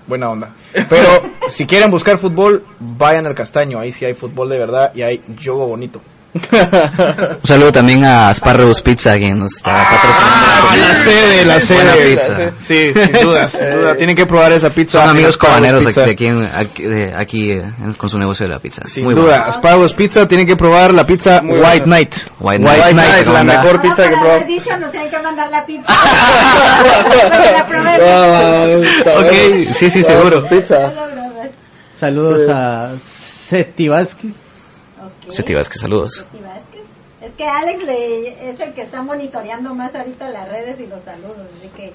[0.07, 0.55] buena onda.
[0.89, 3.79] Pero si quieren buscar fútbol, vayan al Castaño.
[3.79, 6.01] Ahí sí hay fútbol de verdad y hay yogo bonito.
[6.51, 10.68] Un saludo también a Sparrows Pizza, quien nos está patrocinando.
[10.69, 11.59] Ah, la sede, la Buena
[11.93, 12.11] sede.
[12.15, 12.51] pizza.
[12.59, 13.95] Sí, sin duda, sin duda.
[13.97, 14.99] Tienen que probar esa pizza.
[14.99, 17.64] Son amigos cobaneros de aquí, en- aquí, de aquí, eh,
[17.97, 18.84] con su negocio de la pizza.
[18.88, 19.51] Sin Muy duda, bueno.
[19.51, 21.84] Sparrows Pizza tienen que probar la pizza Muy White.
[21.85, 22.15] Knight.
[22.39, 22.93] White White Knight.
[22.93, 23.61] Knight, es la onda.
[23.61, 24.45] mejor pizza que por probado.
[24.45, 25.93] dicho, nos tienen que mandar la pizza.
[27.97, 28.68] La.
[29.18, 30.41] Ok, sí, sí, seguro.
[30.47, 30.91] Pizza.
[31.99, 32.91] Saludos a
[33.47, 34.31] Seti Vázquez.
[35.07, 35.31] Ok.
[35.31, 36.11] Seti Vázquez, saludos.
[36.13, 36.81] Seti Vázquez.
[37.21, 41.01] Es que Alex le- es el que está monitoreando más ahorita las redes y los
[41.01, 41.91] saludos, así que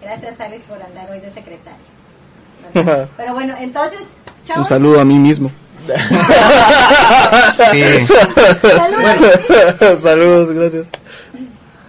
[0.00, 1.78] gracias Alex por andar hoy de secretario.
[3.16, 4.00] Pero bueno, entonces,
[4.56, 5.50] Un saludo a mí mismo.
[7.70, 7.82] Sí.
[8.62, 10.02] Saludos.
[10.02, 10.86] Saludos, gracias.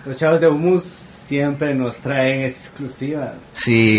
[0.06, 3.35] Los chavos de Humus siempre nos traen exclusivas.
[3.53, 3.98] Sí.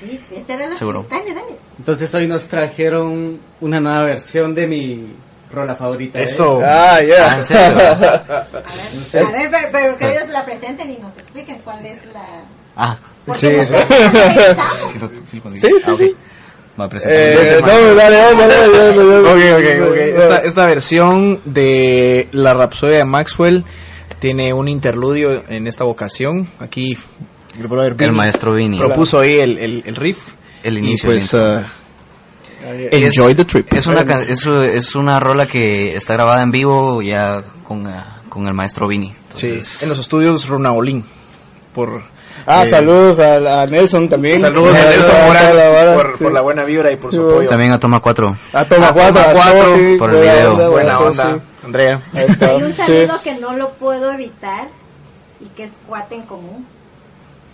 [0.00, 1.06] Sí, sí, la- Seguro.
[1.10, 1.56] Dale, dale.
[1.78, 5.14] Entonces hoy nos trajeron una nueva versión de mi
[5.52, 6.18] rola favorita.
[6.20, 6.24] ¿eh?
[6.24, 6.60] Eso.
[6.62, 7.34] Ah, Ah, ya.
[7.36, 7.78] ¿en serio?
[7.88, 12.24] A a ver, pero, pero que ellos la presenten y nos expliquen cuál es la...
[12.76, 12.98] Ah,
[13.34, 13.88] Sí, nosotros
[15.24, 15.40] sí.
[15.40, 16.16] Sí, Sí, sí, sí.
[16.80, 17.22] Va a presentar.
[17.22, 19.18] Eh, no, dale, dale, dale, dale, dale.
[19.28, 19.96] Ok, ok, ok.
[19.96, 23.64] Esta, esta versión de la Rapsodia de Maxwell
[24.18, 26.48] tiene un interludio en esta ocasión.
[26.58, 26.96] Aquí
[27.58, 28.78] el brother El maestro Vini.
[28.78, 30.32] propuso ahí el, el, el riff.
[30.62, 31.10] El Y inicio.
[31.10, 31.60] pues, el intro.
[31.62, 31.66] uh,
[32.62, 33.72] enjoy the trip.
[33.74, 38.46] Es una, es, es una rola que está grabada en vivo ya con, ah, con
[38.46, 39.14] el maestro Vini.
[39.34, 41.04] Sí, en los estudios Runaolín.
[41.74, 42.02] Por,
[42.46, 44.38] Ah, eh, saludos a, a Nelson también.
[44.40, 46.24] Saludos a Nelson Morán por, sí.
[46.24, 47.48] por la buena vibra y por su Sí, apoyo.
[47.48, 48.36] También a Toma 4.
[48.52, 50.52] A Toma A 4, Toma a Cuatro, Tofi, por el buena video.
[50.52, 51.40] onda, Buena sí, onda, sí.
[51.66, 52.02] Andrea.
[52.12, 52.82] Hay un sí.
[52.82, 54.68] saludo que no lo puedo evitar
[55.40, 56.66] y que es cuate en común.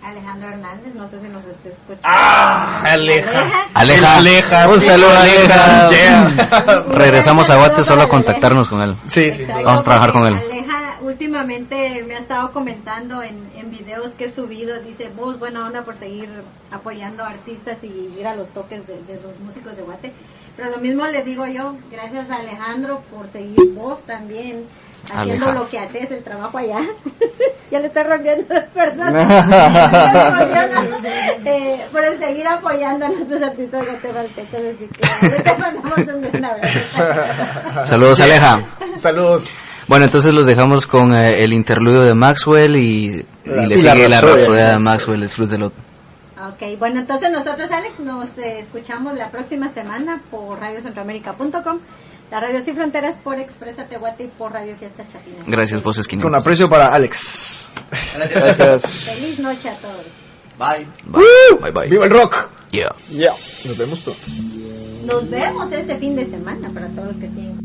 [0.08, 2.02] Alejandro Hernández, no sé si nos esté escuchando.
[2.04, 3.50] Ah, Aleja.
[3.74, 4.16] Aleja.
[4.16, 4.68] Aleja.
[4.68, 5.88] Un saludo, Aleja.
[5.90, 6.84] Yeah.
[6.88, 8.96] Regresamos a Guate solo a contactarnos con él.
[9.06, 9.42] Sí, sí.
[9.42, 10.34] Exacto, Vamos a trabajar con él.
[10.34, 15.64] Aleja últimamente me ha estado comentando en, en videos que he subido, dice, vos buena
[15.64, 16.28] onda por seguir
[16.70, 20.12] apoyando a artistas y ir a los toques de, de los músicos de Guate.
[20.56, 24.64] Pero lo mismo le digo yo, gracias a Alejandro por seguir vos también
[25.12, 25.60] haciendo Aleja.
[25.60, 26.80] lo que haces, el trabajo allá.
[27.70, 29.44] ya le estoy rompiendo las personas.
[31.44, 34.54] eh, por el seguir apoyando a nuestros artistas guatemaltecos.
[34.54, 37.86] Así que te mandamos un gran abrazo.
[37.86, 38.56] Saludos, Aleja.
[38.98, 39.48] Saludos.
[39.88, 44.08] Bueno, entonces los dejamos con eh, el interludio de Maxwell y, y le y sigue
[44.08, 45.20] la rapsodia de Maxwell.
[45.20, 45.72] Disfrútelo.
[46.48, 51.78] Ok, bueno, entonces nosotros, Alex, nos eh, escuchamos la próxima semana por radiocentroamérica.com,
[52.30, 55.44] la Radio Sin Fronteras por Expresa Tehuate y por Radio Fiesta Chapina.
[55.46, 56.22] Gracias, vos esquina.
[56.22, 57.68] Con aprecio para Alex.
[58.14, 58.86] Gracias.
[59.04, 60.06] Feliz noche a todos.
[60.58, 60.88] Bye.
[61.60, 61.88] Bye, bye.
[61.88, 62.48] ¡Viva el rock!
[62.70, 62.94] Yeah.
[63.10, 63.30] Ya.
[63.64, 64.18] Nos vemos todos.
[65.04, 67.56] Nos vemos este fin de semana para todos los que tienen.